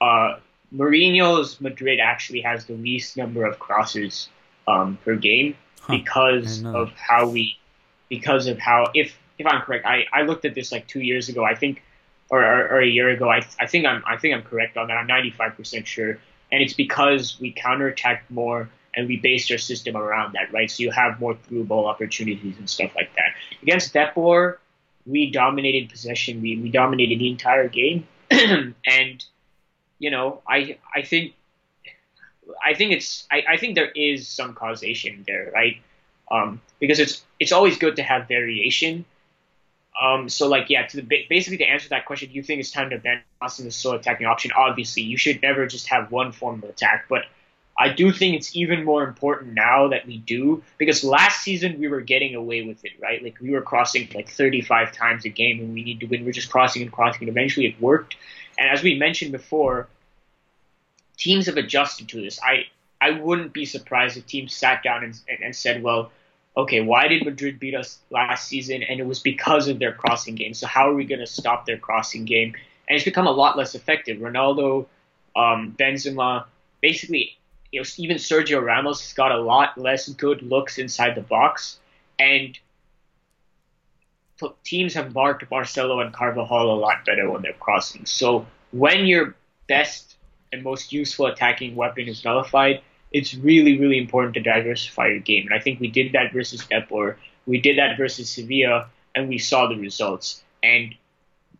uh, 0.00 0.36
Mourinho's 0.74 1.60
Madrid 1.60 2.00
actually 2.00 2.40
has 2.40 2.66
the 2.66 2.74
least 2.74 3.16
number 3.16 3.44
of 3.44 3.58
crosses 3.58 4.28
um, 4.66 4.98
per 5.04 5.16
game 5.16 5.56
huh. 5.80 5.96
because 5.96 6.64
of 6.64 6.92
how 6.92 7.28
we 7.28 7.56
because 8.08 8.46
of 8.46 8.58
how 8.58 8.86
if 8.94 9.16
if 9.38 9.46
I'm 9.46 9.62
correct, 9.62 9.86
I, 9.86 10.06
I 10.12 10.22
looked 10.22 10.44
at 10.44 10.54
this 10.54 10.72
like 10.72 10.86
two 10.86 11.00
years 11.00 11.28
ago. 11.28 11.44
I 11.44 11.54
think 11.54 11.82
or, 12.28 12.42
or, 12.42 12.68
or 12.68 12.80
a 12.80 12.86
year 12.86 13.10
ago. 13.10 13.28
I, 13.30 13.42
I 13.60 13.66
think 13.66 13.86
I'm 13.86 14.02
I 14.06 14.16
think 14.16 14.34
I'm 14.34 14.42
correct 14.42 14.76
on 14.76 14.88
that. 14.88 14.94
I'm 14.94 15.06
95 15.06 15.56
percent 15.56 15.86
sure 15.86 16.18
and 16.52 16.62
it's 16.62 16.74
because 16.74 17.40
we 17.40 17.52
counterattacked 17.52 18.30
more 18.30 18.68
and 18.94 19.08
we 19.08 19.16
based 19.16 19.50
our 19.50 19.58
system 19.58 19.96
around 19.96 20.34
that, 20.34 20.52
right? 20.52 20.70
So 20.70 20.82
you 20.82 20.90
have 20.90 21.18
more 21.18 21.34
through 21.34 21.64
ball 21.64 21.86
opportunities 21.86 22.58
and 22.58 22.68
stuff 22.68 22.92
like 22.94 23.10
that. 23.16 23.30
Against 23.62 23.94
Depor, 23.94 24.58
we 25.06 25.30
dominated 25.30 25.88
possession. 25.88 26.42
We, 26.42 26.58
we 26.58 26.68
dominated 26.68 27.18
the 27.18 27.30
entire 27.30 27.68
game, 27.68 28.06
and 28.30 29.24
you 29.98 30.10
know, 30.10 30.42
I 30.46 30.78
I 30.94 31.02
think 31.02 31.34
I 32.64 32.74
think 32.74 32.92
it's 32.92 33.26
I, 33.30 33.42
I 33.48 33.56
think 33.56 33.74
there 33.74 33.90
is 33.90 34.28
some 34.28 34.54
causation 34.54 35.24
there, 35.26 35.50
right? 35.52 35.80
Um, 36.30 36.60
because 36.78 37.00
it's 37.00 37.24
it's 37.40 37.52
always 37.52 37.78
good 37.78 37.96
to 37.96 38.02
have 38.02 38.28
variation, 38.28 39.04
um, 40.00 40.28
so 40.28 40.48
like 40.48 40.70
yeah, 40.70 40.86
to 40.86 40.96
the, 40.96 41.26
basically 41.28 41.58
to 41.58 41.64
answer 41.64 41.88
that 41.90 42.06
question, 42.06 42.30
do 42.30 42.34
you 42.34 42.42
think 42.42 42.60
it's 42.60 42.70
time 42.70 42.90
to 42.90 42.98
ban 42.98 43.22
Austin 43.40 43.66
as 43.66 43.76
sole 43.76 43.94
attacking 43.94 44.26
option? 44.26 44.50
Obviously, 44.56 45.02
you 45.02 45.16
should 45.16 45.42
never 45.42 45.66
just 45.66 45.88
have 45.88 46.10
one 46.10 46.32
form 46.32 46.62
of 46.62 46.68
attack, 46.68 47.06
but 47.08 47.26
I 47.78 47.88
do 47.88 48.12
think 48.12 48.36
it's 48.36 48.54
even 48.54 48.84
more 48.84 49.02
important 49.02 49.54
now 49.54 49.88
that 49.88 50.06
we 50.06 50.18
do 50.18 50.62
because 50.78 51.02
last 51.02 51.42
season 51.42 51.78
we 51.78 51.88
were 51.88 52.00
getting 52.00 52.34
away 52.34 52.62
with 52.62 52.84
it, 52.84 52.92
right? 53.00 53.22
Like 53.22 53.38
we 53.40 53.50
were 53.50 53.62
crossing 53.62 54.08
like 54.14 54.28
35 54.28 54.92
times 54.92 55.24
a 55.24 55.30
game 55.30 55.60
and 55.60 55.74
we 55.74 55.82
need 55.82 56.00
to 56.00 56.06
win. 56.06 56.24
We're 56.24 56.32
just 56.32 56.50
crossing 56.50 56.82
and 56.82 56.92
crossing, 56.92 57.22
and 57.22 57.28
eventually 57.28 57.66
it 57.66 57.80
worked. 57.80 58.16
And 58.58 58.70
as 58.70 58.82
we 58.82 58.98
mentioned 58.98 59.32
before, 59.32 59.88
teams 61.16 61.46
have 61.46 61.56
adjusted 61.56 62.08
to 62.10 62.20
this. 62.20 62.40
I 62.42 62.66
I 63.00 63.10
wouldn't 63.10 63.52
be 63.52 63.66
surprised 63.66 64.16
if 64.16 64.26
teams 64.26 64.54
sat 64.54 64.82
down 64.82 65.04
and, 65.04 65.18
and, 65.28 65.40
and 65.42 65.56
said, 65.56 65.82
well 65.82 66.12
okay, 66.56 66.80
why 66.80 67.08
did 67.08 67.24
Madrid 67.24 67.58
beat 67.58 67.74
us 67.74 67.98
last 68.10 68.48
season? 68.48 68.82
And 68.82 69.00
it 69.00 69.06
was 69.06 69.20
because 69.20 69.68
of 69.68 69.78
their 69.78 69.92
crossing 69.92 70.34
game. 70.34 70.54
So 70.54 70.66
how 70.66 70.90
are 70.90 70.94
we 70.94 71.04
going 71.04 71.20
to 71.20 71.26
stop 71.26 71.66
their 71.66 71.78
crossing 71.78 72.24
game? 72.24 72.54
And 72.88 72.96
it's 72.96 73.04
become 73.04 73.26
a 73.26 73.32
lot 73.32 73.56
less 73.56 73.74
effective. 73.74 74.18
Ronaldo, 74.18 74.86
um, 75.34 75.74
Benzema, 75.78 76.44
basically, 76.80 77.38
you 77.70 77.80
know, 77.80 77.86
even 77.96 78.18
Sergio 78.18 78.62
Ramos 78.62 79.00
has 79.00 79.12
got 79.14 79.32
a 79.32 79.40
lot 79.40 79.78
less 79.78 80.08
good 80.10 80.42
looks 80.42 80.78
inside 80.78 81.14
the 81.14 81.22
box, 81.22 81.78
and 82.18 82.58
teams 84.64 84.94
have 84.94 85.14
marked 85.14 85.50
Marcelo 85.50 86.00
and 86.00 86.12
Carvajal 86.12 86.74
a 86.74 86.78
lot 86.78 87.04
better 87.06 87.30
when 87.30 87.40
they're 87.42 87.52
crossing. 87.54 88.04
So 88.04 88.46
when 88.72 89.06
your 89.06 89.34
best 89.68 90.16
and 90.52 90.62
most 90.62 90.92
useful 90.92 91.26
attacking 91.26 91.76
weapon 91.76 92.08
is 92.08 92.24
nullified, 92.24 92.82
it's 93.12 93.34
really, 93.34 93.78
really 93.78 93.98
important 93.98 94.34
to 94.34 94.40
diversify 94.40 95.08
your 95.08 95.20
game. 95.20 95.46
And 95.46 95.54
I 95.54 95.60
think 95.62 95.80
we 95.80 95.88
did 95.88 96.12
that 96.12 96.32
versus 96.32 96.62
Depor. 96.62 97.16
We 97.46 97.60
did 97.60 97.78
that 97.78 97.96
versus 97.96 98.30
Sevilla, 98.30 98.88
and 99.14 99.28
we 99.28 99.38
saw 99.38 99.68
the 99.68 99.76
results. 99.76 100.42
And 100.62 100.94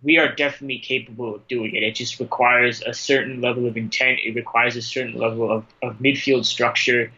we 0.02 0.18
are 0.18 0.34
definitely 0.34 0.78
capable 0.78 1.34
of 1.34 1.46
doing 1.48 1.74
it. 1.74 1.82
It 1.82 1.94
just 1.94 2.18
requires 2.20 2.82
a 2.82 2.94
certain 2.94 3.40
level 3.40 3.66
of 3.66 3.76
intent. 3.76 4.20
It 4.24 4.34
requires 4.34 4.76
a 4.76 4.82
certain 4.82 5.18
level 5.18 5.50
of, 5.50 5.64
of 5.82 5.98
midfield 5.98 6.44
structure. 6.44 7.12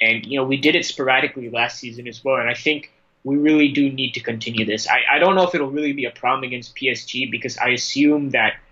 And, 0.00 0.24
you 0.24 0.38
know, 0.38 0.44
we 0.44 0.56
did 0.56 0.74
it 0.74 0.86
sporadically 0.86 1.50
last 1.50 1.78
season 1.78 2.08
as 2.08 2.24
well. 2.24 2.36
And 2.36 2.48
I 2.48 2.54
think 2.54 2.92
we 3.24 3.36
really 3.36 3.68
do 3.72 3.90
need 3.90 4.14
to 4.14 4.20
continue 4.20 4.64
this. 4.64 4.88
I, 4.88 5.16
I 5.16 5.18
don't 5.18 5.34
know 5.34 5.46
if 5.46 5.54
it'll 5.54 5.70
really 5.70 5.92
be 5.92 6.06
a 6.06 6.10
problem 6.10 6.44
against 6.44 6.76
PSG 6.76 7.30
because 7.30 7.58
I 7.58 7.70
assume 7.70 8.30
that– 8.30 8.54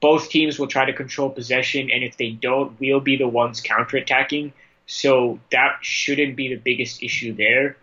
both 0.00 0.28
teams 0.28 0.58
will 0.58 0.66
try 0.66 0.84
to 0.84 0.92
control 0.92 1.30
possession, 1.30 1.90
and 1.90 2.04
if 2.04 2.16
they 2.16 2.30
don't, 2.30 2.78
we'll 2.78 3.00
be 3.00 3.16
the 3.16 3.28
ones 3.28 3.62
counterattacking. 3.62 4.52
So 4.86 5.40
that 5.50 5.78
shouldn't 5.80 6.36
be 6.36 6.48
the 6.48 6.60
biggest 6.60 7.02
issue 7.02 7.34
there. 7.34 7.76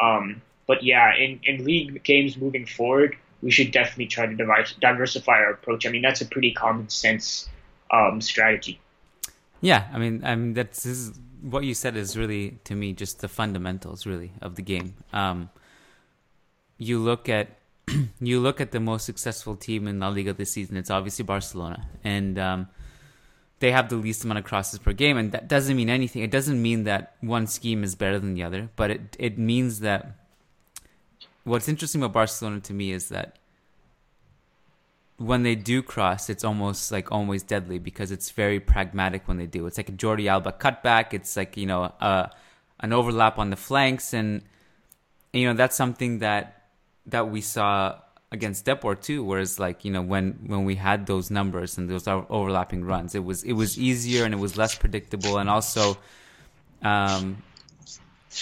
Um, 0.00 0.40
but 0.66 0.82
yeah, 0.82 1.14
in, 1.16 1.40
in 1.42 1.64
league 1.64 2.02
games 2.04 2.36
moving 2.36 2.64
forward, 2.64 3.16
we 3.42 3.50
should 3.50 3.70
definitely 3.70 4.06
try 4.06 4.26
to 4.26 4.64
diversify 4.80 5.32
our 5.32 5.50
approach. 5.50 5.86
I 5.86 5.90
mean, 5.90 6.02
that's 6.02 6.20
a 6.20 6.26
pretty 6.26 6.52
common 6.52 6.88
sense 6.88 7.48
um, 7.90 8.20
strategy. 8.20 8.80
Yeah, 9.60 9.88
I 9.92 9.98
mean, 9.98 10.24
I 10.24 10.34
mean 10.34 10.54
that's 10.54 10.86
is, 10.86 11.12
what 11.40 11.64
you 11.64 11.74
said 11.74 11.96
is 11.96 12.16
really 12.16 12.58
to 12.64 12.74
me 12.74 12.92
just 12.92 13.20
the 13.20 13.28
fundamentals 13.28 14.06
really 14.06 14.32
of 14.40 14.54
the 14.54 14.62
game. 14.62 14.94
Um, 15.12 15.50
you 16.78 16.98
look 16.98 17.28
at 17.28 17.58
you 18.20 18.40
look 18.40 18.60
at 18.60 18.72
the 18.72 18.80
most 18.80 19.04
successful 19.04 19.56
team 19.56 19.86
in 19.86 20.00
La 20.00 20.08
Liga 20.08 20.32
this 20.32 20.52
season, 20.52 20.76
it's 20.76 20.90
obviously 20.90 21.24
Barcelona. 21.24 21.86
And 22.04 22.38
um, 22.38 22.68
they 23.60 23.72
have 23.72 23.88
the 23.88 23.96
least 23.96 24.24
amount 24.24 24.38
of 24.38 24.44
crosses 24.44 24.78
per 24.78 24.92
game. 24.92 25.16
And 25.16 25.32
that 25.32 25.48
doesn't 25.48 25.76
mean 25.76 25.90
anything. 25.90 26.22
It 26.22 26.30
doesn't 26.30 26.60
mean 26.60 26.84
that 26.84 27.16
one 27.20 27.46
scheme 27.46 27.82
is 27.84 27.94
better 27.94 28.18
than 28.18 28.34
the 28.34 28.42
other, 28.42 28.70
but 28.76 28.90
it, 28.90 29.16
it 29.18 29.38
means 29.38 29.80
that 29.80 30.12
what's 31.44 31.68
interesting 31.68 32.02
about 32.02 32.12
Barcelona 32.12 32.60
to 32.60 32.72
me 32.72 32.92
is 32.92 33.08
that 33.08 33.36
when 35.16 35.42
they 35.42 35.56
do 35.56 35.82
cross, 35.82 36.30
it's 36.30 36.44
almost 36.44 36.92
like 36.92 37.10
always 37.10 37.42
deadly 37.42 37.80
because 37.80 38.12
it's 38.12 38.30
very 38.30 38.60
pragmatic 38.60 39.26
when 39.26 39.36
they 39.36 39.46
do. 39.46 39.66
It's 39.66 39.76
like 39.76 39.88
a 39.88 39.92
Jordi 39.92 40.28
Alba 40.28 40.52
cutback. 40.52 41.12
It's 41.12 41.36
like, 41.36 41.56
you 41.56 41.66
know, 41.66 41.92
uh, 42.00 42.28
an 42.78 42.92
overlap 42.92 43.38
on 43.38 43.50
the 43.50 43.56
flanks. 43.56 44.14
And, 44.14 44.42
you 45.32 45.46
know, 45.46 45.54
that's 45.54 45.74
something 45.74 46.20
that 46.20 46.57
that 47.08 47.30
we 47.30 47.40
saw 47.40 47.98
against 48.30 48.66
Depor 48.66 49.00
too, 49.00 49.24
whereas 49.24 49.58
like 49.58 49.84
you 49.84 49.90
know 49.90 50.02
when 50.02 50.38
when 50.46 50.64
we 50.64 50.76
had 50.76 51.06
those 51.06 51.30
numbers 51.30 51.78
and 51.78 51.88
those 51.88 52.06
overlapping 52.06 52.84
runs, 52.84 53.14
it 53.14 53.24
was 53.24 53.42
it 53.42 53.52
was 53.52 53.78
easier 53.78 54.24
and 54.24 54.34
it 54.34 54.38
was 54.38 54.56
less 54.56 54.74
predictable, 54.74 55.38
and 55.38 55.48
also, 55.48 55.96
um, 56.82 57.42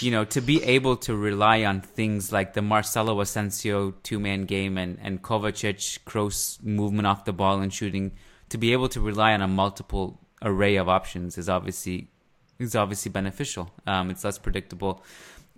you 0.00 0.10
know, 0.10 0.24
to 0.24 0.40
be 0.40 0.62
able 0.64 0.96
to 0.96 1.16
rely 1.16 1.64
on 1.64 1.80
things 1.80 2.32
like 2.32 2.54
the 2.54 2.62
Marcelo 2.62 3.20
Asensio 3.20 3.92
two 4.02 4.18
man 4.18 4.44
game 4.44 4.76
and 4.76 4.98
and 5.00 5.22
Kovacic 5.22 6.04
cross 6.04 6.58
movement 6.62 7.06
off 7.06 7.24
the 7.24 7.32
ball 7.32 7.60
and 7.60 7.72
shooting, 7.72 8.12
to 8.48 8.58
be 8.58 8.72
able 8.72 8.88
to 8.88 9.00
rely 9.00 9.32
on 9.32 9.42
a 9.42 9.48
multiple 9.48 10.20
array 10.42 10.76
of 10.76 10.88
options 10.88 11.38
is 11.38 11.48
obviously 11.48 12.10
is 12.58 12.74
obviously 12.74 13.10
beneficial. 13.10 13.70
Um, 13.86 14.10
it's 14.10 14.24
less 14.24 14.38
predictable, 14.38 15.04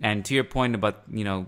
and 0.01 0.23
to 0.25 0.35
your 0.35 0.43
point 0.43 0.75
about 0.75 1.03
you 1.11 1.23
know 1.23 1.47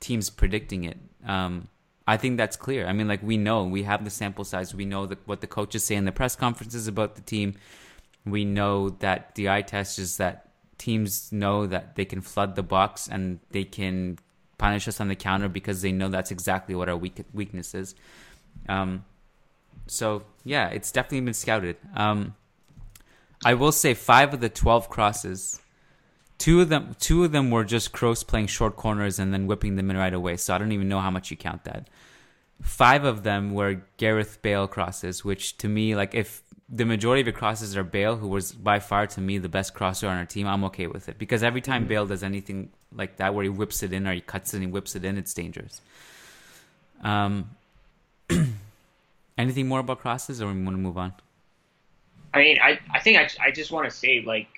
teams 0.00 0.30
predicting 0.30 0.84
it. 0.84 0.98
Um, 1.26 1.68
I 2.06 2.16
think 2.16 2.38
that's 2.38 2.56
clear. 2.56 2.86
I 2.86 2.92
mean, 2.92 3.06
like 3.06 3.22
we 3.22 3.36
know 3.36 3.64
we 3.64 3.84
have 3.84 4.04
the 4.04 4.10
sample 4.10 4.44
size. 4.44 4.74
We 4.74 4.84
know 4.84 5.06
that 5.06 5.18
what 5.26 5.40
the 5.40 5.46
coaches 5.46 5.84
say 5.84 5.94
in 5.94 6.06
the 6.06 6.12
press 6.12 6.34
conferences 6.34 6.88
about 6.88 7.14
the 7.14 7.22
team. 7.22 7.54
We 8.24 8.44
know 8.44 8.90
that 8.90 9.34
the 9.34 9.48
eye 9.48 9.62
test 9.62 9.98
is 9.98 10.16
that 10.16 10.48
teams 10.78 11.30
know 11.30 11.66
that 11.66 11.94
they 11.94 12.04
can 12.04 12.20
flood 12.20 12.56
the 12.56 12.62
box 12.62 13.06
and 13.06 13.38
they 13.50 13.64
can 13.64 14.18
punish 14.58 14.88
us 14.88 15.00
on 15.00 15.08
the 15.08 15.14
counter 15.14 15.48
because 15.48 15.82
they 15.82 15.92
know 15.92 16.08
that's 16.08 16.30
exactly 16.30 16.74
what 16.74 16.88
our 16.88 16.96
weak, 16.96 17.22
weakness 17.32 17.74
is. 17.74 17.94
Um, 18.68 19.04
so 19.86 20.22
yeah, 20.44 20.68
it's 20.68 20.90
definitely 20.90 21.20
been 21.20 21.34
scouted. 21.34 21.76
Um, 21.94 22.34
I 23.44 23.54
will 23.54 23.72
say 23.72 23.94
five 23.94 24.34
of 24.34 24.40
the 24.40 24.48
twelve 24.48 24.88
crosses, 24.90 25.60
two 26.40 26.62
of 26.62 26.70
them, 26.70 26.96
two 26.98 27.22
of 27.22 27.32
them 27.32 27.50
were 27.50 27.64
just 27.64 27.92
Kroos 27.92 28.26
playing 28.26 28.46
short 28.46 28.74
corners 28.74 29.18
and 29.18 29.32
then 29.32 29.46
whipping 29.46 29.76
them 29.76 29.90
in 29.90 29.96
right 29.96 30.12
away. 30.12 30.38
So 30.38 30.54
I 30.54 30.58
don't 30.58 30.72
even 30.72 30.88
know 30.88 31.00
how 31.00 31.10
much 31.10 31.30
you 31.30 31.36
count 31.36 31.64
that. 31.64 31.88
Five 32.62 33.04
of 33.04 33.22
them 33.22 33.52
were 33.52 33.82
Gareth 33.98 34.40
Bale 34.42 34.66
crosses, 34.66 35.22
which 35.24 35.58
to 35.58 35.68
me, 35.68 35.94
like 35.94 36.14
if 36.14 36.42
the 36.68 36.86
majority 36.86 37.20
of 37.20 37.26
your 37.26 37.34
crosses 37.34 37.76
are 37.76 37.84
Bale, 37.84 38.16
who 38.16 38.28
was 38.28 38.52
by 38.52 38.78
far 38.78 39.06
to 39.06 39.20
me 39.20 39.36
the 39.36 39.50
best 39.50 39.74
crosser 39.74 40.08
on 40.08 40.16
our 40.16 40.24
team, 40.24 40.46
I'm 40.46 40.64
okay 40.64 40.86
with 40.86 41.08
it 41.10 41.18
because 41.18 41.42
every 41.42 41.60
time 41.60 41.86
Bale 41.86 42.06
does 42.06 42.22
anything 42.22 42.70
like 42.92 43.18
that, 43.18 43.34
where 43.34 43.42
he 43.42 43.50
whips 43.50 43.82
it 43.82 43.92
in 43.92 44.06
or 44.06 44.14
he 44.14 44.22
cuts 44.22 44.54
it 44.54 44.58
and 44.58 44.66
he 44.66 44.72
whips 44.72 44.96
it 44.96 45.04
in, 45.04 45.18
it's 45.18 45.34
dangerous. 45.34 45.82
Um, 47.02 47.50
anything 49.38 49.68
more 49.68 49.80
about 49.80 50.00
crosses, 50.00 50.40
or 50.40 50.46
we 50.46 50.62
want 50.62 50.74
to 50.74 50.82
move 50.82 50.96
on? 50.96 51.12
I 52.32 52.38
mean, 52.38 52.58
I 52.62 52.78
I 52.92 53.00
think 53.00 53.18
I, 53.18 53.28
I 53.48 53.50
just 53.50 53.70
want 53.70 53.90
to 53.90 53.94
say 53.94 54.22
like 54.26 54.48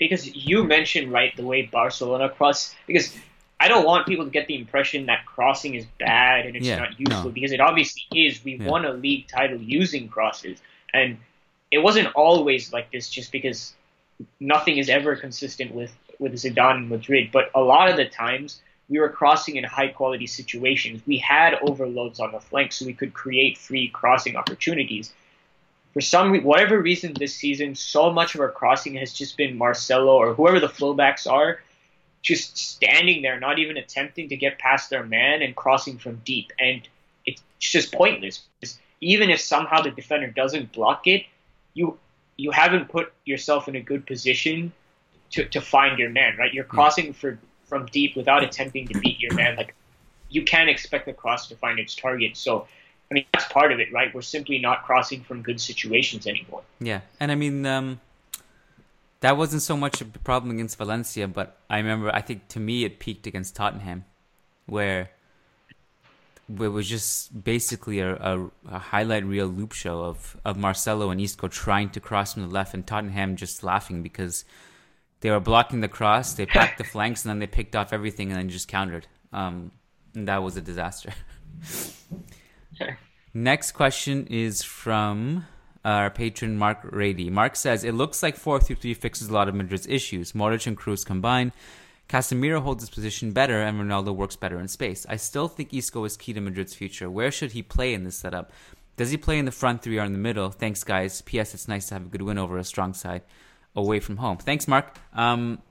because 0.00 0.34
you 0.34 0.64
mentioned 0.64 1.12
right 1.12 1.36
the 1.36 1.44
way 1.44 1.62
Barcelona 1.62 2.28
cross 2.28 2.74
because 2.88 3.14
I 3.60 3.68
don't 3.68 3.84
want 3.84 4.06
people 4.06 4.24
to 4.24 4.30
get 4.30 4.46
the 4.48 4.56
impression 4.56 5.06
that 5.06 5.26
crossing 5.26 5.74
is 5.74 5.84
bad 5.98 6.46
and 6.46 6.56
it's 6.56 6.66
Yeah, 6.66 6.76
not 6.76 6.98
useful 6.98 7.26
no. 7.26 7.30
because 7.30 7.52
it 7.52 7.60
obviously 7.60 8.02
is. 8.12 8.42
We 8.42 8.54
Yeah. 8.56 8.68
won 8.68 8.86
a 8.86 8.92
league 8.94 9.28
title 9.28 9.58
using 9.58 10.08
crosses, 10.08 10.58
and 10.94 11.18
it 11.70 11.78
wasn't 11.78 12.08
always 12.14 12.72
like 12.72 12.90
this. 12.90 13.10
Just 13.10 13.30
because 13.30 13.74
nothing 14.40 14.78
is 14.78 14.88
ever 14.88 15.14
consistent 15.14 15.72
with 15.72 15.92
with 16.18 16.32
Zidane 16.34 16.76
and 16.78 16.88
Madrid, 16.88 17.30
but 17.32 17.50
a 17.54 17.60
lot 17.60 17.88
of 17.90 17.96
the 17.96 18.04
times 18.06 18.60
we 18.90 18.98
were 18.98 19.08
crossing 19.08 19.56
in 19.56 19.64
high 19.64 19.88
quality 19.88 20.26
situations. 20.26 21.00
We 21.06 21.16
had 21.18 21.54
overloads 21.62 22.20
on 22.20 22.32
the 22.32 22.40
flank, 22.40 22.72
so 22.72 22.84
we 22.84 22.92
could 22.92 23.14
create 23.14 23.56
free 23.56 23.88
crossing 23.88 24.36
opportunities. 24.36 25.12
For 25.92 26.00
some, 26.00 26.42
whatever 26.42 26.80
reason, 26.80 27.14
this 27.14 27.34
season, 27.34 27.74
so 27.74 28.12
much 28.12 28.34
of 28.34 28.40
our 28.40 28.50
crossing 28.50 28.94
has 28.94 29.12
just 29.12 29.36
been 29.36 29.58
Marcelo 29.58 30.16
or 30.16 30.34
whoever 30.34 30.60
the 30.60 30.68
fullbacks 30.68 31.30
are, 31.30 31.60
just 32.22 32.56
standing 32.56 33.22
there, 33.22 33.40
not 33.40 33.58
even 33.58 33.76
attempting 33.76 34.28
to 34.28 34.36
get 34.36 34.58
past 34.58 34.90
their 34.90 35.04
man 35.04 35.42
and 35.42 35.56
crossing 35.56 35.98
from 35.98 36.20
deep. 36.24 36.52
And 36.60 36.86
it's 37.26 37.42
just 37.58 37.92
pointless. 37.92 38.42
Because 38.60 38.78
even 39.00 39.30
if 39.30 39.40
somehow 39.40 39.82
the 39.82 39.90
defender 39.90 40.28
doesn't 40.28 40.72
block 40.72 41.06
it, 41.06 41.26
you 41.74 41.98
you 42.36 42.50
haven't 42.50 42.88
put 42.88 43.12
yourself 43.26 43.68
in 43.68 43.76
a 43.76 43.80
good 43.80 44.06
position 44.06 44.72
to, 45.30 45.44
to 45.44 45.60
find 45.60 45.98
your 45.98 46.08
man, 46.08 46.36
right? 46.38 46.52
You're 46.52 46.64
hmm. 46.64 46.76
crossing 46.76 47.12
for 47.12 47.38
from 47.64 47.86
deep 47.86 48.16
without 48.16 48.42
attempting 48.42 48.88
to 48.88 48.98
beat 48.98 49.20
your 49.20 49.34
man. 49.34 49.56
Like 49.56 49.74
you 50.28 50.44
can't 50.44 50.68
expect 50.68 51.06
the 51.06 51.12
cross 51.12 51.48
to 51.48 51.56
find 51.56 51.78
its 51.78 51.94
target. 51.94 52.36
So 52.36 52.66
I 53.10 53.14
mean 53.14 53.26
that's 53.32 53.52
part 53.52 53.72
of 53.72 53.80
it, 53.80 53.92
right? 53.92 54.14
We're 54.14 54.22
simply 54.22 54.58
not 54.58 54.84
crossing 54.84 55.22
from 55.22 55.42
good 55.42 55.60
situations 55.60 56.26
anymore. 56.26 56.62
Yeah, 56.78 57.00
and 57.18 57.32
I 57.32 57.34
mean, 57.34 57.66
um, 57.66 58.00
that 59.20 59.36
wasn't 59.36 59.62
so 59.62 59.76
much 59.76 60.00
a 60.00 60.04
problem 60.04 60.52
against 60.52 60.78
Valencia, 60.78 61.26
but 61.26 61.58
I 61.68 61.78
remember, 61.78 62.14
I 62.14 62.20
think 62.20 62.48
to 62.48 62.60
me, 62.60 62.84
it 62.84 62.98
peaked 63.00 63.26
against 63.26 63.56
Tottenham, 63.56 64.04
where 64.66 65.10
it 66.48 66.68
was 66.68 66.88
just 66.88 67.44
basically 67.44 68.00
a, 68.00 68.14
a, 68.14 68.50
a 68.70 68.78
highlight 68.78 69.24
reel 69.24 69.46
loop 69.46 69.72
show 69.72 70.04
of, 70.04 70.36
of 70.44 70.56
Marcelo 70.56 71.10
and 71.10 71.20
Isco 71.20 71.48
trying 71.48 71.90
to 71.90 72.00
cross 72.00 72.34
from 72.34 72.42
the 72.42 72.48
left, 72.48 72.74
and 72.74 72.86
Tottenham 72.86 73.36
just 73.36 73.62
laughing 73.62 74.02
because 74.02 74.44
they 75.20 75.30
were 75.30 75.40
blocking 75.40 75.80
the 75.80 75.88
cross, 75.88 76.32
they 76.34 76.46
packed 76.58 76.78
the 76.78 76.84
flanks, 76.84 77.24
and 77.24 77.30
then 77.30 77.40
they 77.40 77.46
picked 77.46 77.76
off 77.76 77.92
everything 77.92 78.30
and 78.30 78.38
then 78.38 78.48
just 78.48 78.68
countered. 78.68 79.06
Um, 79.32 79.72
and 80.14 80.28
that 80.28 80.42
was 80.42 80.56
a 80.56 80.62
disaster. 80.62 81.12
Next 83.32 83.72
question 83.72 84.26
is 84.28 84.62
from 84.62 85.46
our 85.84 86.10
patron 86.10 86.56
Mark 86.56 86.80
Rady. 86.82 87.30
Mark 87.30 87.56
says, 87.56 87.84
It 87.84 87.94
looks 87.94 88.22
like 88.22 88.36
4 88.36 88.60
3 88.60 88.76
3 88.76 88.94
fixes 88.94 89.28
a 89.28 89.32
lot 89.32 89.48
of 89.48 89.54
Madrid's 89.54 89.86
issues. 89.86 90.32
Modric 90.32 90.66
and 90.66 90.76
Kroos 90.76 91.06
combined. 91.06 91.52
Casemiro 92.08 92.60
holds 92.60 92.82
his 92.82 92.90
position 92.90 93.30
better 93.30 93.62
and 93.62 93.80
Ronaldo 93.80 94.14
works 94.14 94.34
better 94.34 94.58
in 94.58 94.66
space. 94.66 95.06
I 95.08 95.16
still 95.16 95.46
think 95.46 95.72
Isco 95.72 96.04
is 96.04 96.16
key 96.16 96.32
to 96.32 96.40
Madrid's 96.40 96.74
future. 96.74 97.08
Where 97.08 97.30
should 97.30 97.52
he 97.52 97.62
play 97.62 97.94
in 97.94 98.02
this 98.02 98.16
setup? 98.16 98.50
Does 98.96 99.12
he 99.12 99.16
play 99.16 99.38
in 99.38 99.44
the 99.44 99.52
front 99.52 99.82
three 99.82 99.98
or 99.98 100.04
in 100.04 100.12
the 100.12 100.18
middle? 100.18 100.50
Thanks, 100.50 100.82
guys. 100.82 101.22
P.S. 101.22 101.54
It's 101.54 101.68
nice 101.68 101.86
to 101.86 101.94
have 101.94 102.06
a 102.06 102.08
good 102.08 102.22
win 102.22 102.36
over 102.36 102.58
a 102.58 102.64
strong 102.64 102.94
side 102.94 103.22
away 103.76 104.00
from 104.00 104.16
home. 104.16 104.38
Thanks, 104.38 104.66
Mark. 104.66 104.98
Um, 105.14 105.62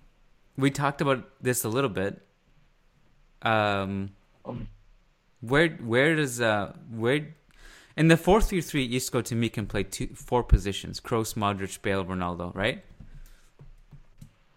we 0.58 0.72
talked 0.72 1.02
about 1.02 1.26
this 1.42 1.66
a 1.66 1.70
little 1.70 1.90
bit. 1.90 2.22
Um, 3.42 4.12
where 5.42 5.70
where 5.70 6.16
does 6.16 6.42
uh 6.42 6.74
where 6.92 7.36
in 7.96 8.08
the 8.08 8.18
four 8.18 8.42
three 8.42 8.62
three 8.62 8.96
Isco 8.96 9.22
to 9.22 9.36
me 9.36 9.50
can 9.50 9.66
play 9.66 9.84
two 9.84 10.08
four 10.16 10.44
positions: 10.44 11.00
Kroos, 11.00 11.36
Modric, 11.36 11.82
Bale, 11.82 12.06
Ronaldo. 12.06 12.56
Right? 12.56 12.84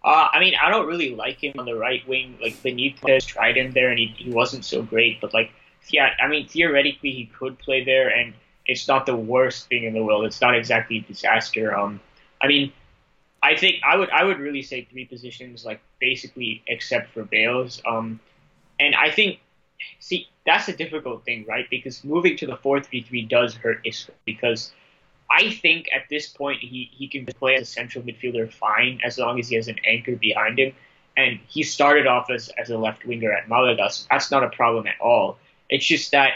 Uh, 0.05 0.29
I 0.33 0.41
mean, 0.41 0.55
I 0.61 0.69
don't 0.69 0.87
really 0.87 1.15
like 1.15 1.43
him 1.43 1.55
on 1.59 1.65
the 1.65 1.77
right 1.77 2.07
wing. 2.09 2.37
Like 2.43 2.55
Benitez 2.63 3.25
tried 3.25 3.57
him 3.57 3.73
there, 3.73 3.91
and 3.91 3.99
he, 3.99 4.07
he 4.17 4.31
wasn't 4.31 4.65
so 4.65 4.83
great. 4.83 5.21
But 5.21 5.33
like, 5.33 5.53
yeah, 5.91 6.11
I 6.21 6.27
mean, 6.27 6.49
theoretically 6.49 7.13
he 7.13 7.27
could 7.27 7.59
play 7.59 7.85
there, 7.85 8.09
and 8.09 8.35
it's 8.67 8.89
not 8.89 9.07
the 9.07 9.17
worst 9.17 9.69
thing 9.69 9.85
in 9.85 9.95
the 9.95 10.03
world. 10.03 10.25
It's 10.25 10.41
not 10.41 10.57
exactly 10.57 10.99
a 10.99 11.01
disaster. 11.03 11.77
Um, 11.77 12.01
I 12.41 12.49
mean, 12.49 12.73
I 13.43 13.57
think 13.57 13.77
I 13.85 13.97
would 13.97 14.11
I 14.11 14.25
would 14.25 14.39
really 14.39 14.63
say 14.63 14.87
three 14.91 15.05
positions, 15.05 15.65
like 15.65 15.81
basically 16.01 16.63
except 16.67 17.13
for 17.13 17.25
Bale's. 17.25 17.81
Um, 17.87 18.19
and 18.81 18.95
I 18.97 19.11
think, 19.11 19.39
see, 20.01 20.29
that's 20.45 20.69
a 20.69 20.77
difficult 20.77 21.25
thing, 21.25 21.45
right? 21.49 21.67
Because 21.71 22.05
moving 22.05 22.37
to 22.39 22.47
the 22.47 22.57
four 22.57 22.81
three 22.81 23.03
three 23.03 23.23
does 23.23 23.55
hurt 23.55 23.81
Isco 23.85 24.13
because 24.25 24.73
I 25.31 25.51
think 25.51 25.89
at 25.95 26.03
this 26.11 26.29
point 26.29 26.61
he, 26.61 26.91
he 26.93 27.09
can 27.09 27.25
play 27.27 27.55
as 27.57 27.63
a 27.63 27.73
central 27.73 28.05
midfielder 28.05 28.53
fine 28.53 29.01
as 29.05 29.19
long 29.19 29.39
as 29.39 29.49
he 29.49 29.57
has 29.57 29.69
an 29.69 29.79
anchor 29.87 30.17
behind 30.17 30.59
him. 30.59 30.75
And 31.17 31.41
he 31.47 31.63
started 31.63 32.07
off 32.07 32.31
as, 32.31 32.51
as 32.59 32.71
a 32.71 32.79
left 32.79 33.05
winger 33.05 33.33
at 33.33 33.49
Malaga, 33.49 33.91
so 33.91 34.07
that's 34.11 34.31
not 34.31 34.45
a 34.45 34.49
problem 34.49 34.87
at 34.87 35.01
all. 35.01 35.39
It's 35.69 35.85
just 35.85 36.13
that 36.13 36.33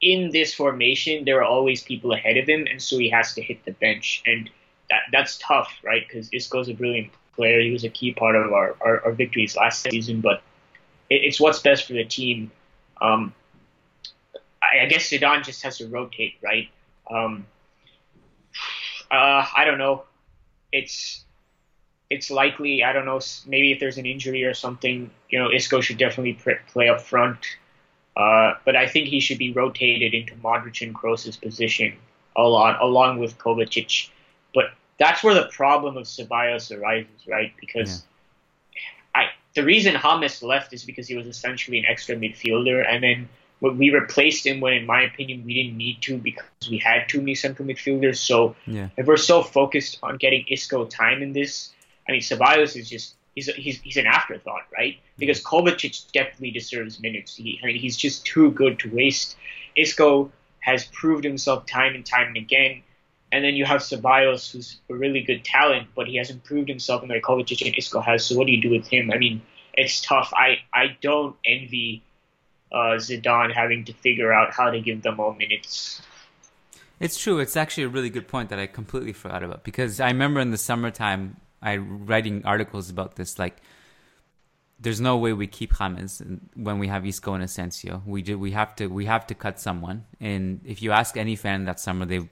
in 0.00 0.30
this 0.30 0.54
formation, 0.54 1.24
there 1.24 1.38
are 1.40 1.44
always 1.44 1.82
people 1.82 2.12
ahead 2.12 2.38
of 2.38 2.48
him, 2.48 2.66
and 2.70 2.80
so 2.80 2.98
he 2.98 3.10
has 3.10 3.34
to 3.34 3.42
hit 3.42 3.64
the 3.64 3.72
bench. 3.72 4.22
And 4.26 4.48
that 4.88 5.02
that's 5.12 5.38
tough, 5.38 5.72
right? 5.82 6.06
Because 6.06 6.30
Isco's 6.32 6.68
a 6.68 6.74
brilliant 6.74 7.10
player. 7.36 7.60
He 7.60 7.70
was 7.70 7.84
a 7.84 7.90
key 7.90 8.12
part 8.12 8.36
of 8.36 8.52
our, 8.52 8.76
our, 8.80 9.04
our 9.04 9.12
victories 9.12 9.56
last 9.56 9.82
season, 9.82 10.20
but 10.20 10.42
it, 11.08 11.22
it's 11.24 11.40
what's 11.40 11.58
best 11.58 11.86
for 11.86 11.92
the 11.92 12.04
team. 12.04 12.50
Um, 13.00 13.34
I, 14.62 14.84
I 14.84 14.86
guess 14.86 15.10
Zidane 15.10 15.44
just 15.44 15.62
has 15.62 15.78
to 15.78 15.88
rotate, 15.88 16.34
right? 16.42 16.68
Um, 17.10 17.46
uh, 19.10 19.46
I 19.56 19.64
don't 19.64 19.78
know. 19.78 20.04
It's 20.72 21.24
it's 22.08 22.30
likely. 22.30 22.82
I 22.84 22.92
don't 22.92 23.06
know. 23.06 23.20
Maybe 23.46 23.72
if 23.72 23.80
there's 23.80 23.98
an 23.98 24.06
injury 24.06 24.44
or 24.44 24.54
something, 24.54 25.10
you 25.28 25.38
know, 25.38 25.50
Isco 25.52 25.80
should 25.80 25.98
definitely 25.98 26.38
play 26.68 26.88
up 26.88 27.00
front. 27.00 27.38
Uh, 28.16 28.54
but 28.64 28.76
I 28.76 28.86
think 28.86 29.08
he 29.08 29.20
should 29.20 29.38
be 29.38 29.52
rotated 29.52 30.14
into 30.14 30.34
Modric 30.34 30.82
and 30.82 30.94
Kroos's 30.94 31.36
position 31.36 31.96
a 32.36 32.42
lot, 32.42 32.80
along 32.82 33.18
with 33.18 33.38
Kovacic. 33.38 34.10
But 34.54 34.66
that's 34.98 35.22
where 35.22 35.34
the 35.34 35.48
problem 35.52 35.96
of 35.96 36.04
Ceballos 36.04 36.76
arises, 36.76 37.26
right? 37.26 37.52
Because 37.60 38.04
the 39.54 39.64
reason 39.64 39.96
James 40.00 40.42
left 40.42 40.72
is 40.72 40.84
because 40.84 41.08
he 41.08 41.16
was 41.16 41.26
essentially 41.26 41.78
an 41.78 41.84
extra 41.86 42.16
midfielder, 42.16 42.86
and 42.86 43.02
then 43.02 43.28
when 43.60 43.76
we 43.76 43.90
replaced 43.90 44.46
him 44.46 44.60
when, 44.60 44.72
in 44.72 44.86
my 44.86 45.02
opinion, 45.02 45.44
we 45.44 45.54
didn't 45.54 45.76
need 45.76 46.00
to 46.02 46.16
because 46.16 46.44
we 46.70 46.78
had 46.78 47.08
too 47.08 47.18
many 47.20 47.34
central 47.34 47.68
midfielders. 47.68 48.16
So 48.16 48.56
Yeah. 48.66 48.88
if 48.96 49.06
we're 49.06 49.18
so 49.18 49.42
focused 49.42 49.98
on 50.02 50.16
getting 50.16 50.44
Isco 50.48 50.86
time 50.86 51.22
in 51.22 51.32
this, 51.32 51.72
I 52.08 52.12
mean, 52.12 52.22
Ceballos 52.22 52.76
is 52.76 52.88
just 52.88 53.14
he's 53.34 53.46
he's 53.54 53.80
he's 53.80 53.96
an 53.96 54.06
afterthought, 54.06 54.66
right? 54.72 54.98
Because 55.18 55.42
Kovacic 55.42 56.10
definitely 56.12 56.52
deserves 56.52 57.00
minutes. 57.00 57.36
He, 57.36 57.60
I 57.62 57.66
mean, 57.66 57.76
he's 57.76 57.96
just 57.96 58.24
too 58.24 58.50
good 58.52 58.78
to 58.80 58.94
waste. 58.94 59.36
Isco 59.76 60.32
has 60.60 60.84
proved 60.86 61.24
himself 61.24 61.66
time 61.66 61.94
and 61.94 62.04
time 62.04 62.28
and 62.28 62.36
again. 62.36 62.82
And 63.32 63.44
then 63.44 63.54
you 63.54 63.64
have 63.64 63.80
Ceballos, 63.80 64.50
who's 64.50 64.78
a 64.90 64.94
really 64.94 65.22
good 65.22 65.44
talent, 65.44 65.88
but 65.94 66.08
he 66.08 66.16
hasn't 66.16 66.42
proved 66.42 66.68
himself 66.68 67.02
in 67.02 67.08
the 67.08 67.14
way 67.14 67.62
and 67.62 67.76
Isco 67.76 68.00
has. 68.00 68.24
So 68.24 68.36
what 68.36 68.46
do 68.46 68.52
you 68.52 68.60
do 68.60 68.70
with 68.70 68.88
him? 68.88 69.10
I 69.12 69.18
mean, 69.18 69.40
it's 69.74 70.00
tough. 70.00 70.32
I, 70.34 70.58
I 70.74 70.96
don't 71.00 71.36
envy 71.44 72.02
uh, 72.72 72.96
Zidane 72.96 73.54
having 73.54 73.84
to 73.84 73.92
figure 73.92 74.32
out 74.32 74.52
how 74.52 74.70
to 74.70 74.80
give 74.80 75.02
them 75.02 75.20
all 75.20 75.34
minutes. 75.34 76.02
It's 76.98 77.18
true. 77.18 77.38
It's 77.38 77.56
actually 77.56 77.84
a 77.84 77.88
really 77.88 78.10
good 78.10 78.28
point 78.28 78.50
that 78.50 78.58
I 78.58 78.66
completely 78.66 79.12
forgot 79.12 79.42
about 79.42 79.64
because 79.64 80.00
I 80.00 80.08
remember 80.08 80.40
in 80.40 80.50
the 80.50 80.58
summertime 80.58 81.36
I 81.62 81.76
writing 81.76 82.42
articles 82.44 82.90
about 82.90 83.16
this. 83.16 83.38
Like, 83.38 83.56
there's 84.78 85.00
no 85.00 85.16
way 85.16 85.32
we 85.32 85.46
keep 85.46 85.74
James 85.74 86.22
when 86.54 86.78
we 86.78 86.88
have 86.88 87.06
Isco 87.06 87.34
and 87.34 87.42
Asensio. 87.42 88.02
We 88.06 88.22
do. 88.22 88.38
We 88.38 88.52
have 88.52 88.74
to. 88.76 88.86
We 88.86 89.06
have 89.06 89.26
to 89.28 89.34
cut 89.34 89.60
someone. 89.60 90.04
And 90.20 90.60
if 90.64 90.82
you 90.82 90.92
ask 90.92 91.16
any 91.16 91.36
fan 91.36 91.64
that 91.66 91.78
summer, 91.80 92.06
they, 92.06 92.28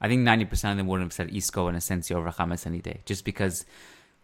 I 0.00 0.08
think 0.08 0.22
ninety 0.22 0.44
percent 0.44 0.72
of 0.72 0.76
them 0.78 0.86
wouldn't 0.86 1.06
have 1.06 1.12
said 1.12 1.34
Isco 1.34 1.68
and 1.68 1.76
Asensio 1.76 2.18
over 2.18 2.30
James 2.30 2.66
any 2.66 2.80
day, 2.80 3.00
just 3.04 3.24
because 3.24 3.64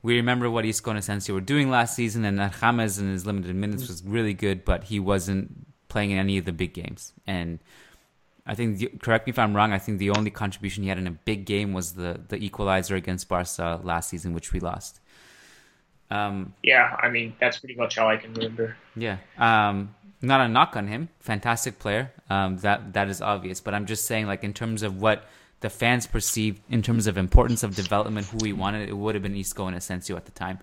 we 0.02 0.16
remember 0.16 0.50
what 0.50 0.64
Isco 0.64 0.90
and 0.90 0.98
Asensio 0.98 1.34
were 1.34 1.40
doing 1.40 1.70
last 1.70 1.94
season, 1.94 2.24
and 2.24 2.38
that 2.38 2.54
James 2.60 2.98
in 2.98 3.10
his 3.10 3.26
limited 3.26 3.54
minutes 3.54 3.88
was 3.88 4.02
really 4.04 4.34
good, 4.34 4.64
but 4.64 4.84
he 4.84 4.98
wasn't 4.98 5.66
playing 5.88 6.10
in 6.10 6.18
any 6.18 6.38
of 6.38 6.44
the 6.44 6.52
big 6.52 6.72
games. 6.72 7.12
And 7.26 7.58
I 8.46 8.54
think, 8.54 8.78
the, 8.78 8.86
correct 9.00 9.26
me 9.26 9.30
if 9.30 9.38
I'm 9.38 9.54
wrong, 9.54 9.72
I 9.72 9.78
think 9.78 9.98
the 9.98 10.10
only 10.10 10.30
contribution 10.30 10.82
he 10.82 10.88
had 10.88 10.98
in 10.98 11.06
a 11.06 11.10
big 11.10 11.44
game 11.44 11.72
was 11.72 11.92
the 11.92 12.20
the 12.28 12.36
equalizer 12.36 12.96
against 12.96 13.28
Barca 13.28 13.80
last 13.82 14.08
season, 14.08 14.32
which 14.32 14.52
we 14.52 14.60
lost. 14.60 15.00
Um, 16.10 16.54
yeah, 16.62 16.96
I 17.00 17.08
mean 17.08 17.34
that's 17.38 17.58
pretty 17.58 17.76
much 17.76 17.98
all 17.98 18.08
I 18.08 18.16
can 18.16 18.32
remember. 18.32 18.76
Yeah, 18.96 19.18
um, 19.38 19.94
not 20.22 20.40
a 20.40 20.48
knock 20.48 20.76
on 20.76 20.88
him, 20.88 21.10
fantastic 21.20 21.78
player. 21.78 22.12
Um, 22.28 22.56
that 22.58 22.94
that 22.94 23.08
is 23.08 23.20
obvious, 23.20 23.60
but 23.60 23.74
I'm 23.74 23.86
just 23.86 24.06
saying, 24.06 24.26
like 24.26 24.42
in 24.42 24.54
terms 24.54 24.82
of 24.82 25.00
what 25.00 25.28
the 25.60 25.70
fans 25.70 26.06
perceived 26.06 26.60
in 26.70 26.82
terms 26.82 27.06
of 27.06 27.18
importance 27.18 27.62
of 27.62 27.76
development, 27.76 28.26
who 28.26 28.38
we 28.40 28.52
wanted, 28.52 28.88
it 28.88 28.96
would 28.96 29.14
have 29.14 29.22
been 29.22 29.36
Isco 29.36 29.66
and 29.66 29.76
Asensio 29.76 30.16
at 30.16 30.24
the 30.24 30.32
time, 30.32 30.58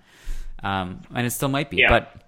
um, 0.63 1.01
and 1.13 1.25
it 1.25 1.31
still 1.31 1.49
might 1.49 1.69
be. 1.69 1.77
Yeah. 1.77 1.89
But 1.89 2.21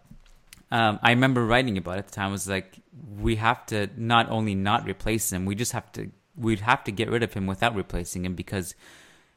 um, 0.71 0.99
I 1.01 1.11
remember 1.11 1.45
writing 1.45 1.77
about 1.77 1.95
it 1.95 1.99
at 1.99 2.07
the 2.07 2.13
time. 2.13 2.31
Was 2.31 2.47
like 2.47 2.79
we 3.19 3.37
have 3.37 3.65
to 3.67 3.89
not 3.97 4.29
only 4.29 4.55
not 4.55 4.85
replace 4.85 5.31
him, 5.31 5.45
we 5.45 5.55
just 5.55 5.71
have 5.71 5.91
to 5.93 6.11
we'd 6.35 6.61
have 6.61 6.83
to 6.85 6.91
get 6.91 7.09
rid 7.09 7.23
of 7.23 7.33
him 7.33 7.47
without 7.47 7.75
replacing 7.75 8.23
him 8.23 8.35
because 8.35 8.75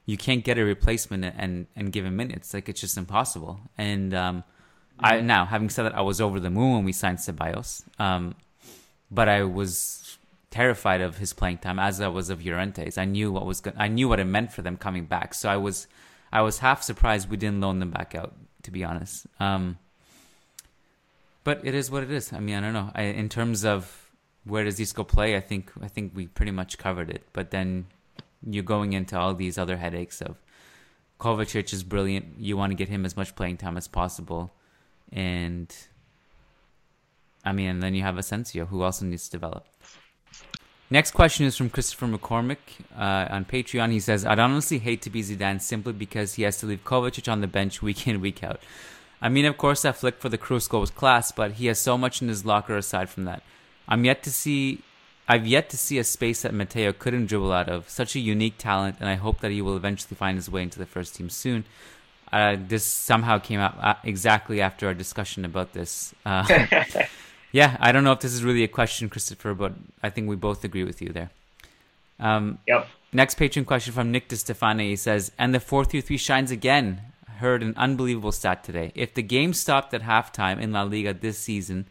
you 0.05 0.17
can't 0.17 0.45
get 0.45 0.59
a 0.59 0.65
replacement 0.65 1.25
and 1.25 1.67
and 1.75 1.93
give 1.93 2.05
him 2.05 2.17
minutes. 2.17 2.53
Like 2.53 2.69
it's 2.69 2.81
just 2.81 2.99
impossible. 2.99 3.61
And 3.79 4.13
um, 4.13 4.45
I 4.99 5.17
mm-hmm. 5.17 5.27
now 5.27 5.45
having 5.47 5.71
said 5.71 5.85
that, 5.85 5.97
I 5.97 6.03
was 6.03 6.21
over 6.21 6.39
the 6.39 6.51
moon 6.51 6.75
when 6.75 6.85
we 6.85 6.93
signed 6.93 7.19
Ceballos, 7.19 7.83
um, 7.99 8.35
but 9.11 9.29
I 9.29 9.45
was 9.45 10.02
terrified 10.53 11.01
of 11.01 11.19
his 11.19 11.33
playing 11.33 11.59
time 11.59 11.81
as 11.81 12.01
I 12.01 12.07
was 12.09 12.31
of 12.31 12.41
Llorente's. 12.41 12.97
I 12.97 13.05
knew 13.05 13.33
what 13.33 13.45
was 13.45 13.61
go- 13.61 13.73
I 13.77 13.89
knew 13.89 14.09
what 14.09 14.21
it 14.21 14.27
meant 14.27 14.53
for 14.53 14.63
them 14.63 14.77
coming 14.77 15.07
back. 15.07 15.35
So 15.35 15.49
I 15.49 15.57
was 15.57 15.89
I 16.33 16.43
was 16.43 16.61
half 16.61 16.83
surprised 16.83 17.29
we 17.29 17.37
didn't 17.37 17.61
loan 17.61 17.81
them 17.81 17.91
back 17.91 18.15
out. 18.15 18.35
To 18.63 18.71
be 18.71 18.85
honest. 18.85 19.27
Um, 19.41 19.79
but 21.43 21.61
it 21.65 21.75
is 21.75 21.91
what 21.91 22.05
it 22.05 22.13
is. 22.13 22.33
I 22.33 22.39
mean, 22.39 22.55
I 22.55 22.61
don't 22.61 22.73
know. 22.73 22.93
I, 22.95 23.03
in 23.03 23.29
terms 23.29 23.65
of 23.65 24.09
where 24.45 24.63
does 24.63 24.79
Isco 24.79 25.03
play, 25.03 25.37
I 25.37 25.41
think 25.41 25.73
I 25.81 25.89
think 25.89 26.13
we 26.15 26.29
pretty 26.29 26.53
much 26.53 26.79
covered 26.79 27.11
it. 27.11 27.25
But 27.33 27.51
then 27.51 27.87
you're 28.49 28.63
going 28.63 28.93
into 28.93 29.19
all 29.19 29.35
these 29.35 29.59
other 29.59 29.79
headaches 29.79 30.21
of 30.21 30.37
Kovacic 31.19 31.73
is 31.73 31.85
brilliant. 31.85 32.39
You 32.39 32.57
want 32.57 32.71
to 32.71 32.75
get 32.75 32.89
him 32.89 33.05
as 33.05 33.17
much 33.17 33.35
playing 33.37 33.57
time 33.57 33.77
as 33.77 33.87
possible, 33.87 34.53
and 35.13 35.75
I 37.45 37.53
mean, 37.53 37.69
and 37.69 37.83
then 37.83 37.95
you 37.95 38.03
have 38.03 38.19
Asensio, 38.19 38.67
who 38.67 38.83
also 38.83 39.05
needs 39.05 39.29
to 39.29 39.31
develop. 39.33 39.67
Next 40.93 41.13
question 41.13 41.47
is 41.47 41.57
from 41.57 41.71
Christopher 41.71 42.07
McCormick 42.07 42.59
uh, 42.95 43.27
on 43.31 43.47
Patreon. 43.47 43.93
He 43.93 43.99
says, 43.99 44.27
"I'd 44.27 44.39
honestly 44.39 44.79
hate 44.79 45.01
to 45.01 45.09
be 45.09 45.23
Zidane 45.23 45.63
simply 45.63 45.95
because 45.95 46.35
he 46.35 46.43
has 46.43 46.59
to 46.59 46.67
leave 46.67 46.85
Kovacic 46.85 47.33
on 47.33 47.41
the 47.41 47.47
bench 47.47 47.81
week 47.81 48.07
in 48.07 48.21
week 48.21 48.45
out. 48.45 48.61
I 49.19 49.31
mean, 49.31 49.47
of 49.47 49.57
course, 49.57 49.81
that 49.83 49.97
flick 49.97 50.19
for 50.19 50.29
the 50.29 50.37
Kroos 50.37 50.69
goal 50.69 50.83
was 50.83 50.91
class, 50.91 51.33
but 51.33 51.53
he 51.53 51.69
has 51.69 51.79
so 51.79 51.97
much 51.97 52.21
in 52.21 52.29
his 52.29 52.45
locker 52.45 52.77
aside 52.77 53.09
from 53.09 53.25
that. 53.25 53.43
I'm 53.89 54.05
yet 54.05 54.23
to 54.25 54.31
see 54.31 54.83
I've 55.27 55.47
yet 55.47 55.71
to 55.71 55.79
see 55.79 55.97
a 55.97 56.05
space 56.05 56.43
that 56.43 56.53
Mateo 56.53 56.93
couldn't 56.93 57.25
dribble 57.25 57.53
out 57.53 57.71
of. 57.71 57.89
Such 57.89 58.15
a 58.15 58.21
unique 58.21 58.59
talent, 58.59 58.97
and 59.01 59.09
I 59.09 59.15
hope 59.15 59.41
that 59.41 59.51
he 59.51 59.63
will 59.63 59.79
eventually 59.79 60.15
find 60.15 60.37
his 60.37 60.51
way 60.51 60.63
into 60.63 60.79
the 60.79 60.85
first 60.85 61.15
team 61.15 61.31
soon. 61.31 61.65
Uh, 62.31 62.57
this 62.59 62.85
somehow 62.85 63.39
came 63.39 63.61
out 63.61 63.79
uh, 63.81 63.95
exactly 64.05 64.61
after 64.61 64.89
our 64.89 64.95
discussion 64.95 65.47
about 65.47 65.73
this. 65.73 66.15
Uh, 66.27 66.45
yeah, 67.53 67.77
I 67.81 67.93
don't 67.93 68.03
know 68.03 68.13
if 68.13 68.21
this 68.21 68.33
is 68.33 68.43
really 68.43 68.65
a 68.65 68.69
question, 68.69 69.09
Christopher, 69.09 69.55
but 69.55 69.75
I 70.03 70.11
think 70.11 70.29
we 70.29 70.37
both 70.37 70.65
agree 70.65 70.85
with 70.85 71.03
you 71.03 71.11
there. 71.11 71.31
Um, 72.19 72.59
yep. 72.67 72.89
Next 73.13 73.35
patron 73.35 73.67
question 73.67 73.93
from 73.93 74.11
Nick 74.11 74.29
DeStefane. 74.29 74.81
He 74.81 74.97
says, 74.97 75.33
and 75.39 75.55
the 75.55 75.61
4 75.61 75.85
3 75.85 76.01
3 76.01 76.17
shines 76.17 76.51
again. 76.51 77.03
Heard 77.39 77.63
an 77.63 77.75
unbelievable 77.77 78.33
stat 78.33 78.65
today. 78.65 78.93
If 78.95 79.15
the 79.15 79.23
game 79.23 79.53
stopped 79.53 79.93
at 79.93 80.03
halftime 80.03 80.61
in 80.61 80.73
La 80.73 80.83
Liga 80.83 81.13
this 81.13 81.39
season, 81.39 81.87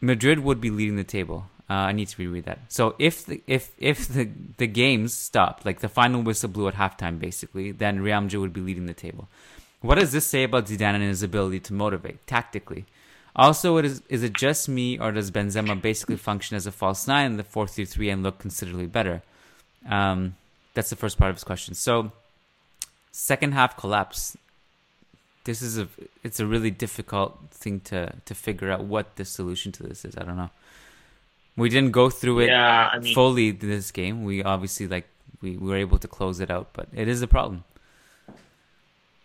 Madrid 0.00 0.40
would 0.40 0.60
be 0.60 0.70
leading 0.70 0.96
the 0.96 1.04
table. 1.04 1.46
Uh, 1.68 1.74
I 1.74 1.92
need 1.92 2.08
to 2.08 2.22
reread 2.22 2.44
that. 2.44 2.58
So 2.68 2.94
if 2.98 3.24
the, 3.24 3.42
if 3.46 3.72
if 3.78 4.08
the 4.08 4.28
the 4.58 4.66
games 4.66 5.14
stopped, 5.14 5.64
like 5.64 5.80
the 5.80 5.88
final 5.88 6.20
whistle 6.20 6.50
blew 6.50 6.68
at 6.68 6.74
halftime, 6.74 7.18
basically, 7.18 7.72
then 7.72 8.00
Real 8.00 8.20
Madrid 8.20 8.40
would 8.42 8.52
be 8.52 8.60
leading 8.60 8.86
the 8.86 8.94
table. 8.94 9.28
What 9.80 9.94
does 9.94 10.12
this 10.12 10.26
say 10.26 10.44
about 10.44 10.66
Zidane 10.66 10.94
and 10.94 11.02
his 11.02 11.22
ability 11.22 11.60
to 11.60 11.72
motivate 11.72 12.26
tactically? 12.26 12.84
Also, 13.36 13.76
it 13.76 13.84
is 13.84 14.02
is 14.08 14.22
it 14.22 14.32
just 14.32 14.68
me, 14.68 14.98
or 14.98 15.12
does 15.12 15.30
Benzema 15.30 15.80
basically 15.80 16.16
function 16.16 16.56
as 16.56 16.66
a 16.66 16.72
false 16.72 17.06
nine 17.06 17.32
in 17.32 17.36
the 17.36 17.44
four 17.44 17.66
three 17.66 17.84
three 17.84 18.10
and 18.10 18.22
look 18.22 18.38
considerably 18.38 18.86
better? 18.86 19.22
Um, 19.88 20.36
that's 20.74 20.90
the 20.90 20.96
first 20.96 21.18
part 21.18 21.30
of 21.30 21.36
his 21.36 21.44
question. 21.44 21.74
So, 21.74 22.12
second 23.12 23.52
half 23.52 23.76
collapse 23.76 24.36
this 25.44 25.62
is 25.62 25.78
a 25.78 25.88
it's 26.22 26.40
a 26.40 26.46
really 26.46 26.70
difficult 26.70 27.38
thing 27.50 27.80
to 27.80 28.12
to 28.24 28.34
figure 28.34 28.70
out 28.70 28.84
what 28.84 29.16
the 29.16 29.24
solution 29.24 29.72
to 29.72 29.82
this 29.82 30.04
is. 30.04 30.16
I 30.16 30.22
don't 30.24 30.36
know. 30.36 30.50
We 31.56 31.68
didn't 31.68 31.92
go 31.92 32.10
through 32.10 32.40
it 32.40 32.48
yeah, 32.48 32.90
I 32.92 32.98
mean, 32.98 33.14
fully 33.14 33.50
this 33.50 33.90
game. 33.90 34.24
We 34.24 34.42
obviously 34.42 34.86
like 34.86 35.06
we, 35.40 35.56
we 35.56 35.68
were 35.68 35.76
able 35.76 35.98
to 35.98 36.08
close 36.08 36.40
it 36.40 36.50
out, 36.50 36.68
but 36.72 36.88
it 36.94 37.08
is 37.08 37.22
a 37.22 37.26
problem. 37.26 37.64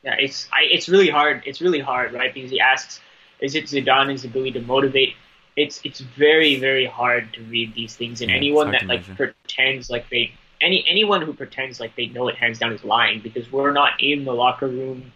Yeah, 0.04 0.16
it's 0.20 0.48
I, 0.52 0.64
it's 0.72 0.88
really 0.88 1.10
hard. 1.10 1.44
It's 1.46 1.62
really 1.62 1.80
hard, 1.80 2.14
right? 2.14 2.34
Because 2.34 2.52
he 2.52 2.60
asks, 2.60 3.02
"Is 3.42 3.56
it 3.56 3.66
Zidane's 3.66 4.24
ability 4.24 4.54
to 4.54 4.62
motivate?" 4.62 5.16
It's 5.56 5.82
it's 5.84 6.00
very 6.00 6.58
very 6.60 6.86
hard 6.86 7.34
to 7.34 7.42
read 7.44 7.74
these 7.74 7.96
things, 7.96 8.22
and 8.22 8.30
yeah, 8.30 8.38
anyone 8.38 8.72
that 8.72 8.86
like 8.86 9.08
measure. 9.08 9.16
pretends 9.16 9.90
like 9.90 10.10
they 10.10 10.34
any 10.62 10.86
anyone 10.88 11.22
who 11.22 11.34
pretends 11.34 11.80
like 11.80 11.96
they 11.96 12.08
know 12.08 12.28
it 12.28 12.36
hands 12.36 12.60
down 12.60 12.74
is 12.74 12.84
lying 12.84 13.22
because 13.22 13.52
we're 13.52 13.72
not 13.72 13.94
in 14.00 14.26
the 14.26 14.34
locker 14.34 14.68
room 14.68 15.12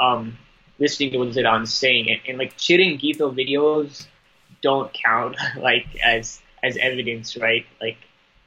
um, 0.00 0.36
listening 0.78 1.10
to 1.12 1.18
what 1.18 1.28
Zidane's 1.28 1.72
saying, 1.72 2.10
and, 2.10 2.20
and 2.28 2.38
like 2.38 2.56
Chiringuito 2.56 3.34
videos 3.34 4.06
don't 4.62 4.92
count 4.92 5.36
like 5.56 5.86
as 6.04 6.40
as 6.62 6.76
evidence, 6.76 7.36
right? 7.36 7.66
Like 7.80 7.98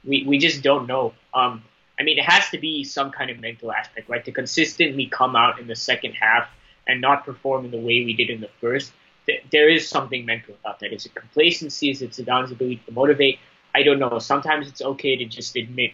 we 0.03 0.23
we 0.27 0.37
just 0.37 0.61
don't 0.61 0.87
know. 0.87 1.13
Um, 1.33 1.63
I 1.99 2.03
mean, 2.03 2.17
it 2.17 2.25
has 2.25 2.49
to 2.51 2.57
be 2.57 2.83
some 2.83 3.11
kind 3.11 3.29
of 3.29 3.39
mental 3.39 3.71
aspect, 3.71 4.09
right? 4.09 4.23
To 4.23 4.31
consistently 4.31 5.07
come 5.07 5.35
out 5.35 5.59
in 5.59 5.67
the 5.67 5.75
second 5.75 6.13
half 6.13 6.47
and 6.87 7.01
not 7.01 7.25
perform 7.25 7.65
in 7.65 7.71
the 7.71 7.77
way 7.77 8.05
we 8.05 8.13
did 8.13 8.29
in 8.29 8.39
the 8.39 8.49
first. 8.61 8.93
Th- 9.29 9.43
there 9.51 9.69
is 9.69 9.87
something 9.87 10.25
mental 10.25 10.55
about 10.59 10.79
that. 10.79 10.91
Is 10.91 11.05
it 11.05 11.13
complacency? 11.13 11.91
Is 11.91 12.01
it 12.01 12.11
Zidane's 12.11 12.51
ability 12.51 12.81
to 12.87 12.91
motivate? 12.91 13.37
I 13.75 13.83
don't 13.83 13.99
know. 13.99 14.17
Sometimes 14.17 14.67
it's 14.67 14.81
okay 14.81 15.15
to 15.17 15.25
just 15.25 15.55
admit 15.55 15.91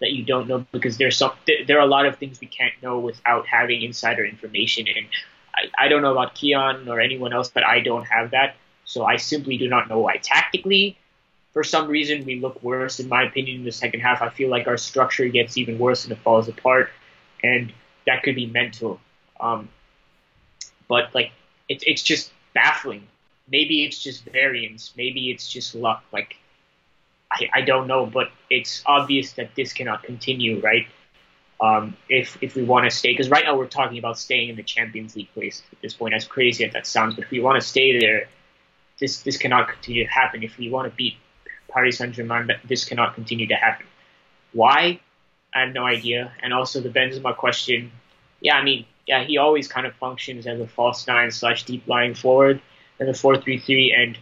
that 0.00 0.12
you 0.12 0.22
don't 0.22 0.46
know 0.46 0.66
because 0.72 0.98
there's 0.98 1.16
some 1.16 1.32
there 1.66 1.78
are 1.78 1.86
a 1.86 1.86
lot 1.86 2.04
of 2.04 2.18
things 2.18 2.38
we 2.38 2.46
can't 2.46 2.74
know 2.82 2.98
without 2.98 3.46
having 3.46 3.80
insider 3.80 4.26
information 4.26 4.86
and 4.94 5.06
I, 5.54 5.86
I 5.86 5.88
don't 5.88 6.02
know 6.02 6.12
about 6.12 6.34
Kiyan 6.34 6.86
or 6.88 7.00
anyone 7.00 7.32
else 7.32 7.48
but 7.48 7.64
I 7.64 7.80
don't 7.80 8.04
have 8.04 8.32
that 8.32 8.56
so 8.84 9.06
I 9.06 9.16
simply 9.16 9.56
do 9.56 9.70
not 9.70 9.88
know 9.88 10.00
why 10.00 10.18
tactically 10.18 10.98
for 11.54 11.64
some 11.64 11.88
reason 11.88 12.26
we 12.26 12.38
look 12.40 12.62
worse 12.62 13.00
in 13.00 13.08
my 13.08 13.22
opinion 13.22 13.60
in 13.60 13.64
the 13.64 13.72
second 13.72 14.00
half 14.00 14.20
I 14.20 14.28
feel 14.28 14.50
like 14.50 14.66
our 14.66 14.76
structure 14.76 15.26
gets 15.28 15.56
even 15.56 15.78
worse 15.78 16.04
and 16.04 16.12
it 16.12 16.18
falls 16.18 16.46
apart 16.46 16.90
and 17.42 17.72
that 18.06 18.22
could 18.22 18.34
be 18.34 18.46
mental 18.46 19.00
um, 19.40 19.70
but 20.88 21.14
like 21.14 21.32
it's 21.70 21.84
it's 21.86 22.02
just 22.02 22.32
baffling 22.60 23.06
maybe 23.56 23.84
it's 23.84 24.02
just 24.02 24.24
variance 24.24 24.82
maybe 24.96 25.30
it's 25.32 25.46
just 25.56 25.74
luck 25.74 26.02
like 26.12 26.36
I, 27.30 27.48
I 27.54 27.60
don't 27.62 27.86
know, 27.86 28.06
but 28.06 28.30
it's 28.50 28.82
obvious 28.86 29.32
that 29.32 29.54
this 29.54 29.72
cannot 29.72 30.02
continue, 30.02 30.60
right? 30.60 30.86
Um, 31.60 31.96
if 32.08 32.36
if 32.42 32.54
we 32.54 32.62
want 32.64 32.84
to 32.84 32.94
stay, 32.94 33.12
because 33.12 33.30
right 33.30 33.44
now 33.44 33.56
we're 33.56 33.66
talking 33.66 33.98
about 33.98 34.18
staying 34.18 34.50
in 34.50 34.56
the 34.56 34.62
Champions 34.62 35.16
League 35.16 35.32
place 35.32 35.62
at 35.72 35.80
this 35.80 35.94
point, 35.94 36.14
as 36.14 36.24
crazy 36.26 36.64
as 36.64 36.72
that 36.74 36.86
sounds, 36.86 37.14
but 37.14 37.24
if 37.24 37.30
we 37.30 37.40
want 37.40 37.60
to 37.60 37.66
stay 37.66 37.98
there, 37.98 38.28
this 39.00 39.22
this 39.22 39.38
cannot 39.38 39.68
continue 39.68 40.04
to 40.04 40.10
happen. 40.10 40.42
If 40.42 40.58
we 40.58 40.68
want 40.70 40.90
to 40.90 40.94
beat 40.94 41.14
Paris 41.70 41.98
Saint 41.98 42.14
Germain, 42.14 42.50
this 42.64 42.84
cannot 42.84 43.14
continue 43.14 43.46
to 43.46 43.54
happen. 43.54 43.86
Why? 44.52 45.00
I 45.54 45.60
have 45.60 45.72
no 45.72 45.84
idea. 45.84 46.32
And 46.42 46.52
also 46.52 46.80
the 46.80 46.90
Benzema 46.90 47.34
question. 47.34 47.90
Yeah, 48.40 48.56
I 48.56 48.62
mean, 48.62 48.84
yeah, 49.06 49.24
he 49.24 49.38
always 49.38 49.68
kind 49.68 49.86
of 49.86 49.94
functions 49.94 50.46
as 50.46 50.60
a 50.60 50.66
false 50.66 51.06
nine 51.06 51.30
slash 51.30 51.64
deep 51.64 51.86
lying 51.86 52.14
forward 52.14 52.60
in 52.98 53.06
the 53.06 53.14
four 53.14 53.40
three 53.40 53.58
three, 53.58 53.94
and 53.96 54.18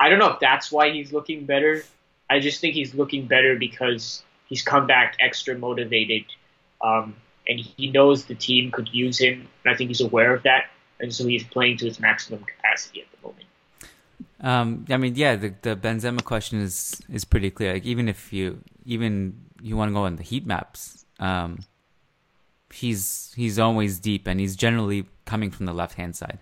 I 0.00 0.08
don't 0.08 0.18
know 0.18 0.30
if 0.30 0.40
that's 0.40 0.72
why 0.72 0.90
he's 0.90 1.12
looking 1.12 1.46
better 1.46 1.82
I 2.30 2.40
just 2.40 2.60
think 2.60 2.74
he's 2.74 2.94
looking 2.94 3.26
better 3.26 3.56
because 3.56 4.22
he's 4.46 4.62
come 4.62 4.86
back 4.86 5.16
extra 5.20 5.56
motivated, 5.56 6.24
um, 6.82 7.14
and 7.46 7.60
he 7.60 7.90
knows 7.90 8.24
the 8.24 8.34
team 8.34 8.70
could 8.70 8.88
use 8.92 9.18
him, 9.18 9.46
and 9.64 9.74
I 9.74 9.76
think 9.76 9.88
he's 9.88 10.00
aware 10.00 10.34
of 10.34 10.42
that, 10.44 10.66
and 11.00 11.14
so 11.14 11.26
he's 11.26 11.44
playing 11.44 11.76
to 11.78 11.86
his 11.86 12.00
maximum 12.00 12.44
capacity 12.44 13.02
at 13.02 13.06
the 13.12 13.26
moment. 13.26 13.44
Um, 14.40 14.84
I 14.90 14.96
mean, 14.96 15.14
yeah, 15.16 15.36
the 15.36 15.54
the 15.62 15.76
Benzema 15.76 16.24
question 16.24 16.60
is 16.60 17.00
is 17.08 17.24
pretty 17.24 17.50
clear. 17.50 17.74
Like, 17.74 17.84
even 17.84 18.08
if 18.08 18.32
you 18.32 18.62
even 18.84 19.38
you 19.60 19.76
want 19.76 19.90
to 19.90 19.94
go 19.94 20.04
on 20.04 20.16
the 20.16 20.22
heat 20.22 20.46
maps, 20.46 21.04
um, 21.20 21.60
he's 22.74 23.32
he's 23.36 23.58
always 23.58 23.98
deep, 23.98 24.26
and 24.26 24.40
he's 24.40 24.56
generally 24.56 25.06
coming 25.24 25.50
from 25.50 25.66
the 25.66 25.72
left 25.72 25.94
hand 25.94 26.16
side, 26.16 26.38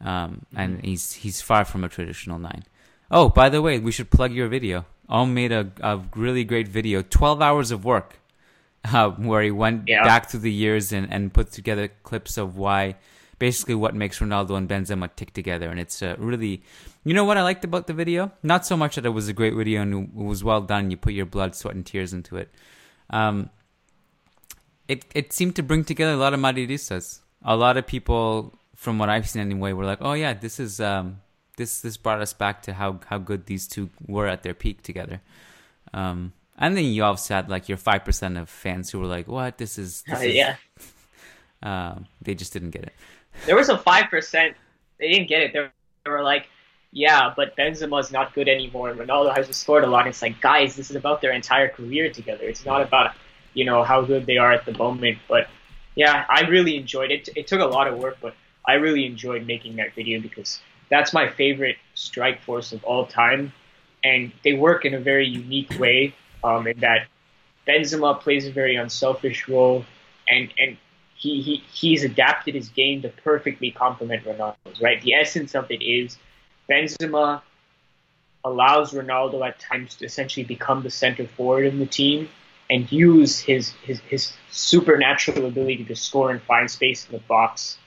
um, 0.00 0.44
and 0.54 0.78
mm-hmm. 0.78 0.86
he's 0.86 1.12
he's 1.12 1.40
far 1.40 1.64
from 1.64 1.84
a 1.84 1.88
traditional 1.88 2.38
nine. 2.38 2.64
Oh, 3.10 3.28
by 3.28 3.48
the 3.48 3.62
way, 3.62 3.78
we 3.78 3.92
should 3.92 4.10
plug 4.10 4.32
your 4.32 4.48
video. 4.48 4.84
Om 5.08 5.32
made 5.32 5.52
a, 5.52 5.70
a 5.80 6.02
really 6.16 6.42
great 6.44 6.66
video. 6.68 7.02
12 7.02 7.40
hours 7.40 7.70
of 7.70 7.84
work. 7.84 8.18
uh, 8.92 9.10
where 9.10 9.42
he 9.42 9.50
went 9.50 9.88
Yeah. 9.88 10.04
back 10.04 10.30
through 10.30 10.40
the 10.40 10.52
years 10.52 10.92
and, 10.92 11.12
and 11.12 11.32
put 11.32 11.50
together 11.50 11.88
clips 12.02 12.36
of 12.36 12.56
why, 12.56 12.96
basically, 13.38 13.74
what 13.74 13.94
makes 13.94 14.18
Ronaldo 14.20 14.56
and 14.56 14.68
Benzema 14.68 15.08
tick 15.16 15.32
together. 15.32 15.70
And 15.70 15.80
it's 15.80 16.02
uh, 16.02 16.14
really, 16.18 16.62
you 17.04 17.14
know 17.14 17.24
what 17.24 17.36
I 17.36 17.42
liked 17.42 17.64
about 17.64 17.86
the 17.86 17.92
video? 17.92 18.30
Not 18.42 18.64
so 18.66 18.76
much 18.76 18.94
that 18.96 19.04
it 19.06 19.10
was 19.10 19.28
a 19.28 19.32
great 19.32 19.54
video 19.54 19.82
and 19.82 19.94
it 19.94 20.14
was 20.14 20.44
well 20.44 20.60
done. 20.60 20.90
You 20.90 20.96
put 20.96 21.12
your 21.14 21.26
blood, 21.26 21.54
sweat, 21.54 21.74
and 21.74 21.84
tears 21.84 22.12
into 22.12 22.36
it. 22.36 22.48
Um, 23.10 23.50
it 24.88 25.04
it 25.14 25.32
seemed 25.32 25.56
to 25.56 25.62
bring 25.62 25.84
together 25.84 26.12
a 26.12 26.16
lot 26.16 26.34
of 26.34 26.40
Madridistas. 26.40 27.20
A 27.44 27.56
lot 27.56 27.76
of 27.76 27.86
people, 27.86 28.54
from 28.74 28.98
what 28.98 29.08
I've 29.08 29.28
seen 29.28 29.42
anyway, 29.42 29.72
were 29.72 29.84
like, 29.84 29.98
"Oh 30.00 30.12
yeah, 30.14 30.32
this 30.34 30.58
is 30.60 30.80
um, 30.80 31.20
this 31.56 31.80
this 31.80 31.96
brought 31.96 32.20
us 32.20 32.32
back 32.32 32.62
to 32.62 32.74
how 32.74 33.00
how 33.06 33.18
good 33.18 33.46
these 33.46 33.66
two 33.68 33.90
were 34.06 34.26
at 34.26 34.42
their 34.42 34.54
peak 34.54 34.82
together." 34.82 35.20
Um, 35.94 36.32
and 36.58 36.76
then 36.76 36.84
you 36.84 37.04
also 37.04 37.34
had 37.34 37.48
like 37.48 37.68
your 37.68 37.78
five 37.78 38.04
percent 38.04 38.38
of 38.38 38.48
fans 38.48 38.90
who 38.90 38.98
were 39.00 39.06
like, 39.06 39.28
"What? 39.28 39.58
This 39.58 39.78
is, 39.78 40.02
this 40.06 40.20
Uh, 40.20 40.24
is 40.24 40.34
yeah, 40.34 40.56
um, 41.62 42.06
they 42.22 42.34
just 42.34 42.52
didn't 42.52 42.70
get 42.70 42.84
it." 42.84 42.92
there 43.46 43.56
was 43.56 43.68
a 43.68 43.78
five 43.78 44.06
percent. 44.10 44.56
They 44.98 45.08
didn't 45.10 45.28
get 45.28 45.42
it. 45.42 45.52
They 45.52 45.68
they 46.04 46.10
were 46.10 46.22
like, 46.22 46.48
"Yeah, 46.92 47.32
but 47.36 47.56
Benzema's 47.56 48.10
not 48.12 48.34
good 48.34 48.48
anymore, 48.48 48.90
and 48.90 48.98
Ronaldo 48.98 49.34
hasn't 49.36 49.54
scored 49.54 49.84
a 49.84 49.88
lot." 49.88 50.06
It's 50.06 50.22
like, 50.22 50.40
guys, 50.40 50.76
this 50.76 50.90
is 50.90 50.96
about 50.96 51.20
their 51.20 51.32
entire 51.32 51.68
career 51.68 52.10
together. 52.10 52.44
It's 52.44 52.64
not 52.64 52.82
about 52.82 53.14
you 53.56 53.64
know 53.64 53.82
how 53.82 54.02
good 54.02 54.26
they 54.26 54.36
are 54.36 54.52
at 54.52 54.66
the 54.66 54.76
moment. 54.76 55.18
But 55.28 55.48
yeah, 55.96 56.26
I 56.28 56.42
really 56.42 56.76
enjoyed 56.76 57.10
it. 57.10 57.28
It 57.34 57.46
took 57.46 57.60
a 57.60 57.64
lot 57.64 57.88
of 57.88 57.98
work, 57.98 58.18
but 58.20 58.34
I 58.64 58.74
really 58.74 59.06
enjoyed 59.06 59.46
making 59.46 59.76
that 59.76 59.94
video 59.94 60.20
because 60.20 60.60
that's 60.90 61.12
my 61.12 61.28
favorite 61.30 61.76
strike 61.94 62.42
force 62.42 62.72
of 62.72 62.84
all 62.84 63.06
time, 63.06 63.52
and 64.04 64.30
they 64.44 64.52
work 64.52 64.84
in 64.84 64.94
a 64.94 65.00
very 65.00 65.26
unique 65.26 65.78
way. 65.78 66.14
Um, 66.44 66.66
in 66.68 66.78
that 66.80 67.08
Benzema 67.66 68.20
plays 68.20 68.46
a 68.46 68.52
very 68.52 68.76
unselfish 68.76 69.48
role, 69.48 69.84
and 70.28 70.52
and 70.58 70.76
he, 71.16 71.40
he 71.40 71.64
he's 71.72 72.04
adapted 72.04 72.54
his 72.54 72.68
game 72.68 73.00
to 73.02 73.08
perfectly 73.08 73.70
complement 73.70 74.24
Ronaldo's. 74.24 74.82
Right, 74.82 75.00
the 75.00 75.14
essence 75.14 75.54
of 75.54 75.70
it 75.70 75.82
is 75.82 76.18
Benzema 76.70 77.40
allows 78.44 78.92
Ronaldo 78.92 79.48
at 79.48 79.58
times 79.58 79.96
to 79.96 80.04
essentially 80.04 80.44
become 80.44 80.82
the 80.82 80.90
center 80.90 81.26
forward 81.26 81.66
of 81.66 81.78
the 81.78 81.86
team 81.86 82.28
and 82.70 82.90
use 82.90 83.38
his 83.38 83.70
his, 83.82 84.00
his 84.00 84.32
supernatural 84.50 85.46
ability 85.46 85.84
to 85.84 85.96
score 85.96 86.30
and 86.30 86.42
find 86.42 86.70
space 86.70 87.06
in 87.06 87.12
the 87.12 87.20
box 87.20 87.78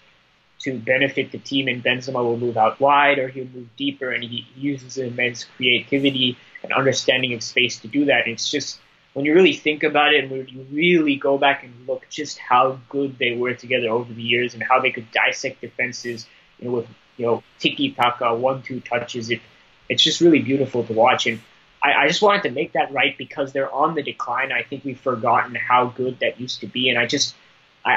to 0.59 0.77
benefit 0.77 1.31
the 1.31 1.37
team. 1.37 1.67
And 1.67 1.83
Benzema 1.83 2.23
will 2.23 2.37
move 2.37 2.57
out 2.57 2.79
wide 2.79 3.17
or 3.17 3.27
he'll 3.27 3.47
move 3.47 3.75
deeper, 3.77 4.11
and 4.11 4.23
he 4.23 4.45
uses 4.55 4.97
immense 4.97 5.45
creativity 5.57 6.37
and 6.63 6.73
understanding 6.73 7.33
of 7.33 7.43
space 7.43 7.79
to 7.79 7.87
do 7.87 8.05
that. 8.05 8.25
And 8.25 8.33
it's 8.33 8.49
just 8.49 8.79
when 9.13 9.25
you 9.25 9.33
really 9.33 9.53
think 9.53 9.83
about 9.83 10.13
it 10.13 10.23
and 10.23 10.31
when 10.31 10.47
you 10.47 10.65
really 10.71 11.15
go 11.15 11.37
back 11.37 11.63
and 11.63 11.73
look 11.87 12.07
just 12.09 12.37
how 12.37 12.79
good 12.89 13.17
they 13.17 13.35
were 13.35 13.53
together 13.53 13.89
over 13.89 14.13
the 14.13 14.21
years 14.21 14.53
and 14.53 14.61
how 14.61 14.79
they 14.79 14.91
could 14.91 15.11
dissect 15.11 15.61
defenses, 15.61 16.27
you 16.59 16.65
know, 16.65 16.75
with 16.75 16.87
you 17.17 17.25
know 17.25 17.43
tiki 17.59 17.91
taka, 17.91 18.33
one 18.35 18.61
two 18.61 18.79
touches, 18.81 19.29
it 19.29 19.41
it's 19.89 20.03
just 20.03 20.21
really 20.21 20.39
beautiful 20.39 20.83
to 20.83 20.93
watch. 20.93 21.25
And 21.25 21.39
I, 21.81 21.93
I 21.93 22.07
just 22.07 22.21
wanted 22.21 22.43
to 22.43 22.51
make 22.51 22.73
that 22.73 22.91
right 22.91 23.17
because 23.17 23.53
they're 23.53 23.71
on 23.73 23.95
the 23.95 24.03
decline. 24.03 24.51
I 24.51 24.63
think 24.63 24.83
we've 24.83 24.99
forgotten 24.99 25.55
how 25.55 25.87
good 25.87 26.19
that 26.19 26.39
used 26.39 26.59
to 26.61 26.67
be, 26.67 26.89
and 26.89 26.99
I 26.99 27.05
just 27.05 27.35
I, 27.85 27.91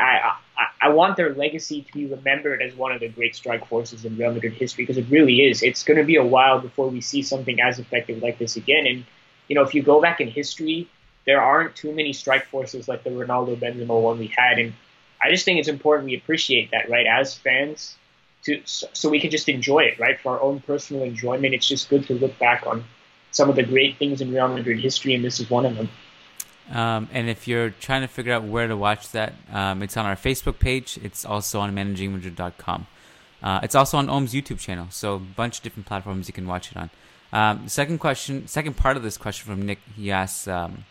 I, 0.57 0.66
I, 0.80 0.89
want 0.91 1.16
their 1.16 1.35
legacy 1.35 1.83
to 1.83 1.93
be 1.93 2.07
remembered 2.07 2.62
as 2.62 2.74
one 2.74 2.93
of 2.93 3.01
the 3.01 3.09
great 3.09 3.35
strike 3.35 3.66
forces 3.66 4.05
in 4.05 4.16
Real 4.16 4.33
Madrid 4.33 4.53
history 4.53 4.85
because 4.85 4.97
it 4.97 5.07
really 5.11 5.43
is. 5.43 5.62
It's 5.62 5.83
going 5.83 5.99
to 5.99 6.05
be 6.05 6.16
a 6.16 6.24
while 6.24 6.61
before 6.61 6.89
we 6.89 7.01
see 7.01 7.22
something 7.22 7.61
as 7.61 7.80
effective 7.80 8.22
like 8.22 8.39
this 8.39 8.57
again. 8.57 8.87
And 8.87 9.05
you 9.49 9.57
know, 9.57 9.62
if 9.62 9.74
you 9.74 9.83
go 9.83 10.01
back 10.01 10.20
in 10.20 10.28
history, 10.28 10.89
there 11.26 11.43
aren't 11.43 11.74
too 11.74 11.93
many 11.93 12.12
strike 12.12 12.47
forces 12.47 12.87
like 12.87 13.03
the 13.03 13.11
Ronaldo 13.11 13.59
Benzema 13.59 14.01
one 14.01 14.18
we 14.18 14.28
had, 14.28 14.59
and 14.59 14.72
I 15.20 15.30
just 15.30 15.45
think 15.45 15.59
it's 15.59 15.68
important 15.68 16.07
we 16.07 16.16
appreciate 16.16 16.70
that, 16.70 16.89
right? 16.89 17.07
As 17.07 17.35
fans, 17.35 17.97
to 18.45 18.61
so 18.64 19.09
we 19.09 19.20
can 19.20 19.30
just 19.30 19.49
enjoy 19.49 19.80
it, 19.80 19.99
right? 19.99 20.18
For 20.20 20.33
our 20.33 20.41
own 20.41 20.61
personal 20.61 21.03
enjoyment, 21.03 21.55
it's 21.55 21.66
just 21.66 21.89
good 21.89 22.07
to 22.07 22.14
look 22.14 22.39
back 22.39 22.66
on 22.66 22.85
some 23.33 23.51
of 23.51 23.57
the 23.57 23.62
great 23.62 23.99
things 23.99 24.20
in 24.20 24.33
Real 24.33 24.49
Madrid 24.49 24.78
history, 24.80 25.14
and 25.14 25.24
this 25.24 25.41
is 25.41 25.51
one 25.51 25.66
of 25.66 25.76
them. 25.76 25.89
Um, 26.70 27.09
and 27.12 27.28
if 27.28 27.49
you're 27.49 27.70
trying 27.70 28.03
to 28.03 28.09
figure 28.09 28.33
out 28.33 28.45
where 28.45 28.68
to 28.68 28.76
watch 28.76 29.11
that, 29.11 29.35
um, 29.53 29.83
it's 29.83 29.97
on 29.97 30.07
our 30.07 30.14
Facebook 30.14 30.59
page. 30.59 30.99
It's 31.03 31.24
also 31.24 31.61
on 31.61 31.74
managingmadrid.com. 31.74 32.87
Uh, 33.43 33.61
it's 33.62 33.74
also 33.74 33.99
on 33.99 34.09
Om's 34.09 34.33
YouTube 34.33 34.61
channel, 34.61 34.87
so 34.91 35.16
a 35.16 35.18
bunch 35.18 35.59
of 35.59 35.64
different 35.64 35.87
platforms 35.87 36.28
you 36.28 36.35
can 36.35 36.47
watch 36.47 36.70
it 36.70 36.76
on. 36.76 36.91
Um, 37.33 37.68
second 37.68 37.99
question, 37.99 38.47
second 38.47 38.76
part 38.76 38.97
of 38.97 39.03
this 39.03 39.16
question 39.16 39.51
from 39.51 39.66
Nick, 39.66 39.80
he 39.97 40.12
asks, 40.12 40.47
um, 40.47 40.85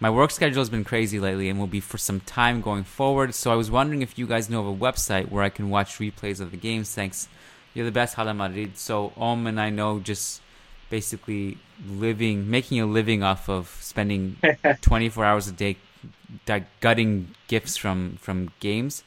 my 0.00 0.10
work 0.10 0.30
schedule 0.30 0.60
has 0.60 0.70
been 0.70 0.84
crazy 0.84 1.20
lately 1.20 1.48
and 1.48 1.58
will 1.58 1.66
be 1.66 1.80
for 1.80 1.98
some 1.98 2.20
time 2.20 2.60
going 2.60 2.84
forward. 2.84 3.34
So 3.34 3.52
I 3.52 3.54
was 3.54 3.70
wondering 3.70 4.02
if 4.02 4.18
you 4.18 4.26
guys 4.26 4.50
know 4.50 4.60
of 4.60 4.66
a 4.66 4.74
website 4.74 5.30
where 5.30 5.42
I 5.42 5.50
can 5.50 5.70
watch 5.70 5.98
replays 5.98 6.40
of 6.40 6.50
the 6.50 6.56
games. 6.56 6.92
Thanks. 6.94 7.28
You're 7.74 7.86
the 7.86 7.92
best, 7.92 8.14
Hala 8.14 8.34
Madrid. 8.34 8.76
So 8.76 9.12
Om 9.16 9.46
and 9.46 9.60
I 9.60 9.70
know 9.70 10.00
just 10.00 10.40
basically 10.90 11.58
living, 11.86 12.50
making 12.50 12.80
a 12.80 12.86
living 12.86 13.22
off 13.22 13.48
of 13.48 13.76
spending 13.80 14.36
24 14.80 15.24
hours 15.24 15.48
a 15.48 15.52
day 15.52 15.76
gutting 16.80 17.34
gifts 17.48 17.76
from 17.76 18.16
from 18.20 18.50
games. 18.60 19.02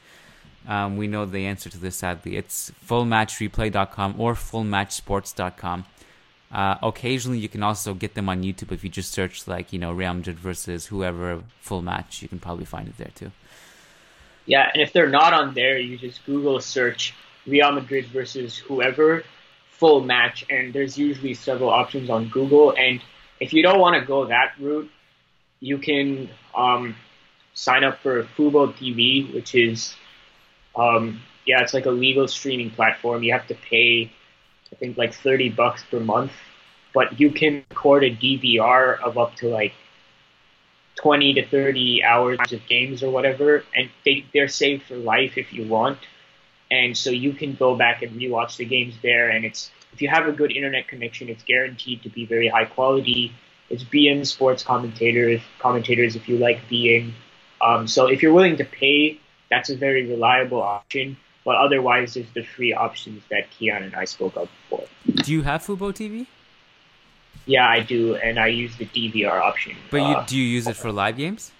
Um, 0.68 0.98
we 0.98 1.08
know 1.08 1.26
the 1.26 1.46
answer 1.46 1.70
to 1.70 1.78
this. 1.78 1.98
Sadly, 1.98 2.36
it's 2.36 2.72
fullmatchreplay.com 2.86 4.20
or 4.20 4.34
fullmatchsports.com. 4.34 5.86
Uh, 6.52 6.76
occasionally, 6.84 7.40
you 7.40 7.50
can 7.50 7.64
also 7.64 7.94
get 7.94 8.16
them 8.16 8.30
on 8.30 8.44
YouTube 8.44 8.72
if 8.72 8.84
you 8.84 8.90
just 8.90 9.12
search 9.12 9.48
like 9.48 9.72
you 9.74 9.80
know 9.80 9.92
Real 9.92 10.14
Madrid 10.14 10.40
versus 10.40 10.88
whoever 10.88 11.44
full 11.62 11.82
match. 11.82 12.22
You 12.22 12.28
can 12.28 12.40
probably 12.40 12.66
find 12.66 12.88
it 12.88 12.98
there 12.98 13.12
too. 13.16 13.32
Yeah, 14.46 14.70
and 14.74 14.82
if 14.82 14.94
they're 14.94 15.10
not 15.10 15.34
on 15.34 15.54
there, 15.54 15.78
you 15.78 15.98
just 15.98 16.26
Google 16.26 16.60
search 16.62 17.14
Real 17.46 17.72
Madrid 17.72 18.06
versus 18.08 18.58
whoever 18.58 19.24
full 19.80 20.02
match, 20.02 20.46
and 20.50 20.74
there's 20.74 20.98
usually 20.98 21.34
several 21.34 21.70
options 21.70 22.10
on 22.10 22.30
Google. 22.30 22.74
And 22.78 23.02
if 23.40 23.54
you 23.54 23.64
don't 23.64 23.80
want 23.80 24.00
to 24.00 24.06
go 24.06 24.26
that 24.26 24.54
route, 24.60 24.90
you 25.60 25.78
can 25.78 26.30
um, 26.56 26.96
sign 27.54 27.84
up 27.84 28.00
for 28.00 28.24
Fubo 28.24 28.74
TV, 28.74 29.34
which 29.34 29.56
is 29.56 29.96
um, 30.76 31.22
yeah, 31.46 31.62
it's 31.62 31.74
like 31.74 31.86
a 31.86 31.92
legal 31.92 32.28
streaming 32.28 32.70
platform. 32.72 33.24
You 33.24 33.34
have 33.34 33.48
to 33.48 33.56
pay, 33.56 34.12
I 34.72 34.76
think, 34.76 34.98
like 34.98 35.14
thirty 35.14 35.50
bucks 35.50 35.84
per 35.90 36.00
month, 36.00 36.34
but 36.94 37.20
you 37.20 37.32
can 37.32 37.64
record 37.70 38.04
a 38.04 38.12
DVR 38.16 39.00
of 39.02 39.18
up 39.18 39.36
to 39.38 39.48
like 39.48 39.74
20 40.98 41.36
to 41.36 41.46
30 41.46 42.04
hours 42.04 42.40
of 42.52 42.66
games 42.68 43.04
or 43.04 43.12
whatever, 43.12 43.64
and 43.76 43.90
they, 44.04 44.26
they're 44.34 44.48
saved 44.48 44.84
for 44.84 44.96
life 44.96 45.38
if 45.38 45.54
you 45.54 45.68
want. 45.68 46.00
And 46.70 46.98
so 46.98 47.10
you 47.10 47.34
can 47.34 47.56
go 47.56 47.76
back 47.76 48.02
and 48.02 48.20
rewatch 48.20 48.58
the 48.58 48.66
games 48.66 48.96
there. 49.02 49.30
And 49.30 49.46
it's 49.46 49.72
if 49.94 50.02
you 50.02 50.10
have 50.10 50.28
a 50.28 50.32
good 50.32 50.52
internet 50.52 50.88
connection, 50.88 51.30
it's 51.30 51.44
guaranteed 51.44 52.04
to 52.04 52.10
be 52.10 52.26
very 52.26 52.48
high 52.50 52.66
quality. 52.66 53.34
It's 53.70 53.84
beIN 53.84 54.26
Sports 54.26 54.64
commentators, 54.64 55.42
commentators 55.60 56.16
if 56.16 56.28
you 56.30 56.38
like 56.38 56.68
being. 56.70 57.14
Um, 57.62 57.88
so 57.88 58.08
if 58.08 58.22
you're 58.22 58.34
willing 58.34 58.58
to 58.58 58.66
pay, 58.66 59.20
that's 59.50 59.70
a 59.70 59.76
very 59.76 60.06
reliable 60.06 60.62
option. 60.62 61.18
But 61.46 61.56
otherwise, 61.56 62.16
there's 62.16 62.30
the 62.34 62.44
free 62.44 62.74
options 62.74 63.24
that 63.30 63.48
Kiyan 63.52 63.84
and 63.84 63.96
I 63.96 64.04
spoke 64.04 64.36
of 64.36 64.50
before. 64.70 64.88
Do 65.24 65.32
you 65.32 65.44
have 65.44 65.66
Fubo 65.66 65.94
TV? 65.94 66.28
Yeah, 67.46 67.66
I 67.66 67.80
do, 67.80 68.16
and 68.16 68.38
I 68.38 68.48
use 68.48 68.76
the 68.76 68.86
DVR 68.86 69.40
option. 69.42 69.78
But 69.90 69.98
you 69.98 70.16
Uh, 70.18 70.26
do 70.26 70.38
you 70.38 70.44
use 70.44 70.68
it 70.68 70.76
for 70.76 70.92
live 70.92 71.16
games? 71.16 71.54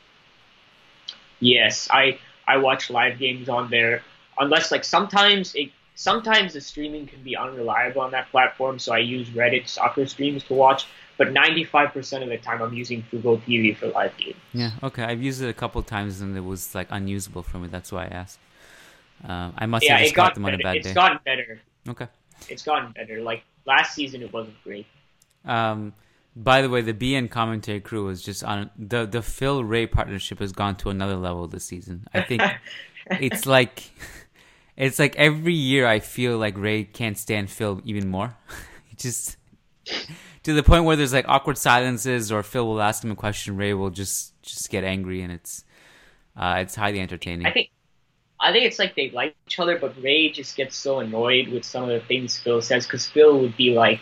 Yes, 1.40 1.88
I 1.90 2.20
I 2.46 2.58
watch 2.58 2.90
live 2.90 3.18
games 3.20 3.48
on 3.48 3.70
there. 3.70 4.04
Unless 4.40 4.72
like 4.72 4.84
sometimes 4.84 5.54
it 5.56 5.70
sometimes 5.96 6.54
the 6.54 6.62
streaming 6.62 7.08
can 7.08 7.22
be 7.24 7.36
unreliable 7.36 8.02
on 8.02 8.12
that 8.12 8.30
platform, 8.30 8.80
so 8.80 8.94
I 8.94 9.00
use 9.00 9.30
Reddit 9.30 9.68
soccer 9.68 10.06
streams 10.06 10.44
to 10.46 10.54
watch. 10.54 10.86
But 11.18 11.30
95% 11.34 12.22
of 12.22 12.30
the 12.30 12.38
time, 12.38 12.62
I'm 12.62 12.76
using 12.76 13.02
Fubo 13.12 13.42
TV 13.42 13.76
for 13.76 13.88
live 13.88 14.16
games. 14.18 14.36
Yeah. 14.54 14.70
Okay. 14.84 15.04
I've 15.04 15.24
used 15.24 15.42
it 15.42 15.50
a 15.50 15.54
couple 15.54 15.82
times 15.82 16.22
and 16.22 16.38
it 16.38 16.42
was 16.42 16.76
like 16.76 16.88
unusable 16.92 17.42
for 17.42 17.58
me. 17.58 17.68
That's 17.68 17.92
why 17.92 18.04
I 18.04 18.10
asked. 18.10 18.38
Um, 19.24 19.54
I 19.58 19.66
must 19.66 19.84
yeah, 19.84 19.94
have 19.98 20.04
just 20.04 20.16
got 20.16 20.36
them 20.36 20.46
on 20.46 20.54
a 20.54 20.58
better. 20.58 20.64
bad 20.64 20.76
It's 20.78 20.88
day. 20.90 20.94
gotten 20.94 21.20
better. 21.26 21.60
okay. 21.90 22.08
It's 22.50 22.62
gotten 22.62 22.92
better. 22.92 23.20
Like 23.24 23.42
last 23.66 23.96
season, 23.96 24.22
it 24.22 24.32
wasn't 24.32 24.64
great. 24.64 24.86
Um, 25.44 25.94
by 26.36 26.62
the 26.62 26.70
way, 26.70 26.82
the 26.82 26.94
beIN 26.94 27.32
commentary 27.32 27.80
crew 27.80 28.06
was 28.06 28.22
just 28.22 28.44
on 28.44 28.70
the 28.78 29.08
the 29.08 29.24
Phil 29.24 29.64
Ray 29.64 29.88
partnership 29.88 30.38
has 30.38 30.52
gone 30.52 30.76
to 30.78 30.92
another 30.92 31.16
level 31.16 31.48
this 31.48 31.66
season. 31.66 32.06
I 32.14 32.22
think 32.22 32.44
it's 33.10 33.48
like 33.48 33.90
it's 34.78 35.00
like 35.00 35.16
every 35.16 35.54
year 35.54 35.88
I 35.88 36.00
feel 36.00 36.38
like 36.38 36.58
Ray 36.58 36.84
can't 36.84 37.18
stand 37.18 37.50
Phil 37.50 37.82
even 37.84 38.08
more. 38.08 38.38
Just 38.98 39.38
to 40.44 40.54
the 40.54 40.64
point 40.64 40.86
where 40.86 40.96
there's 40.96 41.14
like 41.14 41.26
awkward 41.28 41.58
silences, 41.58 42.32
or 42.32 42.44
Phil 42.44 42.66
will 42.66 42.82
ask 42.82 43.04
him 43.04 43.12
a 43.12 43.16
question, 43.16 43.58
Ray 43.58 43.74
will 43.74 43.90
just 43.90 44.42
just 44.42 44.70
get 44.70 44.84
angry, 44.84 45.22
and 45.22 45.32
it's 45.32 45.64
uh, 46.36 46.56
it's 46.60 46.74
highly 46.74 47.00
entertaining. 47.00 47.46
I 47.46 47.52
think 47.52 47.70
I 48.40 48.52
think 48.52 48.66
it's 48.66 48.80
like 48.80 48.96
they 48.96 49.10
like 49.12 49.36
each 49.48 49.60
other, 49.60 49.78
but 49.78 50.02
Ray 50.02 50.30
just 50.30 50.56
gets 50.56 50.76
so 50.76 51.00
annoyed 51.00 51.50
with 51.50 51.66
some 51.66 51.84
of 51.84 51.90
the 51.90 52.00
things 52.00 52.38
Phil 52.38 52.62
says 52.62 52.86
because 52.86 53.06
Phil 53.06 53.40
would 53.40 53.58
be 53.58 53.74
like, 53.74 54.02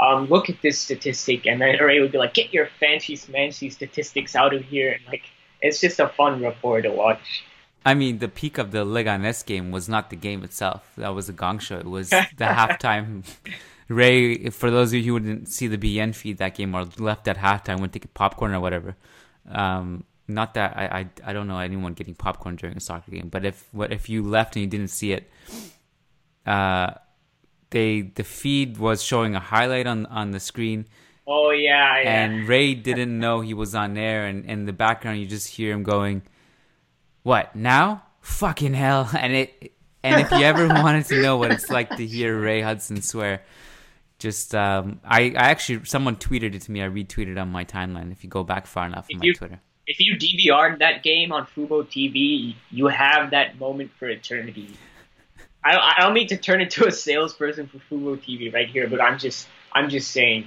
um, 0.00 0.26
"Look 0.26 0.50
at 0.50 0.60
this 0.62 0.78
statistic," 0.78 1.46
and 1.46 1.60
then 1.60 1.78
Ray 1.78 2.00
would 2.00 2.12
be 2.12 2.18
like, 2.18 2.34
"Get 2.34 2.52
your 2.52 2.68
fancy 2.78 3.16
smancy 3.16 3.72
statistics 3.72 4.36
out 4.36 4.54
of 4.54 4.62
here!" 4.62 4.92
And 4.92 5.06
like 5.06 5.22
it's 5.60 5.80
just 5.80 6.00
a 6.00 6.08
fun 6.08 6.42
rapport 6.42 6.82
to 6.82 6.90
watch. 6.90 7.44
I 7.84 7.94
mean, 7.94 8.18
the 8.18 8.28
peak 8.28 8.58
of 8.58 8.70
the 8.70 8.84
Leganes 8.84 9.44
game 9.44 9.70
was 9.70 9.88
not 9.88 10.10
the 10.10 10.16
game 10.16 10.44
itself. 10.44 10.92
That 10.96 11.14
was 11.14 11.28
a 11.28 11.32
gong 11.32 11.58
show. 11.58 11.78
It 11.78 11.86
was 11.86 12.10
the 12.10 12.26
halftime. 12.40 13.24
Ray, 13.88 14.50
for 14.50 14.70
those 14.70 14.92
of 14.92 15.00
you 15.00 15.12
who 15.12 15.20
didn't 15.20 15.46
see 15.46 15.66
the 15.66 15.78
beIN 15.78 16.14
feed 16.14 16.38
that 16.38 16.54
game 16.54 16.74
or 16.74 16.86
left 16.98 17.28
at 17.28 17.38
halftime, 17.38 17.80
went 17.80 17.92
to 17.94 17.98
get 17.98 18.14
popcorn 18.14 18.54
or 18.54 18.60
whatever. 18.60 18.96
Um, 19.50 20.04
not 20.28 20.54
that 20.54 20.76
I, 20.76 21.00
I 21.00 21.30
I 21.30 21.32
don't 21.32 21.48
know 21.48 21.58
anyone 21.58 21.94
getting 21.94 22.14
popcorn 22.14 22.56
during 22.56 22.76
a 22.76 22.80
soccer 22.80 23.10
game, 23.10 23.28
but 23.28 23.44
if 23.44 23.68
what 23.72 23.92
if 23.92 24.08
you 24.08 24.22
left 24.22 24.56
and 24.56 24.64
you 24.64 24.70
didn't 24.70 24.88
see 24.88 25.12
it, 25.12 25.30
uh, 26.46 26.92
they 27.70 28.02
the 28.02 28.24
feed 28.24 28.78
was 28.78 29.02
showing 29.02 29.34
a 29.34 29.40
highlight 29.40 29.86
on 29.86 30.06
on 30.06 30.30
the 30.30 30.40
screen. 30.40 30.86
Oh 31.26 31.50
yeah, 31.50 32.00
yeah. 32.02 32.24
And 32.24 32.48
Ray 32.48 32.74
didn't 32.74 33.18
know 33.18 33.40
he 33.40 33.54
was 33.54 33.74
on 33.74 33.96
air, 33.96 34.26
and 34.26 34.44
in 34.46 34.64
the 34.66 34.72
background 34.72 35.18
you 35.20 35.26
just 35.26 35.48
hear 35.48 35.72
him 35.72 35.82
going, 35.82 36.22
"What 37.22 37.54
now? 37.54 38.04
Fucking 38.20 38.74
hell!" 38.74 39.08
And 39.18 39.32
it 39.32 39.72
and 40.02 40.20
if 40.20 40.30
you 40.30 40.44
ever 40.44 40.68
wanted 40.82 41.06
to 41.06 41.22
know 41.22 41.36
what 41.36 41.52
it's 41.52 41.70
like 41.70 41.96
to 41.96 42.06
hear 42.06 42.38
Ray 42.38 42.60
Hudson 42.60 43.02
swear, 43.02 43.42
just 44.18 44.54
um, 44.54 45.00
I, 45.04 45.22
I 45.30 45.50
actually 45.50 45.84
someone 45.84 46.16
tweeted 46.16 46.54
it 46.54 46.62
to 46.62 46.72
me. 46.72 46.82
I 46.82 46.88
retweeted 46.88 47.40
on 47.40 47.50
my 47.50 47.64
timeline. 47.64 48.12
If 48.12 48.24
you 48.24 48.30
go 48.30 48.44
back 48.44 48.66
far 48.66 48.86
enough 48.86 49.06
on 49.12 49.18
my 49.18 49.26
you, 49.26 49.34
Twitter. 49.34 49.60
If 49.86 49.98
you 49.98 50.16
DVR'd 50.16 50.78
that 50.78 51.02
game 51.02 51.32
on 51.32 51.46
Fubo 51.46 51.84
TV, 51.84 52.54
you 52.70 52.86
have 52.86 53.30
that 53.32 53.58
moment 53.58 53.90
for 53.98 54.08
eternity. 54.08 54.76
I, 55.64 55.76
I 55.76 56.02
don't 56.02 56.14
mean 56.14 56.28
to 56.28 56.36
turn 56.36 56.60
into 56.60 56.86
a 56.86 56.92
salesperson 56.92 57.68
for 57.68 57.78
Fubo 57.78 58.16
TV 58.16 58.52
right 58.52 58.68
here, 58.68 58.88
but 58.88 59.00
I'm 59.00 59.18
just 59.18 59.48
I'm 59.72 59.88
just 59.88 60.10
saying. 60.10 60.46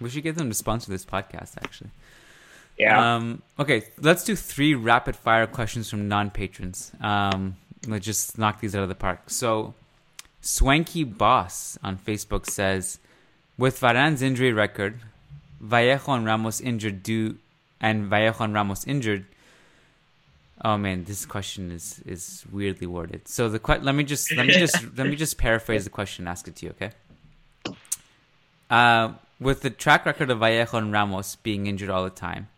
We 0.00 0.10
should 0.10 0.22
get 0.22 0.36
them 0.36 0.48
to 0.48 0.54
sponsor 0.54 0.90
this 0.90 1.04
podcast, 1.04 1.56
actually. 1.62 1.90
Yeah. 2.78 3.16
Um, 3.16 3.42
okay, 3.58 3.84
let's 4.00 4.24
do 4.24 4.34
three 4.34 4.74
rapid 4.74 5.14
fire 5.16 5.46
questions 5.46 5.90
from 5.90 6.08
non 6.08 6.30
patrons. 6.30 6.92
Um, 7.00 7.56
let's 7.86 8.04
just 8.04 8.38
knock 8.38 8.60
these 8.60 8.74
out 8.74 8.82
of 8.82 8.88
the 8.88 8.94
park. 8.94 9.30
So, 9.30 9.74
Swanky 10.40 11.04
Boss 11.04 11.78
on 11.82 11.96
Facebook 11.96 12.46
says, 12.46 12.98
with 13.58 13.78
Varane's 13.78 14.22
injury 14.22 14.52
record, 14.52 15.00
Vallejo 15.60 16.12
and 16.12 16.26
Ramos 16.26 16.60
injured 16.60 17.02
due, 17.02 17.38
and 17.80 18.06
Vallejo 18.06 18.44
and 18.44 18.54
Ramos 18.54 18.86
injured. 18.86 19.26
Oh 20.64 20.76
man, 20.76 21.04
this 21.04 21.26
question 21.26 21.70
is 21.70 22.00
is 22.06 22.44
weirdly 22.50 22.86
worded. 22.86 23.28
So 23.28 23.48
the 23.48 23.58
que- 23.58 23.80
let 23.80 23.94
me 23.94 24.04
just 24.04 24.32
let 24.32 24.46
me 24.46 24.52
just 24.54 24.96
let 24.96 25.06
me 25.06 25.16
just 25.16 25.38
paraphrase 25.38 25.84
the 25.84 25.90
question 25.90 26.24
and 26.24 26.28
ask 26.30 26.48
it 26.48 26.56
to 26.56 26.66
you, 26.66 26.72
okay? 26.72 26.90
Uh, 28.70 29.12
with 29.38 29.60
the 29.62 29.70
track 29.70 30.06
record 30.06 30.30
of 30.30 30.38
Vallejo 30.38 30.78
and 30.78 30.92
Ramos 30.92 31.36
being 31.36 31.66
injured 31.66 31.90
all 31.90 32.04
the 32.04 32.10
time, 32.10 32.48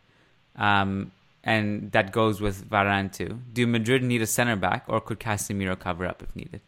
um, 0.57 1.13
and 1.43 1.93
that 1.93 2.13
goes 2.13 2.41
with 2.41 2.69
Varane 2.69 3.13
too. 3.13 3.39
Do 3.53 3.67
Madrid 3.67 4.03
need 4.03 4.23
a 4.23 4.27
center 4.27 4.57
back, 4.57 4.85
or 4.89 5.01
could 5.01 5.21
Casemiro 5.21 5.79
cover 5.79 6.07
up 6.07 6.23
if 6.23 6.35
needed? 6.35 6.61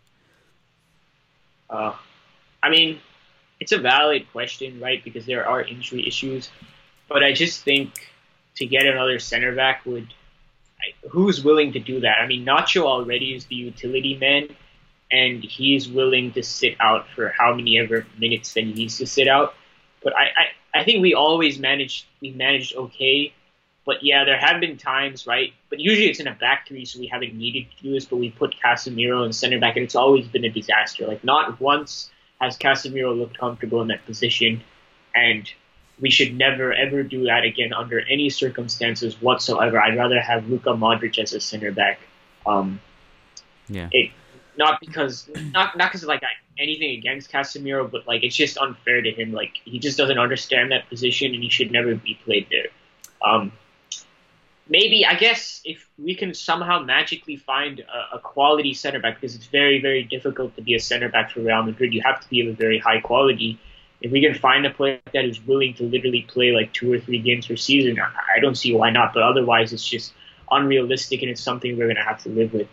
Uh, 1.68 1.94
I 2.62 2.70
mean, 2.70 3.00
it's 3.58 3.72
a 3.72 3.78
valid 3.78 4.30
question, 4.32 4.80
right? 4.80 5.02
Because 5.02 5.26
there 5.26 5.48
are 5.48 5.62
injury 5.62 6.06
issues, 6.06 6.50
but 7.08 7.22
I 7.22 7.32
just 7.32 7.62
think 7.62 8.10
to 8.56 8.66
get 8.66 8.86
another 8.86 9.18
center 9.18 9.54
back 9.54 9.84
would. 9.86 10.12
Who's 11.10 11.42
willing 11.42 11.72
to 11.72 11.80
do 11.80 12.00
that? 12.00 12.18
I 12.20 12.26
mean, 12.26 12.44
Nacho 12.44 12.82
already 12.82 13.34
is 13.34 13.46
the 13.46 13.56
utility 13.56 14.16
man, 14.18 14.54
and 15.10 15.42
he's 15.42 15.88
willing 15.88 16.32
to 16.32 16.42
sit 16.42 16.76
out 16.78 17.08
for 17.14 17.32
how 17.36 17.54
many 17.54 17.78
ever 17.78 18.06
minutes 18.18 18.52
that 18.54 18.64
he 18.64 18.72
needs 18.72 18.98
to 18.98 19.06
sit 19.06 19.26
out. 19.26 19.54
But 20.04 20.12
I, 20.14 20.24
I, 20.24 20.80
I 20.80 20.84
think 20.84 21.02
we 21.02 21.14
always 21.14 21.58
managed 21.58 22.04
we 22.20 22.30
managed 22.30 22.76
okay. 22.76 23.32
But 23.86 24.02
yeah, 24.02 24.24
there 24.24 24.36
have 24.36 24.60
been 24.60 24.76
times, 24.76 25.28
right? 25.28 25.54
But 25.70 25.78
usually 25.78 26.10
it's 26.10 26.18
in 26.18 26.26
a 26.26 26.34
back 26.34 26.66
three, 26.66 26.84
so 26.84 26.98
we 26.98 27.06
haven't 27.06 27.34
needed 27.34 27.66
to 27.70 27.82
do 27.84 27.92
this. 27.92 28.04
But 28.04 28.16
we 28.16 28.30
put 28.30 28.56
Casemiro 28.62 29.24
in 29.24 29.32
center 29.32 29.60
back, 29.60 29.76
and 29.76 29.84
it's 29.84 29.94
always 29.94 30.26
been 30.26 30.44
a 30.44 30.50
disaster. 30.50 31.06
Like 31.06 31.22
not 31.22 31.60
once 31.60 32.10
has 32.40 32.58
Casemiro 32.58 33.16
looked 33.16 33.38
comfortable 33.38 33.80
in 33.80 33.88
that 33.88 34.04
position, 34.04 34.60
and 35.14 35.48
we 36.00 36.10
should 36.10 36.36
never 36.36 36.72
ever 36.72 37.04
do 37.04 37.24
that 37.24 37.44
again 37.44 37.72
under 37.72 38.00
any 38.00 38.28
circumstances 38.28 39.22
whatsoever. 39.22 39.80
I'd 39.80 39.96
rather 39.96 40.20
have 40.20 40.48
Luka 40.48 40.70
Modric 40.70 41.18
as 41.18 41.32
a 41.32 41.40
center 41.40 41.70
back. 41.70 42.00
Um, 42.44 42.80
yeah. 43.68 43.88
It, 43.92 44.10
not 44.58 44.80
because 44.80 45.28
not 45.52 45.76
not 45.76 45.90
because 45.90 46.02
of 46.02 46.08
like 46.08 46.22
anything 46.58 46.98
against 46.98 47.30
Casemiro, 47.30 47.88
but 47.88 48.06
like 48.08 48.24
it's 48.24 48.34
just 48.34 48.58
unfair 48.58 49.00
to 49.00 49.12
him. 49.12 49.32
Like 49.32 49.52
he 49.64 49.78
just 49.78 49.96
doesn't 49.96 50.18
understand 50.18 50.72
that 50.72 50.88
position, 50.88 51.34
and 51.34 51.42
he 51.42 51.50
should 51.50 51.70
never 51.70 51.94
be 51.94 52.18
played 52.24 52.48
there. 52.50 52.66
Um, 53.24 53.52
maybe 54.68 55.04
I 55.06 55.14
guess 55.14 55.60
if 55.64 55.88
we 55.98 56.14
can 56.14 56.34
somehow 56.34 56.80
magically 56.82 57.36
find 57.36 57.80
a, 57.80 58.16
a, 58.16 58.18
quality 58.18 58.74
center 58.74 59.00
back, 59.00 59.20
because 59.20 59.34
it's 59.34 59.46
very 59.46 59.80
very 59.80 60.02
difficult 60.02 60.54
to 60.56 60.62
be 60.62 60.74
a 60.74 60.80
center 60.80 61.08
back 61.08 61.30
for 61.30 61.40
Real 61.40 61.62
Madrid. 61.62 61.94
You 61.94 62.02
have 62.04 62.20
to 62.20 62.28
be 62.28 62.40
of 62.40 62.48
a 62.48 62.52
very 62.52 62.78
high 62.78 63.00
quality. 63.00 63.58
If 64.00 64.12
we 64.12 64.20
can 64.20 64.34
find 64.34 64.66
a 64.66 64.70
player 64.70 65.00
that 65.14 65.24
is 65.24 65.44
willing 65.46 65.74
to 65.74 65.84
literally 65.84 66.22
play 66.28 66.52
like 66.52 66.72
two 66.72 66.92
or 66.92 67.00
three 67.00 67.18
games 67.18 67.46
per 67.46 67.56
season, 67.56 67.98
I, 67.98 68.36
I 68.36 68.40
don't 68.40 68.56
see 68.56 68.74
why 68.74 68.90
not. 68.90 69.14
But 69.14 69.22
otherwise, 69.22 69.72
it's 69.72 69.88
just 69.88 70.12
unrealistic, 70.50 71.22
and 71.22 71.30
it's 71.30 71.40
something 71.40 71.76
we're 71.76 71.86
going 71.86 71.96
to 71.96 72.02
have 72.02 72.22
to 72.24 72.28
live 72.28 72.52
with. 72.52 72.68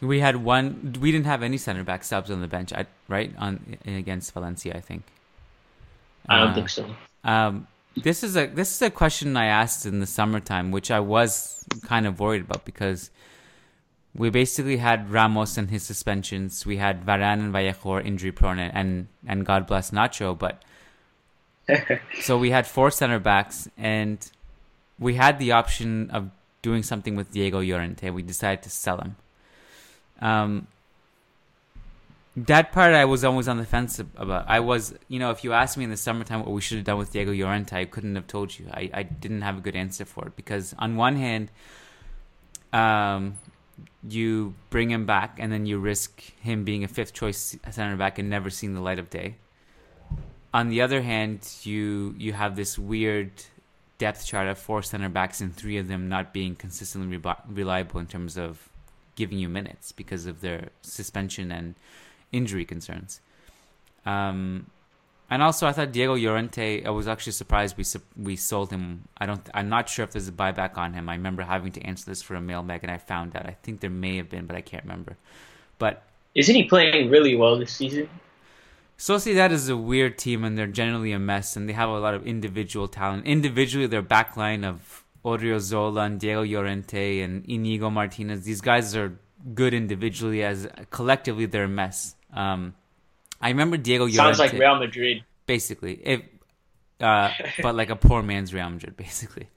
We 0.00 0.20
had 0.20 0.36
one. 0.36 0.96
We 1.00 1.12
didn't 1.12 1.26
have 1.26 1.42
any 1.42 1.56
center 1.56 1.84
back 1.84 2.04
subs 2.04 2.30
on 2.30 2.40
the 2.40 2.48
bench, 2.48 2.72
right? 3.08 3.32
On 3.38 3.78
against 3.86 4.32
Valencia, 4.34 4.74
I 4.74 4.80
think. 4.80 5.04
I 6.28 6.38
don't 6.38 6.50
uh, 6.50 6.54
think 6.54 6.68
so. 6.68 6.86
Um, 7.24 7.66
this 7.96 8.22
is 8.22 8.36
a 8.36 8.46
this 8.46 8.74
is 8.74 8.82
a 8.82 8.90
question 8.90 9.36
I 9.36 9.46
asked 9.46 9.86
in 9.86 10.00
the 10.00 10.06
summertime, 10.06 10.70
which 10.70 10.90
I 10.90 11.00
was 11.00 11.64
kind 11.84 12.06
of 12.06 12.20
worried 12.20 12.42
about 12.42 12.64
because 12.64 13.10
we 14.14 14.30
basically 14.30 14.76
had 14.76 15.10
Ramos 15.10 15.56
and 15.56 15.70
his 15.70 15.82
suspensions. 15.82 16.66
We 16.66 16.76
had 16.76 17.04
Varane 17.04 17.40
and 17.40 17.52
Vallejo 17.52 18.00
injury 18.00 18.32
prone, 18.32 18.58
and 18.58 19.08
and 19.26 19.46
God 19.46 19.66
bless 19.66 19.90
Nacho. 19.90 20.38
But 20.38 20.62
so 22.20 22.38
we 22.38 22.50
had 22.50 22.66
four 22.66 22.90
center 22.90 23.18
backs, 23.18 23.68
and 23.76 24.18
we 24.98 25.14
had 25.14 25.38
the 25.38 25.52
option 25.52 26.10
of 26.10 26.30
doing 26.62 26.82
something 26.82 27.16
with 27.16 27.32
Diego 27.32 27.60
Llorente. 27.60 28.10
We 28.10 28.22
decided 28.22 28.62
to 28.62 28.70
sell 28.70 28.98
him. 28.98 29.16
Um, 30.20 30.66
that 32.36 32.72
part 32.72 32.94
I 32.94 33.04
was 33.04 33.24
always 33.24 33.46
on 33.46 33.58
the 33.58 33.66
fence 33.66 33.98
about. 33.98 34.46
I 34.48 34.60
was, 34.60 34.94
you 35.08 35.18
know, 35.18 35.30
if 35.30 35.44
you 35.44 35.52
asked 35.52 35.76
me 35.76 35.84
in 35.84 35.90
the 35.90 35.96
summertime 35.96 36.40
what 36.40 36.50
we 36.50 36.60
should 36.62 36.78
have 36.78 36.86
done 36.86 36.98
with 36.98 37.12
Diego 37.12 37.32
Llorente, 37.32 37.78
I 37.78 37.84
couldn't 37.84 38.14
have 38.14 38.26
told 38.26 38.58
you. 38.58 38.66
I, 38.72 38.90
I 38.94 39.02
didn't 39.02 39.42
have 39.42 39.58
a 39.58 39.60
good 39.60 39.76
answer 39.76 40.04
for 40.04 40.26
it 40.28 40.36
because 40.36 40.74
on 40.78 40.96
one 40.96 41.16
hand, 41.16 41.50
um, 42.72 43.34
you 44.08 44.54
bring 44.70 44.90
him 44.90 45.04
back 45.04 45.36
and 45.38 45.52
then 45.52 45.66
you 45.66 45.78
risk 45.78 46.22
him 46.40 46.64
being 46.64 46.84
a 46.84 46.88
fifth 46.88 47.12
choice 47.12 47.56
center 47.70 47.96
back 47.96 48.18
and 48.18 48.30
never 48.30 48.48
seeing 48.48 48.74
the 48.74 48.80
light 48.80 48.98
of 48.98 49.10
day. 49.10 49.36
On 50.54 50.68
the 50.68 50.80
other 50.80 51.02
hand, 51.02 51.48
you 51.62 52.14
you 52.18 52.32
have 52.32 52.56
this 52.56 52.78
weird 52.78 53.30
depth 53.98 54.26
chart 54.26 54.48
of 54.48 54.58
four 54.58 54.82
center 54.82 55.08
backs 55.08 55.40
and 55.40 55.54
three 55.54 55.76
of 55.76 55.86
them 55.86 56.08
not 56.08 56.32
being 56.32 56.56
consistently 56.56 57.16
re- 57.16 57.34
reliable 57.48 58.00
in 58.00 58.06
terms 58.06 58.36
of 58.36 58.68
giving 59.16 59.38
you 59.38 59.48
minutes 59.48 59.92
because 59.92 60.26
of 60.26 60.40
their 60.40 60.70
suspension 60.80 61.52
and 61.52 61.74
injury 62.32 62.64
concerns. 62.64 63.20
Um, 64.04 64.66
and 65.30 65.42
also, 65.42 65.66
I 65.66 65.72
thought 65.72 65.92
Diego 65.92 66.14
Llorente. 66.14 66.84
I 66.84 66.90
was 66.90 67.08
actually 67.08 67.32
surprised 67.32 67.78
we 67.78 67.84
we 68.22 68.36
sold 68.36 68.70
him. 68.70 69.08
I 69.16 69.24
don't. 69.24 69.48
I'm 69.54 69.70
not 69.70 69.88
sure 69.88 70.04
if 70.04 70.10
there's 70.10 70.28
a 70.28 70.32
buyback 70.32 70.76
on 70.76 70.92
him. 70.92 71.08
I 71.08 71.14
remember 71.14 71.42
having 71.42 71.72
to 71.72 71.82
answer 71.82 72.04
this 72.10 72.20
for 72.20 72.34
a 72.34 72.40
mailbag, 72.40 72.82
and 72.82 72.92
I 72.92 72.98
found 72.98 73.34
out. 73.34 73.46
I 73.46 73.56
think 73.62 73.80
there 73.80 73.88
may 73.88 74.18
have 74.18 74.28
been, 74.28 74.44
but 74.44 74.56
I 74.56 74.60
can't 74.60 74.82
remember. 74.82 75.16
But 75.78 76.02
isn't 76.34 76.54
he 76.54 76.64
playing 76.64 77.08
really 77.08 77.34
well 77.34 77.58
this 77.58 77.72
season? 77.72 78.10
Sociedad 78.98 79.52
is 79.52 79.70
a 79.70 79.76
weird 79.76 80.18
team, 80.18 80.44
and 80.44 80.56
they're 80.58 80.66
generally 80.66 81.12
a 81.12 81.18
mess, 81.18 81.56
and 81.56 81.66
they 81.66 81.72
have 81.72 81.88
a 81.88 81.98
lot 81.98 82.12
of 82.12 82.26
individual 82.26 82.86
talent. 82.86 83.24
Individually, 83.24 83.86
their 83.86 84.02
backline 84.02 84.64
of 84.64 85.02
Odriozola 85.24 86.06
and 86.06 86.20
Diego 86.20 86.44
Llorente 86.44 87.20
and 87.20 87.44
Inigo 87.46 87.90
Martinez. 87.90 88.44
These 88.44 88.60
guys 88.60 88.94
are 88.94 89.18
good 89.54 89.72
individually, 89.74 90.44
as 90.44 90.68
collectively 90.90 91.46
they're 91.46 91.64
a 91.64 91.68
mess. 91.68 92.16
Um, 92.32 92.74
I 93.40 93.48
remember 93.48 93.76
Diego 93.76 94.04
Llorente. 94.04 94.16
Sounds 94.16 94.38
like 94.38 94.52
Real 94.52 94.78
Madrid. 94.78 95.24
Basically, 95.46 96.00
if 96.02 96.22
uh, 97.00 97.30
but 97.60 97.74
like 97.74 97.90
a 97.90 97.96
poor 97.96 98.22
man's 98.22 98.54
Real 98.54 98.70
Madrid, 98.70 98.96
basically. 99.06 99.48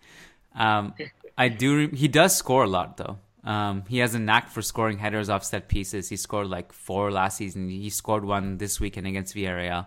Um, 0.55 0.93
I 1.37 1.49
do. 1.49 1.77
Re- 1.77 1.95
he 1.95 2.07
does 2.07 2.35
score 2.35 2.63
a 2.63 2.67
lot 2.67 2.97
though. 2.97 3.19
Um, 3.43 3.83
he 3.87 3.99
has 3.99 4.15
a 4.15 4.19
knack 4.19 4.49
for 4.49 4.63
scoring 4.63 4.97
headers 4.97 5.29
off 5.29 5.43
set 5.43 5.67
pieces. 5.67 6.09
He 6.09 6.17
scored 6.17 6.47
like 6.47 6.73
four 6.73 7.11
last 7.11 7.37
season. 7.37 7.69
He 7.69 7.91
scored 7.91 8.25
one 8.25 8.57
this 8.57 8.79
weekend 8.79 9.05
against 9.05 9.35
Villarreal. 9.35 9.85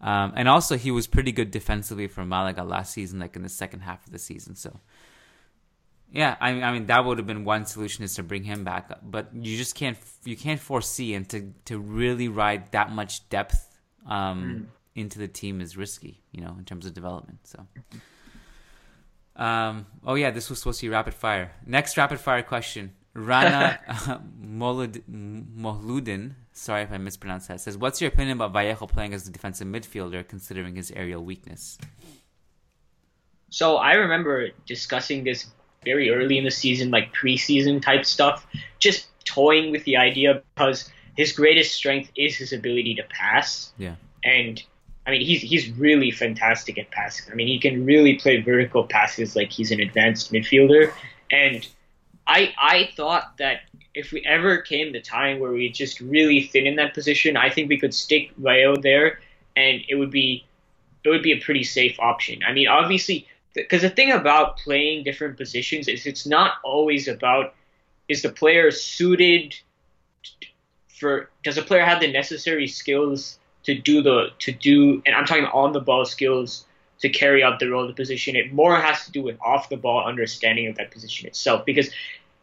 Um, 0.00 0.32
and 0.36 0.48
also, 0.48 0.76
he 0.76 0.90
was 0.90 1.06
pretty 1.06 1.32
good 1.32 1.50
defensively 1.50 2.08
for 2.08 2.24
Malaga 2.24 2.64
last 2.64 2.92
season, 2.92 3.20
like 3.20 3.36
in 3.36 3.42
the 3.42 3.48
second 3.48 3.80
half 3.80 4.04
of 4.06 4.12
the 4.12 4.18
season. 4.18 4.54
So, 4.54 4.80
yeah, 6.10 6.36
I 6.40 6.52
mean, 6.52 6.62
I 6.62 6.72
mean 6.72 6.86
that 6.86 7.04
would 7.04 7.18
have 7.18 7.26
been 7.26 7.44
one 7.44 7.66
solution 7.66 8.04
is 8.04 8.14
to 8.14 8.22
bring 8.22 8.42
him 8.44 8.64
back, 8.64 8.90
up, 8.90 9.00
but 9.02 9.28
you 9.34 9.56
just 9.56 9.74
can't 9.74 9.98
you 10.24 10.36
can't 10.36 10.60
foresee 10.60 11.14
and 11.14 11.28
to 11.28 11.52
to 11.66 11.78
really 11.78 12.28
ride 12.28 12.72
that 12.72 12.90
much 12.90 13.28
depth 13.28 13.68
um, 14.06 14.68
mm. 14.94 15.00
into 15.00 15.18
the 15.18 15.28
team 15.28 15.60
is 15.60 15.76
risky, 15.76 16.22
you 16.32 16.40
know, 16.40 16.56
in 16.58 16.64
terms 16.64 16.86
of 16.86 16.94
development. 16.94 17.40
So, 17.44 17.66
Um, 19.36 19.86
oh 20.04 20.16
yeah, 20.16 20.30
this 20.32 20.50
was 20.50 20.58
supposed 20.58 20.80
to 20.80 20.86
be 20.86 20.90
rapid 20.90 21.14
fire. 21.14 21.52
Next 21.64 21.96
rapid 21.96 22.18
fire 22.18 22.42
question. 22.42 22.94
Rana 23.14 23.78
Molud- 24.42 25.02
Mohludin, 25.08 26.34
sorry 26.52 26.82
if 26.82 26.92
I 26.92 26.98
mispronounced 26.98 27.48
that, 27.48 27.60
says, 27.60 27.76
"What's 27.76 28.00
your 28.00 28.08
opinion 28.08 28.38
about 28.38 28.52
Vallejo 28.52 28.86
playing 28.86 29.14
as 29.14 29.28
a 29.28 29.30
defensive 29.30 29.68
midfielder, 29.68 30.26
considering 30.26 30.74
his 30.74 30.90
aerial 30.90 31.24
weakness?" 31.24 31.78
So 33.50 33.76
I 33.76 33.94
remember 33.94 34.48
discussing 34.66 35.24
this 35.24 35.46
very 35.88 36.10
early 36.10 36.36
in 36.36 36.44
the 36.44 36.50
season, 36.50 36.90
like 36.90 37.14
preseason 37.14 37.80
type 37.80 38.04
stuff, 38.04 38.46
just 38.78 39.06
toying 39.24 39.72
with 39.72 39.84
the 39.84 39.96
idea 39.96 40.42
because 40.54 40.90
his 41.16 41.32
greatest 41.32 41.74
strength 41.74 42.10
is 42.14 42.36
his 42.36 42.52
ability 42.52 42.94
to 42.94 43.04
pass. 43.04 43.72
Yeah. 43.78 43.94
And 44.22 44.62
I 45.06 45.10
mean, 45.12 45.22
he's 45.22 45.40
he's 45.40 45.70
really 45.70 46.10
fantastic 46.10 46.76
at 46.78 46.90
passing. 46.90 47.32
I 47.32 47.34
mean, 47.34 47.48
he 47.48 47.58
can 47.58 47.86
really 47.86 48.14
play 48.14 48.42
vertical 48.42 48.84
passes 48.84 49.34
like 49.34 49.50
he's 49.50 49.70
an 49.70 49.80
advanced 49.80 50.30
midfielder. 50.30 50.92
And 51.30 51.66
I 52.26 52.52
I 52.58 52.90
thought 52.94 53.38
that 53.38 53.62
if 53.94 54.12
we 54.12 54.20
ever 54.26 54.58
came 54.58 54.92
the 54.92 55.00
time 55.00 55.40
where 55.40 55.50
we 55.50 55.70
just 55.70 56.00
really 56.00 56.42
thin 56.42 56.66
in 56.66 56.76
that 56.76 56.92
position, 56.92 57.36
I 57.38 57.48
think 57.48 57.70
we 57.70 57.78
could 57.78 57.94
stick 57.94 58.30
Rayo 58.36 58.76
there, 58.76 59.20
and 59.56 59.80
it 59.88 59.94
would 59.94 60.10
be 60.10 60.44
it 61.04 61.08
would 61.08 61.22
be 61.22 61.32
a 61.32 61.40
pretty 61.40 61.64
safe 61.64 61.98
option. 61.98 62.42
I 62.46 62.52
mean, 62.52 62.68
obviously, 62.68 63.26
because 63.54 63.82
the 63.82 63.90
thing 63.90 64.12
about 64.12 64.58
playing 64.58 65.04
different 65.04 65.36
positions 65.36 65.88
is 65.88 66.06
it's 66.06 66.26
not 66.26 66.52
always 66.62 67.08
about 67.08 67.54
is 68.08 68.22
the 68.22 68.30
player 68.30 68.70
suited 68.70 69.54
for 70.88 71.30
does 71.44 71.56
the 71.56 71.62
player 71.62 71.84
have 71.84 72.00
the 72.00 72.10
necessary 72.10 72.66
skills 72.66 73.38
to 73.64 73.74
do 73.78 74.02
the 74.02 74.28
to 74.38 74.52
do 74.52 75.02
and 75.06 75.14
I'm 75.14 75.24
talking 75.24 75.44
on 75.44 75.72
the 75.72 75.80
ball 75.80 76.04
skills 76.04 76.64
to 77.00 77.08
carry 77.08 77.42
out 77.42 77.60
the 77.60 77.70
role 77.70 77.82
of 77.82 77.88
the 77.88 77.94
position. 77.94 78.36
It 78.36 78.52
more 78.52 78.76
has 78.80 79.04
to 79.06 79.12
do 79.12 79.22
with 79.22 79.38
off 79.40 79.68
the 79.68 79.76
ball 79.76 80.04
understanding 80.04 80.66
of 80.66 80.76
that 80.76 80.90
position 80.90 81.26
itself. 81.26 81.64
Because 81.64 81.88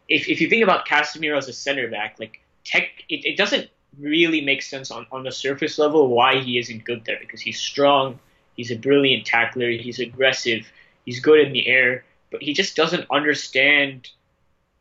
if, 0.08 0.28
if 0.28 0.40
you 0.40 0.48
think 0.48 0.62
about 0.62 0.86
Casemiro 0.86 1.36
as 1.36 1.48
a 1.48 1.52
center 1.52 1.88
back, 1.88 2.16
like 2.18 2.40
tech, 2.64 2.88
it, 3.08 3.24
it 3.24 3.36
doesn't 3.36 3.68
really 3.98 4.40
make 4.40 4.62
sense 4.62 4.90
on, 4.90 5.06
on 5.12 5.24
the 5.24 5.32
surface 5.32 5.78
level 5.78 6.08
why 6.08 6.40
he 6.40 6.58
isn't 6.58 6.84
good 6.84 7.04
there 7.04 7.18
because 7.20 7.40
he's 7.40 7.58
strong, 7.58 8.18
he's 8.56 8.70
a 8.70 8.76
brilliant 8.76 9.26
tackler, 9.26 9.70
he's 9.70 9.98
aggressive, 9.98 10.70
he's 11.06 11.20
good 11.20 11.40
in 11.40 11.52
the 11.52 11.66
air, 11.66 12.04
but 12.30 12.42
he 12.42 12.52
just 12.52 12.76
doesn't 12.76 13.06
understand 13.10 14.10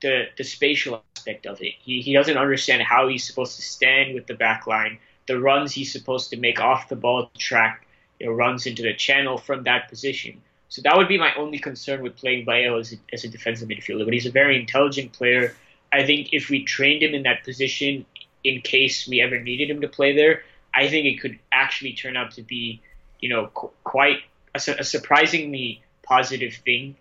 the 0.02 0.26
the 0.38 0.44
spatial 0.44 1.02
aspect 1.16 1.46
of 1.46 1.62
it. 1.62 1.74
He 1.80 2.02
he 2.02 2.14
doesn't 2.14 2.38
understand 2.38 2.82
how 2.82 3.08
he's 3.08 3.26
supposed 3.26 3.56
to 3.56 3.62
stand 3.62 4.14
with 4.14 4.28
the 4.28 4.34
back 4.34 4.68
line, 4.68 5.00
the 5.28 5.40
runs 5.40 5.72
he's 5.72 5.92
supposed 5.92 6.30
to 6.32 6.38
make 6.38 6.60
off 6.60 6.90
the 6.90 6.96
ball 6.98 7.32
track, 7.38 7.88
you 8.20 8.26
know, 8.28 8.34
runs 8.34 8.66
into 8.66 8.82
the 8.84 8.94
channel 8.94 9.38
from 9.38 9.64
that 9.64 9.88
position. 9.90 10.42
So 10.70 10.82
that 10.82 10.98
would 10.98 11.08
be 11.08 11.18
my 11.18 11.34
only 11.36 11.60
concern 11.60 12.02
with 12.02 12.18
playing 12.18 12.44
Bayo 12.44 12.78
as 12.78 12.92
a, 12.92 12.98
as 13.14 13.24
a 13.24 13.30
defensive 13.30 13.70
midfielder. 13.70 14.04
But 14.04 14.14
he's 14.14 14.26
a 14.26 14.32
very 14.32 14.60
intelligent 14.60 15.14
player. 15.14 15.56
I 15.94 16.06
think 16.06 16.30
if 16.34 16.50
we 16.50 16.66
trained 16.66 17.04
him 17.04 17.14
in 17.14 17.24
that 17.24 17.44
position, 17.44 18.06
in 18.44 18.62
case 18.62 19.08
we 19.08 19.22
ever 19.22 19.40
needed 19.40 19.70
him 19.70 19.82
to 19.82 19.88
play 19.88 20.16
there, 20.16 20.44
I 20.74 20.90
think 20.90 21.06
it 21.06 21.22
could 21.22 21.40
actually 21.52 21.94
turn 21.94 22.18
out 22.18 22.32
to 22.32 22.42
be, 22.42 22.82
you 23.22 23.30
know, 23.30 23.48
qu- 23.48 23.72
quite 23.84 24.20
a, 24.54 24.60
a, 24.80 24.84
surprisingly 24.84 25.82
positive 26.06 26.56
thing. 26.66 26.96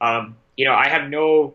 Um, 0.00 0.36
you 0.56 0.64
know, 0.64 0.74
I 0.74 0.88
have 0.88 1.10
no 1.10 1.54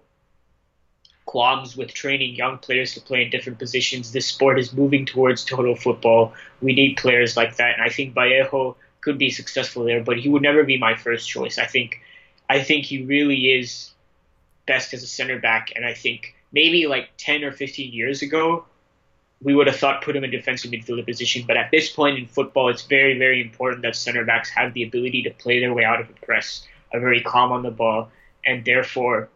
qualms 1.25 1.75
with 1.75 1.93
training 1.93 2.35
young 2.35 2.57
players 2.59 2.93
to 2.93 3.01
play 3.01 3.23
in 3.23 3.29
different 3.29 3.59
positions. 3.59 4.11
This 4.11 4.27
sport 4.27 4.59
is 4.59 4.73
moving 4.73 5.05
towards 5.05 5.43
total 5.43 5.75
football. 5.75 6.33
We 6.61 6.73
need 6.73 6.97
players 6.97 7.35
like 7.35 7.57
that, 7.57 7.73
and 7.73 7.83
I 7.83 7.89
think 7.89 8.13
Vallejo 8.13 8.77
could 9.01 9.17
be 9.17 9.29
successful 9.29 9.83
there, 9.83 10.03
but 10.03 10.17
he 10.17 10.29
would 10.29 10.41
never 10.41 10.63
be 10.63 10.77
my 10.77 10.95
first 10.95 11.29
choice. 11.29 11.57
I 11.57 11.65
think, 11.65 12.01
I 12.49 12.61
think 12.61 12.85
he 12.85 13.03
really 13.03 13.51
is 13.53 13.91
best 14.65 14.93
as 14.93 15.03
a 15.03 15.07
center 15.07 15.39
back, 15.39 15.71
and 15.75 15.85
I 15.85 15.93
think 15.93 16.35
maybe 16.51 16.87
like 16.87 17.09
10 17.17 17.43
or 17.43 17.51
15 17.51 17.93
years 17.93 18.21
ago, 18.21 18.65
we 19.41 19.53
would 19.53 19.67
have 19.67 19.75
thought 19.75 20.03
put 20.03 20.15
him 20.15 20.23
in 20.23 20.31
defensive 20.31 20.71
midfielder 20.71 21.05
position. 21.05 21.43
But 21.45 21.57
at 21.57 21.69
this 21.69 21.91
point 21.91 22.17
in 22.17 22.25
football, 22.25 22.69
it's 22.69 22.83
very, 22.83 23.19
very 23.19 23.41
important 23.41 23.83
that 23.83 23.95
center 23.95 24.25
backs 24.25 24.49
have 24.49 24.73
the 24.73 24.83
ability 24.83 25.23
to 25.23 25.31
play 25.31 25.59
their 25.59 25.73
way 25.73 25.83
out 25.83 25.99
of 25.99 26.09
a 26.09 26.13
press, 26.25 26.65
are 26.93 26.99
very 26.99 27.21
calm 27.21 27.51
on 27.51 27.63
the 27.63 27.71
ball, 27.71 28.09
and 28.45 28.63
therefore, 28.65 29.29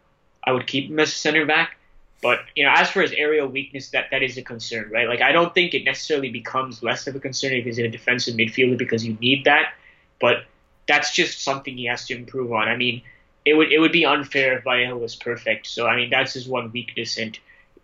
I 0.43 0.51
would 0.51 0.67
keep 0.67 0.89
him 0.89 0.99
as 0.99 1.09
a 1.09 1.15
center 1.15 1.45
back. 1.45 1.77
But 2.21 2.39
you 2.55 2.65
know, 2.65 2.73
as 2.75 2.89
for 2.89 3.01
his 3.01 3.11
aerial 3.13 3.47
weakness, 3.47 3.89
that 3.91 4.07
that 4.11 4.21
is 4.21 4.37
a 4.37 4.41
concern, 4.41 4.89
right? 4.91 5.07
Like 5.07 5.21
I 5.21 5.31
don't 5.31 5.53
think 5.53 5.73
it 5.73 5.85
necessarily 5.85 6.29
becomes 6.29 6.83
less 6.83 7.07
of 7.07 7.15
a 7.15 7.19
concern 7.19 7.53
if 7.53 7.65
he's 7.65 7.77
in 7.77 7.85
a 7.85 7.89
defensive 7.89 8.35
midfielder 8.35 8.77
because 8.77 9.05
you 9.05 9.17
need 9.21 9.45
that. 9.45 9.73
But 10.19 10.43
that's 10.87 11.13
just 11.13 11.41
something 11.41 11.77
he 11.77 11.85
has 11.85 12.05
to 12.07 12.15
improve 12.15 12.51
on. 12.51 12.67
I 12.67 12.75
mean, 12.75 13.03
it 13.45 13.53
would 13.53 13.71
it 13.71 13.79
would 13.79 13.93
be 13.93 14.05
unfair 14.05 14.57
if 14.57 14.63
Vallejo 14.65 14.97
was 14.97 15.15
perfect. 15.15 15.67
So 15.67 15.87
I 15.87 15.95
mean, 15.95 16.09
that's 16.09 16.33
his 16.33 16.47
one 16.47 16.71
weakness, 16.71 17.17
and 17.17 17.37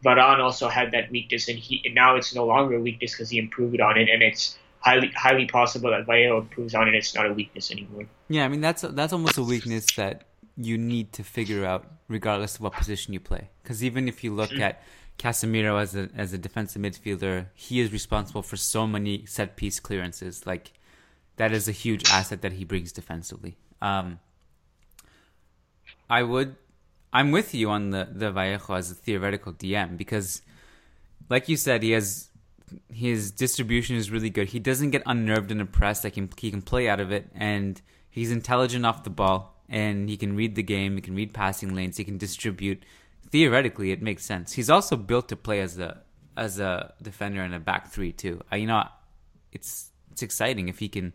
Varane 0.04 0.40
also 0.40 0.68
had 0.68 0.92
that 0.92 1.10
weakness, 1.12 1.48
and 1.48 1.58
he 1.58 1.82
and 1.86 1.96
now 1.96 2.18
it's 2.18 2.36
no 2.36 2.46
longer 2.46 2.76
a 2.76 2.80
weakness 2.80 3.14
because 3.14 3.30
he 3.30 3.40
improved 3.40 3.80
on 3.80 3.98
it, 3.98 4.10
and 4.10 4.22
it's 4.22 4.58
highly 4.86 5.12
highly 5.16 5.48
possible 5.48 5.90
that 5.90 6.06
Vallejo 6.06 6.42
improves 6.42 6.76
on 6.76 6.88
it. 6.88 6.94
It's 6.94 7.16
not 7.16 7.26
a 7.26 7.34
weakness 7.34 7.72
anymore. 7.72 8.06
Yeah, 8.30 8.46
I 8.46 8.48
mean 8.48 8.62
that's 8.62 8.84
that's 8.84 9.14
almost 9.14 9.38
a 9.38 9.44
weakness 9.44 9.86
that 9.96 10.26
you 10.56 10.78
need 10.78 11.12
to 11.14 11.24
figure 11.24 11.66
out 11.66 11.86
regardless 12.08 12.56
of 12.56 12.62
what 12.62 12.74
position 12.74 13.14
you 13.14 13.20
play. 13.20 13.50
Because 13.64 13.84
even 13.84 14.08
if 14.08 14.24
you 14.24 14.34
look 14.34 14.52
mm. 14.52 14.62
at 14.62 14.84
Casemiro 15.18 15.82
as 15.82 15.96
a 15.96 16.10
as 16.16 16.34
a 16.34 16.38
defensive 16.38 16.82
midfielder, 16.82 17.48
he 17.56 17.80
is 17.80 17.92
responsible 17.92 18.44
for 18.44 18.58
so 18.58 18.86
many 18.86 19.26
set 19.26 19.56
piece 19.56 19.80
clearances. 19.80 20.46
Like 20.46 20.74
that 21.38 21.52
is 21.52 21.68
a 21.68 21.72
huge 21.72 22.10
asset 22.10 22.42
that 22.44 22.54
he 22.54 22.64
brings 22.64 22.92
defensively. 22.92 23.58
Um, 23.82 24.20
I 26.10 26.22
would, 26.22 26.56
I'm 27.12 27.32
with 27.32 27.56
you 27.56 27.70
on 27.72 27.90
the 27.90 28.08
the 28.12 28.32
Vallejo 28.32 28.76
as 28.76 28.92
a 28.92 28.96
theoretical 28.96 29.52
DM 29.52 29.98
because, 29.98 30.44
like 31.28 31.50
you 31.50 31.58
said, 31.58 31.82
he 31.82 31.92
has 31.92 32.30
his 32.92 33.32
distribution 33.32 33.96
is 33.96 34.12
really 34.12 34.30
good. 34.30 34.50
He 34.50 34.60
doesn't 34.60 34.92
get 34.92 35.04
unnerved 35.06 35.52
in 35.52 35.62
a 35.62 35.66
press. 35.66 36.04
Like 36.04 36.16
he, 36.16 36.28
he 36.38 36.52
can 36.52 36.62
play 36.62 36.88
out 36.90 37.00
of 37.00 37.12
it, 37.12 37.30
and 37.36 37.82
he's 38.10 38.32
intelligent 38.32 38.86
off 38.86 39.04
the 39.04 39.10
ball 39.10 39.56
and 39.70 40.10
he 40.10 40.18
can 40.18 40.36
read 40.36 40.56
the 40.56 40.64
game. 40.64 40.96
He 40.96 41.02
can 41.02 41.16
read 41.16 41.34
passing 41.34 41.76
lanes. 41.76 41.98
He 41.98 42.04
can 42.04 42.18
distribute. 42.18 42.84
Theoretically, 43.30 43.92
it 43.92 44.02
makes 44.02 44.26
sense. 44.26 44.54
He's 44.54 44.70
also 44.70 44.96
built 44.96 45.30
to 45.30 45.36
play 45.36 45.62
as 45.62 45.80
a 45.80 46.02
as 46.38 46.60
a 46.60 46.94
defender 47.02 47.42
in 47.44 47.54
a 47.54 47.60
back 47.60 47.92
three 47.92 48.12
too. 48.12 48.42
I, 48.52 48.58
you 48.58 48.68
know, 48.68 48.84
it's 49.52 49.92
it's 50.12 50.22
exciting 50.22 50.70
if 50.70 50.80
he 50.80 50.90
can 50.90 51.14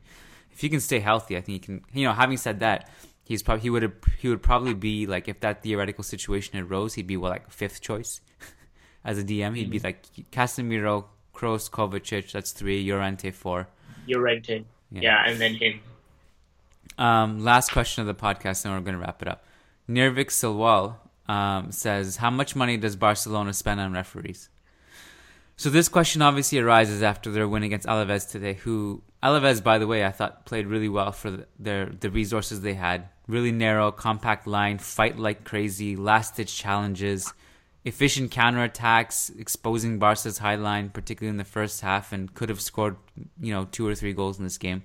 if 0.50 0.60
he 0.60 0.68
can 0.68 0.80
stay 0.80 1.00
healthy. 1.00 1.36
I 1.36 1.40
think 1.40 1.54
he 1.54 1.58
can. 1.60 1.84
You 1.92 2.06
know, 2.06 2.12
having 2.12 2.36
said 2.36 2.60
that, 2.60 2.90
he's 3.24 3.42
probably 3.42 3.62
he 3.62 3.70
would 3.70 3.92
he 4.18 4.28
would 4.28 4.42
probably 4.42 4.74
be 4.74 5.06
like 5.06 5.28
if 5.28 5.40
that 5.40 5.62
theoretical 5.62 6.02
situation 6.02 6.58
arose, 6.58 6.94
he'd 6.94 7.06
be 7.06 7.16
what 7.16 7.30
like 7.30 7.50
fifth 7.50 7.80
choice 7.80 8.20
as 9.04 9.18
a 9.18 9.24
DM. 9.24 9.56
He'd 9.56 9.64
mm-hmm. 9.64 9.70
be 9.70 9.78
like 9.78 10.04
Casemiro, 10.32 11.04
Kroos, 11.40 11.70
Kovacic. 11.70 12.32
That's 12.32 12.52
three. 12.52 12.82
Llorente 12.82 13.30
four. 13.30 13.68
Llorente. 14.06 14.64
Yeah. 14.92 15.00
yeah, 15.00 15.24
and 15.26 15.40
then 15.40 15.54
him. 15.54 15.80
Um, 16.98 17.44
last 17.44 17.72
question 17.72 18.02
of 18.02 18.06
the 18.06 18.20
podcast, 18.20 18.64
and 18.64 18.74
we're 18.74 18.80
going 18.80 18.96
to 18.96 19.00
wrap 19.00 19.22
it 19.22 19.28
up. 19.28 19.44
Nirvik 19.88 20.26
Silwal 20.26 20.96
um, 21.32 21.72
says, 21.72 22.16
"How 22.16 22.30
much 22.30 22.54
money 22.54 22.76
does 22.76 22.96
Barcelona 22.96 23.54
spend 23.54 23.80
on 23.80 23.92
referees?" 23.92 24.50
So 25.56 25.70
this 25.70 25.88
question 25.88 26.22
obviously 26.22 26.58
arises 26.58 27.02
after 27.02 27.30
their 27.30 27.48
win 27.48 27.62
against 27.62 27.86
Alaves 27.86 28.30
today. 28.30 28.54
Who 28.54 29.02
Alaves, 29.22 29.62
by 29.62 29.78
the 29.78 29.86
way, 29.86 30.04
I 30.04 30.10
thought 30.10 30.44
played 30.44 30.66
really 30.66 30.88
well 30.88 31.12
for 31.12 31.30
the, 31.30 31.46
their 31.58 31.86
the 31.86 32.10
resources 32.10 32.60
they 32.60 32.74
had. 32.74 33.08
Really 33.26 33.52
narrow, 33.52 33.92
compact 33.92 34.46
line, 34.46 34.78
fight 34.78 35.18
like 35.18 35.44
crazy, 35.44 35.96
last 35.96 36.36
ditch 36.36 36.54
challenges, 36.56 37.32
efficient 37.84 38.30
counterattacks, 38.30 39.36
exposing 39.38 39.98
Barca's 39.98 40.38
high 40.38 40.56
line, 40.56 40.90
particularly 40.90 41.30
in 41.30 41.38
the 41.38 41.44
first 41.44 41.80
half, 41.80 42.12
and 42.12 42.32
could 42.34 42.48
have 42.48 42.60
scored 42.60 42.96
you 43.40 43.52
know 43.52 43.66
two 43.70 43.86
or 43.86 43.94
three 43.94 44.12
goals 44.12 44.38
in 44.38 44.44
this 44.44 44.58
game 44.58 44.82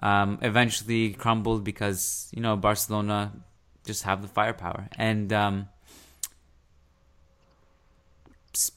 um, 0.00 0.38
eventually 0.42 1.12
crumbled 1.12 1.64
because 1.64 2.28
you 2.32 2.42
know 2.42 2.56
Barcelona 2.56 3.32
just 3.86 4.04
have 4.04 4.22
the 4.22 4.28
firepower. 4.28 4.88
And 4.96 5.32
um, 5.32 5.68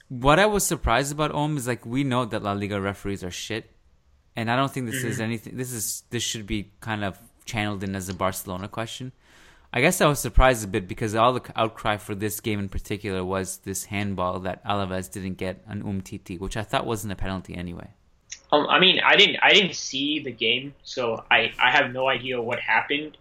what 0.09 0.39
I 0.39 0.45
was 0.45 0.65
surprised 0.65 1.11
about 1.11 1.31
Om 1.33 1.57
is 1.57 1.67
like 1.67 1.85
we 1.85 2.03
know 2.03 2.25
that 2.25 2.43
La 2.43 2.53
Liga 2.53 2.79
referees 2.79 3.23
are 3.23 3.31
shit, 3.31 3.69
and 4.35 4.49
I 4.49 4.55
don't 4.55 4.71
think 4.71 4.85
this 4.88 5.03
is 5.03 5.15
mm-hmm. 5.15 5.23
anything. 5.23 5.57
This 5.57 5.71
is 5.71 6.03
this 6.09 6.23
should 6.23 6.47
be 6.47 6.71
kind 6.79 7.03
of 7.03 7.19
channeled 7.45 7.83
in 7.83 7.95
as 7.95 8.09
a 8.09 8.13
Barcelona 8.13 8.67
question. 8.67 9.11
I 9.78 9.80
guess 9.80 10.01
I 10.01 10.07
was 10.07 10.19
surprised 10.19 10.63
a 10.63 10.67
bit 10.67 10.88
because 10.88 11.13
all 11.13 11.34
the 11.34 11.51
outcry 11.55 11.97
for 11.97 12.15
this 12.15 12.39
game 12.39 12.57
in 12.57 12.67
particular 12.67 13.23
was 13.23 13.57
this 13.57 13.84
handball 13.84 14.39
that 14.39 14.65
Alaves 14.65 15.11
didn't 15.11 15.36
get 15.36 15.63
on 15.69 15.84
Umtiti, 15.84 16.39
which 16.39 16.57
I 16.57 16.63
thought 16.63 16.88
wasn't 16.88 17.13
a 17.13 17.15
penalty 17.15 17.53
anyway. 17.53 17.91
Um, 18.51 18.65
I 18.67 18.80
mean, 18.80 18.99
I 19.05 19.15
didn't 19.15 19.38
I 19.43 19.53
didn't 19.53 19.75
see 19.75 20.17
the 20.17 20.32
game, 20.32 20.73
so 20.84 21.23
I, 21.30 21.51
I 21.61 21.69
have 21.69 21.91
no 21.91 22.07
idea 22.09 22.41
what 22.41 22.59
happened. 22.59 23.19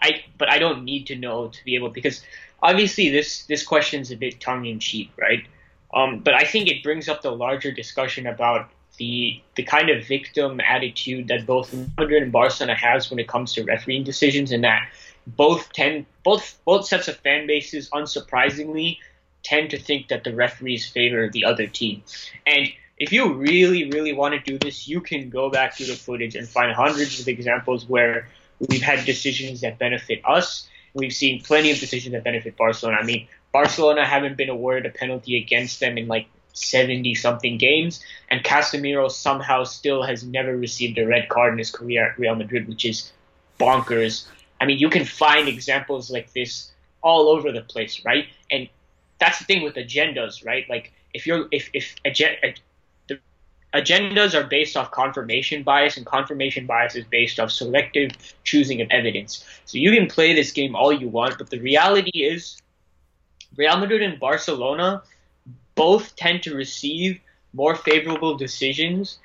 I 0.00 0.22
but 0.38 0.48
I 0.48 0.60
don't 0.60 0.84
need 0.84 1.08
to 1.08 1.16
know 1.16 1.48
to 1.48 1.64
be 1.64 1.74
able 1.74 1.90
because 1.90 2.22
obviously 2.62 3.08
this 3.08 3.42
this 3.46 3.64
question 3.64 4.00
is 4.00 4.12
a 4.12 4.16
bit 4.16 4.40
tongue 4.40 4.66
in 4.66 4.78
cheek, 4.78 5.10
right? 5.18 5.44
Um, 5.92 6.20
but 6.20 6.34
I 6.34 6.44
think 6.44 6.68
it 6.68 6.84
brings 6.84 7.08
up 7.08 7.22
the 7.22 7.32
larger 7.32 7.72
discussion 7.72 8.28
about 8.28 8.70
the 8.98 9.42
the 9.56 9.64
kind 9.64 9.90
of 9.90 10.06
victim 10.06 10.60
attitude 10.60 11.26
that 11.26 11.44
both 11.44 11.74
Madrid 11.98 12.22
and 12.22 12.30
Barcelona 12.30 12.76
has 12.76 13.10
when 13.10 13.18
it 13.18 13.26
comes 13.26 13.52
to 13.54 13.64
refereeing 13.64 14.04
decisions, 14.04 14.52
and 14.52 14.62
that 14.62 14.88
both 15.36 15.72
tend 15.72 16.06
both 16.24 16.58
both 16.64 16.86
sets 16.86 17.08
of 17.08 17.16
fan 17.18 17.46
bases, 17.46 17.88
unsurprisingly, 17.90 18.98
tend 19.42 19.70
to 19.70 19.78
think 19.78 20.08
that 20.08 20.24
the 20.24 20.34
referees 20.34 20.86
favor 20.86 21.28
the 21.28 21.44
other 21.44 21.66
team. 21.66 22.02
And 22.46 22.68
if 22.98 23.12
you 23.12 23.32
really, 23.34 23.90
really 23.90 24.12
want 24.12 24.34
to 24.34 24.40
do 24.40 24.58
this, 24.58 24.88
you 24.88 25.00
can 25.00 25.30
go 25.30 25.50
back 25.50 25.76
to 25.76 25.84
the 25.84 25.94
footage 25.94 26.34
and 26.34 26.48
find 26.48 26.72
hundreds 26.74 27.20
of 27.20 27.28
examples 27.28 27.88
where 27.88 28.28
we've 28.58 28.82
had 28.82 29.04
decisions 29.04 29.60
that 29.60 29.78
benefit 29.78 30.20
us. 30.24 30.68
We've 30.94 31.12
seen 31.12 31.42
plenty 31.42 31.70
of 31.70 31.78
decisions 31.78 32.12
that 32.12 32.24
benefit 32.24 32.56
Barcelona. 32.56 32.98
I 33.00 33.04
mean, 33.04 33.28
Barcelona 33.52 34.04
haven't 34.04 34.36
been 34.36 34.48
awarded 34.48 34.86
a 34.86 34.90
penalty 34.90 35.36
against 35.36 35.80
them 35.80 35.96
in 35.96 36.08
like 36.08 36.26
70 36.54 37.14
something 37.14 37.56
games, 37.56 38.00
and 38.28 38.42
Casemiro 38.42 39.10
somehow 39.10 39.64
still 39.64 40.02
has 40.02 40.24
never 40.24 40.56
received 40.56 40.98
a 40.98 41.06
red 41.06 41.28
card 41.28 41.52
in 41.52 41.58
his 41.58 41.70
career 41.70 42.10
at 42.10 42.18
Real 42.18 42.34
Madrid, 42.34 42.68
which 42.68 42.84
is 42.84 43.12
bonkers. 43.60 44.26
I 44.60 44.66
mean, 44.66 44.78
you 44.78 44.90
can 44.90 45.04
find 45.04 45.48
examples 45.48 46.10
like 46.10 46.32
this 46.32 46.72
all 47.02 47.28
over 47.28 47.52
the 47.52 47.62
place, 47.62 48.04
right? 48.04 48.26
And 48.50 48.68
that's 49.18 49.38
the 49.38 49.44
thing 49.44 49.62
with 49.62 49.74
agendas, 49.74 50.44
right? 50.44 50.68
Like 50.68 50.92
if 51.14 51.26
you're 51.26 51.48
if 51.52 51.70
if 51.72 51.96
agendas 53.74 54.34
are 54.34 54.44
based 54.44 54.76
off 54.76 54.90
confirmation 54.90 55.62
bias, 55.62 55.96
and 55.96 56.06
confirmation 56.06 56.66
bias 56.66 56.96
is 56.96 57.04
based 57.04 57.38
off 57.38 57.50
selective 57.50 58.12
choosing 58.44 58.80
of 58.80 58.88
evidence. 58.90 59.44
So 59.64 59.78
you 59.78 59.92
can 59.92 60.06
play 60.06 60.34
this 60.34 60.52
game 60.52 60.74
all 60.74 60.92
you 60.92 61.08
want, 61.08 61.38
but 61.38 61.50
the 61.50 61.60
reality 61.60 62.22
is, 62.24 62.60
Real 63.56 63.78
Madrid 63.78 64.02
and 64.02 64.18
Barcelona 64.18 65.02
both 65.74 66.16
tend 66.16 66.42
to 66.42 66.54
receive 66.54 67.20
more 67.52 67.74
favorable 67.74 68.36
decisions 68.36 69.18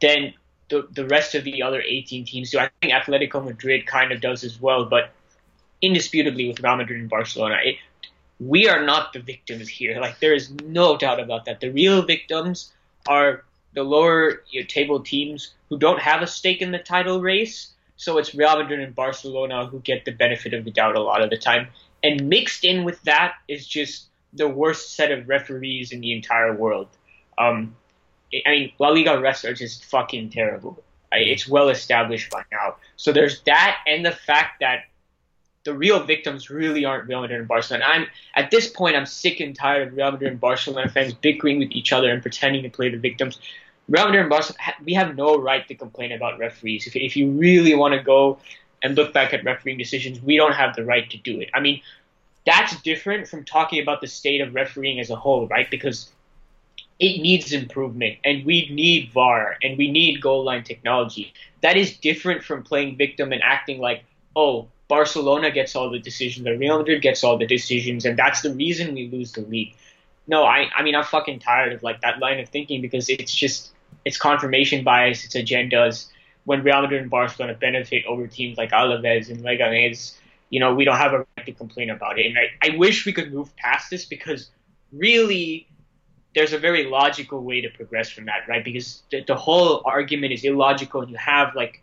than 0.00 0.34
the, 0.74 0.88
the 0.90 1.06
rest 1.06 1.34
of 1.36 1.44
the 1.44 1.62
other 1.62 1.80
18 1.80 2.24
teams 2.24 2.50
do. 2.50 2.58
I 2.58 2.68
think 2.80 2.92
Atletico 2.92 3.44
Madrid 3.44 3.86
kind 3.86 4.10
of 4.10 4.20
does 4.20 4.42
as 4.42 4.60
well, 4.60 4.84
but 4.84 5.10
indisputably 5.80 6.48
with 6.48 6.60
Real 6.60 6.76
Madrid 6.76 7.00
and 7.00 7.08
Barcelona, 7.08 7.58
it, 7.62 7.76
we 8.40 8.68
are 8.68 8.84
not 8.84 9.12
the 9.12 9.20
victims 9.20 9.68
here. 9.68 10.00
Like 10.00 10.18
there 10.18 10.34
is 10.34 10.50
no 10.64 10.96
doubt 10.96 11.20
about 11.20 11.44
that. 11.44 11.60
The 11.60 11.70
real 11.70 12.02
victims 12.02 12.72
are 13.06 13.44
the 13.74 13.84
lower 13.84 14.42
you 14.50 14.60
know, 14.60 14.66
table 14.66 15.00
teams 15.00 15.52
who 15.68 15.78
don't 15.78 16.00
have 16.00 16.22
a 16.22 16.26
stake 16.26 16.60
in 16.60 16.72
the 16.72 16.78
title 16.78 17.20
race. 17.20 17.70
So 17.96 18.18
it's 18.18 18.34
Real 18.34 18.58
Madrid 18.58 18.80
and 18.80 18.94
Barcelona 18.94 19.66
who 19.66 19.78
get 19.80 20.04
the 20.04 20.10
benefit 20.10 20.54
of 20.54 20.64
the 20.64 20.72
doubt 20.72 20.96
a 20.96 21.00
lot 21.00 21.22
of 21.22 21.30
the 21.30 21.36
time. 21.36 21.68
And 22.02 22.28
mixed 22.28 22.64
in 22.64 22.84
with 22.84 23.00
that 23.02 23.34
is 23.46 23.66
just 23.66 24.06
the 24.32 24.48
worst 24.48 24.96
set 24.96 25.12
of 25.12 25.28
referees 25.28 25.92
in 25.92 26.00
the 26.00 26.12
entire 26.12 26.52
world. 26.52 26.88
Um, 27.38 27.76
I 28.46 28.50
mean, 28.50 28.72
La 28.78 28.88
Liga 28.88 29.10
refs 29.10 29.44
are 29.44 29.54
just 29.54 29.84
fucking 29.84 30.30
terrible. 30.30 30.82
It's 31.12 31.46
well 31.46 31.68
established 31.68 32.30
by 32.30 32.42
now. 32.50 32.76
So 32.96 33.12
there's 33.12 33.42
that, 33.42 33.78
and 33.86 34.04
the 34.04 34.12
fact 34.12 34.60
that 34.60 34.84
the 35.64 35.74
real 35.74 36.02
victims 36.02 36.50
really 36.50 36.84
aren't 36.84 37.08
Real 37.08 37.22
Madrid 37.22 37.40
and 37.40 37.48
Barcelona. 37.48 37.84
I'm 37.86 38.06
at 38.34 38.50
this 38.50 38.68
point, 38.68 38.96
I'm 38.96 39.06
sick 39.06 39.40
and 39.40 39.56
tired 39.56 39.88
of 39.88 39.96
Real 39.96 40.12
Madrid 40.12 40.30
and 40.32 40.40
Barcelona 40.40 40.88
fans 40.90 41.14
bickering 41.14 41.58
with 41.58 41.70
each 41.72 41.92
other 41.92 42.10
and 42.10 42.20
pretending 42.20 42.62
to 42.64 42.68
play 42.68 42.90
the 42.90 42.98
victims. 42.98 43.38
Real 43.88 44.04
Madrid 44.04 44.22
and 44.22 44.30
Barcelona, 44.30 44.74
we 44.84 44.92
have 44.94 45.16
no 45.16 45.38
right 45.38 45.66
to 45.68 45.74
complain 45.74 46.12
about 46.12 46.38
referees. 46.38 46.86
If, 46.86 46.96
if 46.96 47.16
you 47.16 47.30
really 47.30 47.74
want 47.74 47.94
to 47.94 48.02
go 48.02 48.38
and 48.82 48.94
look 48.94 49.14
back 49.14 49.32
at 49.32 49.42
refereeing 49.44 49.78
decisions, 49.78 50.20
we 50.20 50.36
don't 50.36 50.52
have 50.52 50.76
the 50.76 50.84
right 50.84 51.08
to 51.10 51.16
do 51.16 51.40
it. 51.40 51.48
I 51.54 51.60
mean, 51.60 51.80
that's 52.44 52.80
different 52.82 53.26
from 53.26 53.44
talking 53.44 53.82
about 53.82 54.02
the 54.02 54.06
state 54.06 54.42
of 54.42 54.54
refereeing 54.54 55.00
as 55.00 55.08
a 55.08 55.16
whole, 55.16 55.48
right? 55.48 55.70
Because 55.70 56.10
it 56.98 57.20
needs 57.20 57.52
improvement 57.52 58.18
and 58.24 58.44
we 58.44 58.68
need 58.70 59.10
VAR 59.12 59.56
and 59.62 59.76
we 59.76 59.90
need 59.90 60.20
goal 60.20 60.44
line 60.44 60.62
technology. 60.62 61.32
That 61.62 61.76
is 61.76 61.96
different 61.96 62.44
from 62.44 62.62
playing 62.62 62.96
victim 62.96 63.32
and 63.32 63.42
acting 63.42 63.80
like, 63.80 64.04
oh, 64.36 64.68
Barcelona 64.88 65.50
gets 65.50 65.74
all 65.74 65.90
the 65.90 65.98
decisions, 65.98 66.46
or 66.46 66.56
Real 66.56 66.78
Madrid 66.78 67.00
gets 67.00 67.24
all 67.24 67.38
the 67.38 67.46
decisions, 67.46 68.04
and 68.04 68.18
that's 68.18 68.42
the 68.42 68.52
reason 68.52 68.94
we 68.94 69.08
lose 69.08 69.32
the 69.32 69.40
league. 69.40 69.74
No, 70.26 70.44
I, 70.44 70.68
I 70.76 70.82
mean, 70.82 70.94
I'm 70.94 71.04
fucking 71.04 71.38
tired 71.38 71.72
of 71.72 71.82
like 71.82 72.00
that 72.02 72.18
line 72.18 72.38
of 72.38 72.48
thinking 72.48 72.80
because 72.80 73.08
it's 73.08 73.34
just, 73.34 73.72
it's 74.04 74.16
confirmation 74.16 74.84
bias, 74.84 75.24
it's 75.24 75.34
agendas. 75.34 76.08
When 76.44 76.62
Real 76.62 76.82
Madrid 76.82 77.00
and 77.00 77.10
Barcelona 77.10 77.54
benefit 77.54 78.04
over 78.04 78.26
teams 78.26 78.58
like 78.58 78.72
Alaves 78.72 79.30
and 79.30 79.42
Leganés, 79.42 80.14
you 80.50 80.60
know, 80.60 80.74
we 80.74 80.84
don't 80.84 80.98
have 80.98 81.14
a 81.14 81.18
right 81.18 81.46
to 81.46 81.52
complain 81.52 81.88
about 81.88 82.18
it. 82.18 82.26
And 82.26 82.36
I, 82.38 82.68
I 82.68 82.76
wish 82.76 83.06
we 83.06 83.12
could 83.12 83.32
move 83.32 83.54
past 83.56 83.88
this 83.90 84.04
because 84.04 84.50
really 84.92 85.66
there's 86.34 86.52
a 86.52 86.58
very 86.58 86.84
logical 86.84 87.42
way 87.42 87.60
to 87.60 87.68
progress 87.70 88.10
from 88.10 88.26
that, 88.26 88.48
right? 88.48 88.64
Because 88.64 89.02
the, 89.10 89.22
the 89.22 89.36
whole 89.36 89.82
argument 89.84 90.32
is 90.32 90.44
illogical 90.44 91.02
and 91.02 91.10
you 91.10 91.16
have 91.16 91.54
like 91.54 91.80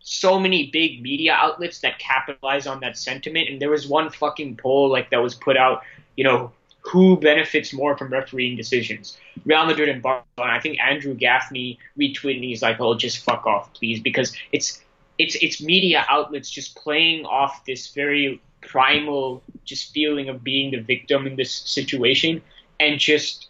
so 0.00 0.38
many 0.38 0.70
big 0.70 1.02
media 1.02 1.32
outlets 1.32 1.80
that 1.80 1.98
capitalize 1.98 2.66
on 2.66 2.80
that 2.80 2.96
sentiment. 2.96 3.48
And 3.48 3.60
there 3.60 3.70
was 3.70 3.88
one 3.88 4.10
fucking 4.10 4.56
poll 4.56 4.90
like 4.90 5.10
that 5.10 5.22
was 5.22 5.34
put 5.34 5.56
out, 5.56 5.82
you 6.16 6.24
know, 6.24 6.52
who 6.80 7.16
benefits 7.16 7.72
more 7.72 7.96
from 7.96 8.12
refereeing 8.12 8.56
decisions? 8.56 9.18
Real 9.44 9.66
Madrid 9.66 9.88
and 9.88 10.02
Barcelona. 10.02 10.52
I 10.52 10.60
think 10.60 10.78
Andrew 10.80 11.14
Gaffney 11.14 11.78
retweeted 11.98 12.36
and 12.36 12.44
he's 12.44 12.62
like, 12.62 12.80
"Oh, 12.80 12.94
just 12.94 13.18
fuck 13.24 13.44
off, 13.44 13.74
please," 13.74 13.98
because 13.98 14.32
it's 14.52 14.80
it's 15.18 15.36
it's 15.42 15.60
media 15.60 16.06
outlets 16.08 16.48
just 16.48 16.76
playing 16.76 17.24
off 17.24 17.64
this 17.64 17.88
very 17.88 18.40
primal 18.60 19.42
just 19.64 19.92
feeling 19.92 20.28
of 20.28 20.44
being 20.44 20.70
the 20.70 20.80
victim 20.80 21.26
in 21.26 21.34
this 21.34 21.52
situation 21.52 22.40
and 22.78 23.00
just 23.00 23.48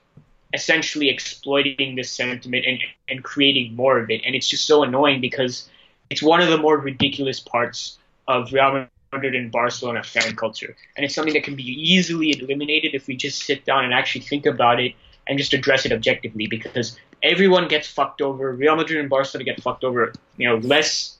essentially 0.52 1.08
exploiting 1.10 1.96
this 1.96 2.10
sentiment 2.10 2.64
and, 2.66 2.78
and 3.08 3.24
creating 3.24 3.74
more 3.74 3.98
of 3.98 4.10
it. 4.10 4.22
And 4.24 4.34
it's 4.34 4.48
just 4.48 4.66
so 4.66 4.82
annoying 4.82 5.20
because 5.20 5.68
it's 6.10 6.22
one 6.22 6.40
of 6.40 6.48
the 6.48 6.58
more 6.58 6.78
ridiculous 6.78 7.40
parts 7.40 7.98
of 8.28 8.52
Real 8.52 8.86
Madrid 9.12 9.34
and 9.34 9.50
Barcelona 9.50 10.02
fan 10.02 10.36
culture. 10.36 10.76
And 10.96 11.04
it's 11.04 11.14
something 11.14 11.34
that 11.34 11.44
can 11.44 11.56
be 11.56 11.64
easily 11.64 12.38
eliminated 12.38 12.94
if 12.94 13.06
we 13.06 13.16
just 13.16 13.42
sit 13.42 13.64
down 13.64 13.84
and 13.84 13.92
actually 13.92 14.22
think 14.22 14.46
about 14.46 14.80
it 14.80 14.94
and 15.28 15.38
just 15.38 15.52
address 15.52 15.84
it 15.84 15.92
objectively 15.92 16.46
because 16.46 16.98
everyone 17.22 17.66
gets 17.68 17.88
fucked 17.88 18.22
over. 18.22 18.52
Real 18.52 18.76
Madrid 18.76 19.00
and 19.00 19.10
Barcelona 19.10 19.44
get 19.44 19.60
fucked 19.60 19.82
over, 19.82 20.12
you 20.36 20.48
know, 20.48 20.56
less 20.58 21.16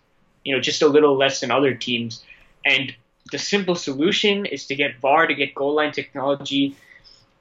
you 0.47 0.55
know, 0.55 0.61
just 0.61 0.81
a 0.81 0.87
little 0.87 1.17
less 1.17 1.41
than 1.41 1.51
other 1.51 1.75
teams. 1.75 2.23
And 2.65 2.95
the 3.33 3.39
simple 3.39 3.75
solution 3.75 4.47
is 4.47 4.67
to 4.69 4.77
get 4.77 5.01
VAR, 5.01 5.27
to 5.27 5.35
get 5.35 5.57
goal 5.57 5.75
line 5.75 5.91
technology, 5.91 6.77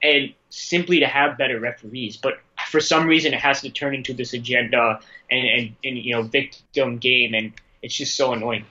and 0.05 0.33
simply 0.49 0.99
to 0.99 1.07
have 1.07 1.37
better 1.37 1.59
referees. 1.59 2.17
But 2.17 2.39
for 2.69 2.79
some 2.79 3.07
reason, 3.07 3.33
it 3.33 3.39
has 3.39 3.61
to 3.61 3.69
turn 3.69 3.95
into 3.95 4.13
this 4.13 4.33
agenda 4.33 4.99
and, 5.31 5.47
and, 5.47 5.75
and 5.83 5.97
you 5.97 6.13
know, 6.13 6.21
victim 6.21 6.97
game, 6.97 7.33
and 7.33 7.53
it's 7.81 7.95
just 7.95 8.15
so 8.15 8.33
annoying. 8.33 8.65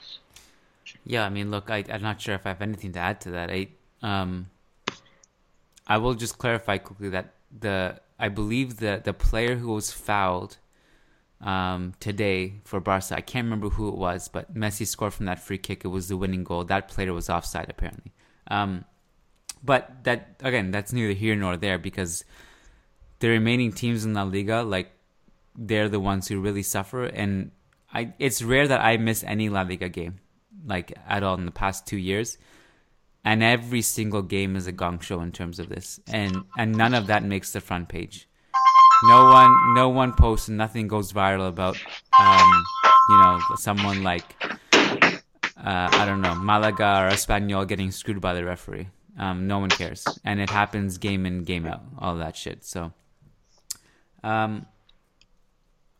Yeah, 1.04 1.24
I 1.24 1.28
mean, 1.28 1.50
look, 1.50 1.70
I, 1.70 1.84
I'm 1.90 2.02
not 2.02 2.20
sure 2.20 2.34
if 2.34 2.46
I 2.46 2.50
have 2.50 2.62
anything 2.62 2.92
to 2.92 2.98
add 2.98 3.20
to 3.22 3.32
that. 3.32 3.50
I, 3.50 3.68
um, 4.02 4.48
I 5.86 5.98
will 5.98 6.14
just 6.14 6.38
clarify 6.38 6.78
quickly 6.78 7.10
that 7.10 7.34
the 7.60 8.00
I 8.18 8.28
believe 8.28 8.78
the 8.78 9.00
the 9.04 9.12
player 9.12 9.56
who 9.56 9.72
was 9.72 9.90
fouled 9.90 10.56
um, 11.40 11.94
today 12.00 12.54
for 12.64 12.80
Barca. 12.80 13.16
I 13.16 13.20
can't 13.20 13.44
remember 13.44 13.68
who 13.68 13.88
it 13.88 13.96
was, 13.96 14.28
but 14.28 14.54
Messi 14.54 14.86
scored 14.86 15.12
from 15.12 15.26
that 15.26 15.40
free 15.40 15.58
kick. 15.58 15.84
It 15.84 15.88
was 15.88 16.08
the 16.08 16.16
winning 16.16 16.44
goal. 16.44 16.64
That 16.64 16.88
player 16.88 17.12
was 17.12 17.28
offside 17.28 17.68
apparently. 17.68 18.12
Um, 18.48 18.84
but 19.64 20.04
that 20.04 20.36
again, 20.40 20.70
that's 20.70 20.92
neither 20.92 21.12
here 21.12 21.34
nor 21.34 21.56
there 21.56 21.78
because 21.78 22.24
the 23.20 23.28
remaining 23.28 23.72
teams 23.72 24.04
in 24.04 24.14
La 24.14 24.22
Liga, 24.22 24.62
like 24.62 24.92
they're 25.56 25.88
the 25.88 26.00
ones 26.00 26.28
who 26.28 26.40
really 26.40 26.62
suffer. 26.62 27.04
And 27.04 27.50
I, 27.92 28.12
it's 28.18 28.42
rare 28.42 28.68
that 28.68 28.80
I 28.80 28.96
miss 28.96 29.24
any 29.24 29.48
La 29.48 29.62
Liga 29.62 29.88
game, 29.88 30.20
like 30.66 30.92
at 31.08 31.22
all 31.22 31.34
in 31.34 31.46
the 31.46 31.52
past 31.52 31.86
two 31.86 31.96
years. 31.96 32.36
And 33.24 33.42
every 33.42 33.80
single 33.80 34.20
game 34.20 34.54
is 34.54 34.66
a 34.66 34.72
gong 34.72 35.00
show 35.00 35.22
in 35.22 35.32
terms 35.32 35.58
of 35.58 35.70
this, 35.70 35.98
and 36.06 36.44
and 36.58 36.76
none 36.76 36.92
of 36.92 37.06
that 37.06 37.24
makes 37.24 37.52
the 37.52 37.60
front 37.62 37.88
page 37.88 38.28
no 39.04 39.24
one 39.24 39.74
no 39.74 39.88
one 39.88 40.12
posts 40.12 40.48
nothing 40.48 40.88
goes 40.88 41.12
viral 41.12 41.48
about 41.48 41.76
um, 42.18 42.64
you 43.10 43.16
know 43.18 43.38
someone 43.56 44.02
like 44.02 44.24
uh, 44.72 45.88
I 45.92 46.04
don't 46.06 46.22
know 46.22 46.34
Malaga 46.34 47.04
or 47.04 47.10
Espanyol 47.10 47.66
getting 47.66 47.90
screwed 47.90 48.20
by 48.20 48.34
the 48.34 48.44
referee. 48.44 48.88
Um, 49.18 49.46
no 49.46 49.58
one 49.58 49.70
cares, 49.70 50.06
and 50.24 50.40
it 50.40 50.50
happens 50.50 50.98
game 50.98 51.24
in 51.26 51.44
game 51.44 51.66
out, 51.66 51.82
all 51.98 52.16
that 52.16 52.36
shit. 52.36 52.64
So, 52.64 52.92
um, 54.22 54.66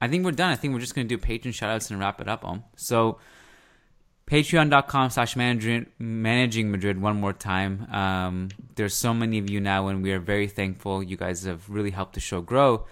I 0.00 0.08
think 0.08 0.24
we're 0.24 0.32
done. 0.32 0.50
I 0.50 0.56
think 0.56 0.74
we're 0.74 0.80
just 0.80 0.94
gonna 0.94 1.08
do 1.08 1.18
patron 1.18 1.52
shoutouts 1.52 1.90
and 1.90 2.00
wrap 2.00 2.20
it 2.20 2.28
up. 2.28 2.44
Om. 2.44 2.64
So, 2.76 3.18
patreon.com 4.26 5.10
slash 5.10 5.36
managing 5.36 6.70
Madrid 6.70 7.00
one 7.00 7.20
more 7.20 7.32
time. 7.32 7.86
Um, 7.92 8.48
there's 8.74 8.94
so 8.94 9.14
many 9.14 9.38
of 9.38 9.48
you 9.48 9.60
now, 9.60 9.88
and 9.88 10.02
we 10.02 10.12
are 10.12 10.20
very 10.20 10.48
thankful. 10.48 11.02
You 11.02 11.16
guys 11.16 11.44
have 11.44 11.68
really 11.68 11.90
helped 11.90 12.14
the 12.14 12.20
show 12.20 12.40
grow. 12.40 12.86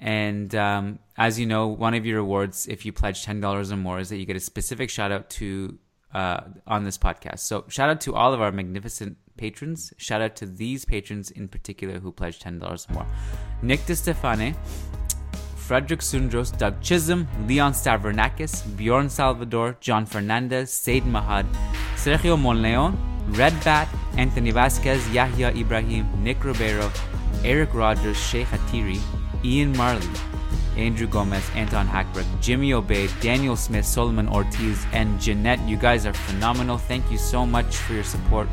And 0.00 0.54
um, 0.54 1.00
as 1.16 1.38
you 1.38 1.46
know, 1.46 1.68
one 1.68 1.94
of 1.94 2.06
your 2.06 2.18
rewards, 2.18 2.66
if 2.68 2.86
you 2.86 2.92
pledge 2.92 3.26
$10 3.26 3.72
or 3.72 3.76
more, 3.76 3.98
is 3.98 4.08
that 4.10 4.16
you 4.16 4.26
get 4.26 4.36
a 4.36 4.40
specific 4.40 4.90
shout 4.90 5.10
out 5.10 5.28
to 5.30 5.78
uh, 6.14 6.40
on 6.66 6.84
this 6.84 6.96
podcast. 6.96 7.40
So, 7.40 7.64
shout 7.68 7.90
out 7.90 8.00
to 8.02 8.14
all 8.14 8.32
of 8.32 8.40
our 8.40 8.52
magnificent 8.52 9.18
patrons. 9.38 9.92
Shout 9.96 10.20
out 10.20 10.36
to 10.36 10.46
these 10.46 10.84
patrons 10.84 11.30
in 11.30 11.48
particular 11.48 11.98
who 12.00 12.12
pledged 12.12 12.42
$10 12.44 12.90
or 12.90 12.92
more 12.92 13.06
Nick 13.62 13.80
DeStefane, 13.80 14.54
Frederick 15.56 16.00
Sundros, 16.00 16.50
Doug 16.56 16.80
Chisholm, 16.80 17.28
Leon 17.46 17.72
Stavronakis, 17.72 18.76
Bjorn 18.76 19.08
Salvador, 19.08 19.76
John 19.80 20.06
Fernandez, 20.06 20.72
Said 20.72 21.02
Mahad, 21.02 21.46
Sergio 21.96 22.40
Monleon, 22.40 22.96
Red 23.28 23.52
Bat, 23.64 23.88
Anthony 24.16 24.50
Vasquez, 24.50 25.06
Yahya 25.10 25.50
Ibrahim, 25.54 26.06
Nick 26.22 26.42
Ribeiro, 26.44 26.90
Eric 27.44 27.74
Rogers, 27.74 28.16
Sheikh 28.16 28.46
Hatiri, 28.46 28.98
Ian 29.44 29.76
Marley, 29.76 30.08
Andrew 30.78 31.06
Gomez, 31.06 31.44
Anton 31.54 31.86
Hackberg, 31.86 32.24
Jimmy 32.40 32.72
Obey, 32.72 33.08
Daniel 33.20 33.56
Smith, 33.56 33.84
Solomon 33.84 34.28
Ortiz, 34.28 34.86
and 34.92 35.20
Jeanette. 35.20 35.60
You 35.68 35.76
guys 35.76 36.06
are 36.06 36.14
phenomenal. 36.14 36.78
Thank 36.78 37.10
you 37.10 37.18
so 37.18 37.44
much 37.44 37.76
for 37.76 37.94
your 37.94 38.04
support. 38.04 38.48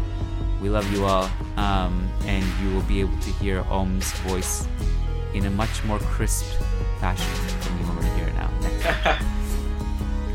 We 0.61 0.69
love 0.69 0.91
you 0.91 1.05
all. 1.05 1.29
Um, 1.57 2.07
and 2.25 2.43
you 2.61 2.73
will 2.73 2.83
be 2.83 2.99
able 3.01 3.17
to 3.19 3.29
hear 3.31 3.61
Om's 3.69 4.11
voice 4.27 4.67
in 5.33 5.45
a 5.45 5.49
much 5.49 5.83
more 5.83 5.99
crisp 5.99 6.45
fashion 6.99 7.33
than 7.61 7.79
you 7.79 7.85
already 7.91 8.09
hear 8.19 8.33
now. 8.33 8.49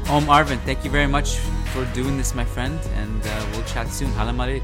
Om 0.14 0.26
Arvind, 0.26 0.60
thank 0.62 0.84
you 0.84 0.90
very 0.90 1.06
much 1.06 1.36
for 1.72 1.84
doing 1.94 2.16
this, 2.16 2.34
my 2.34 2.44
friend, 2.44 2.78
and 2.96 3.22
uh, 3.24 3.46
we'll 3.52 3.64
chat 3.64 3.88
soon. 3.88 4.10
Hala 4.12 4.32
Madrid. 4.32 4.62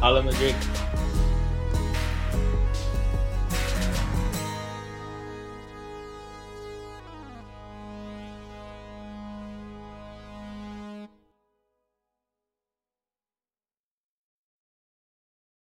Hala 0.00 0.22
Madrid. 0.22 0.54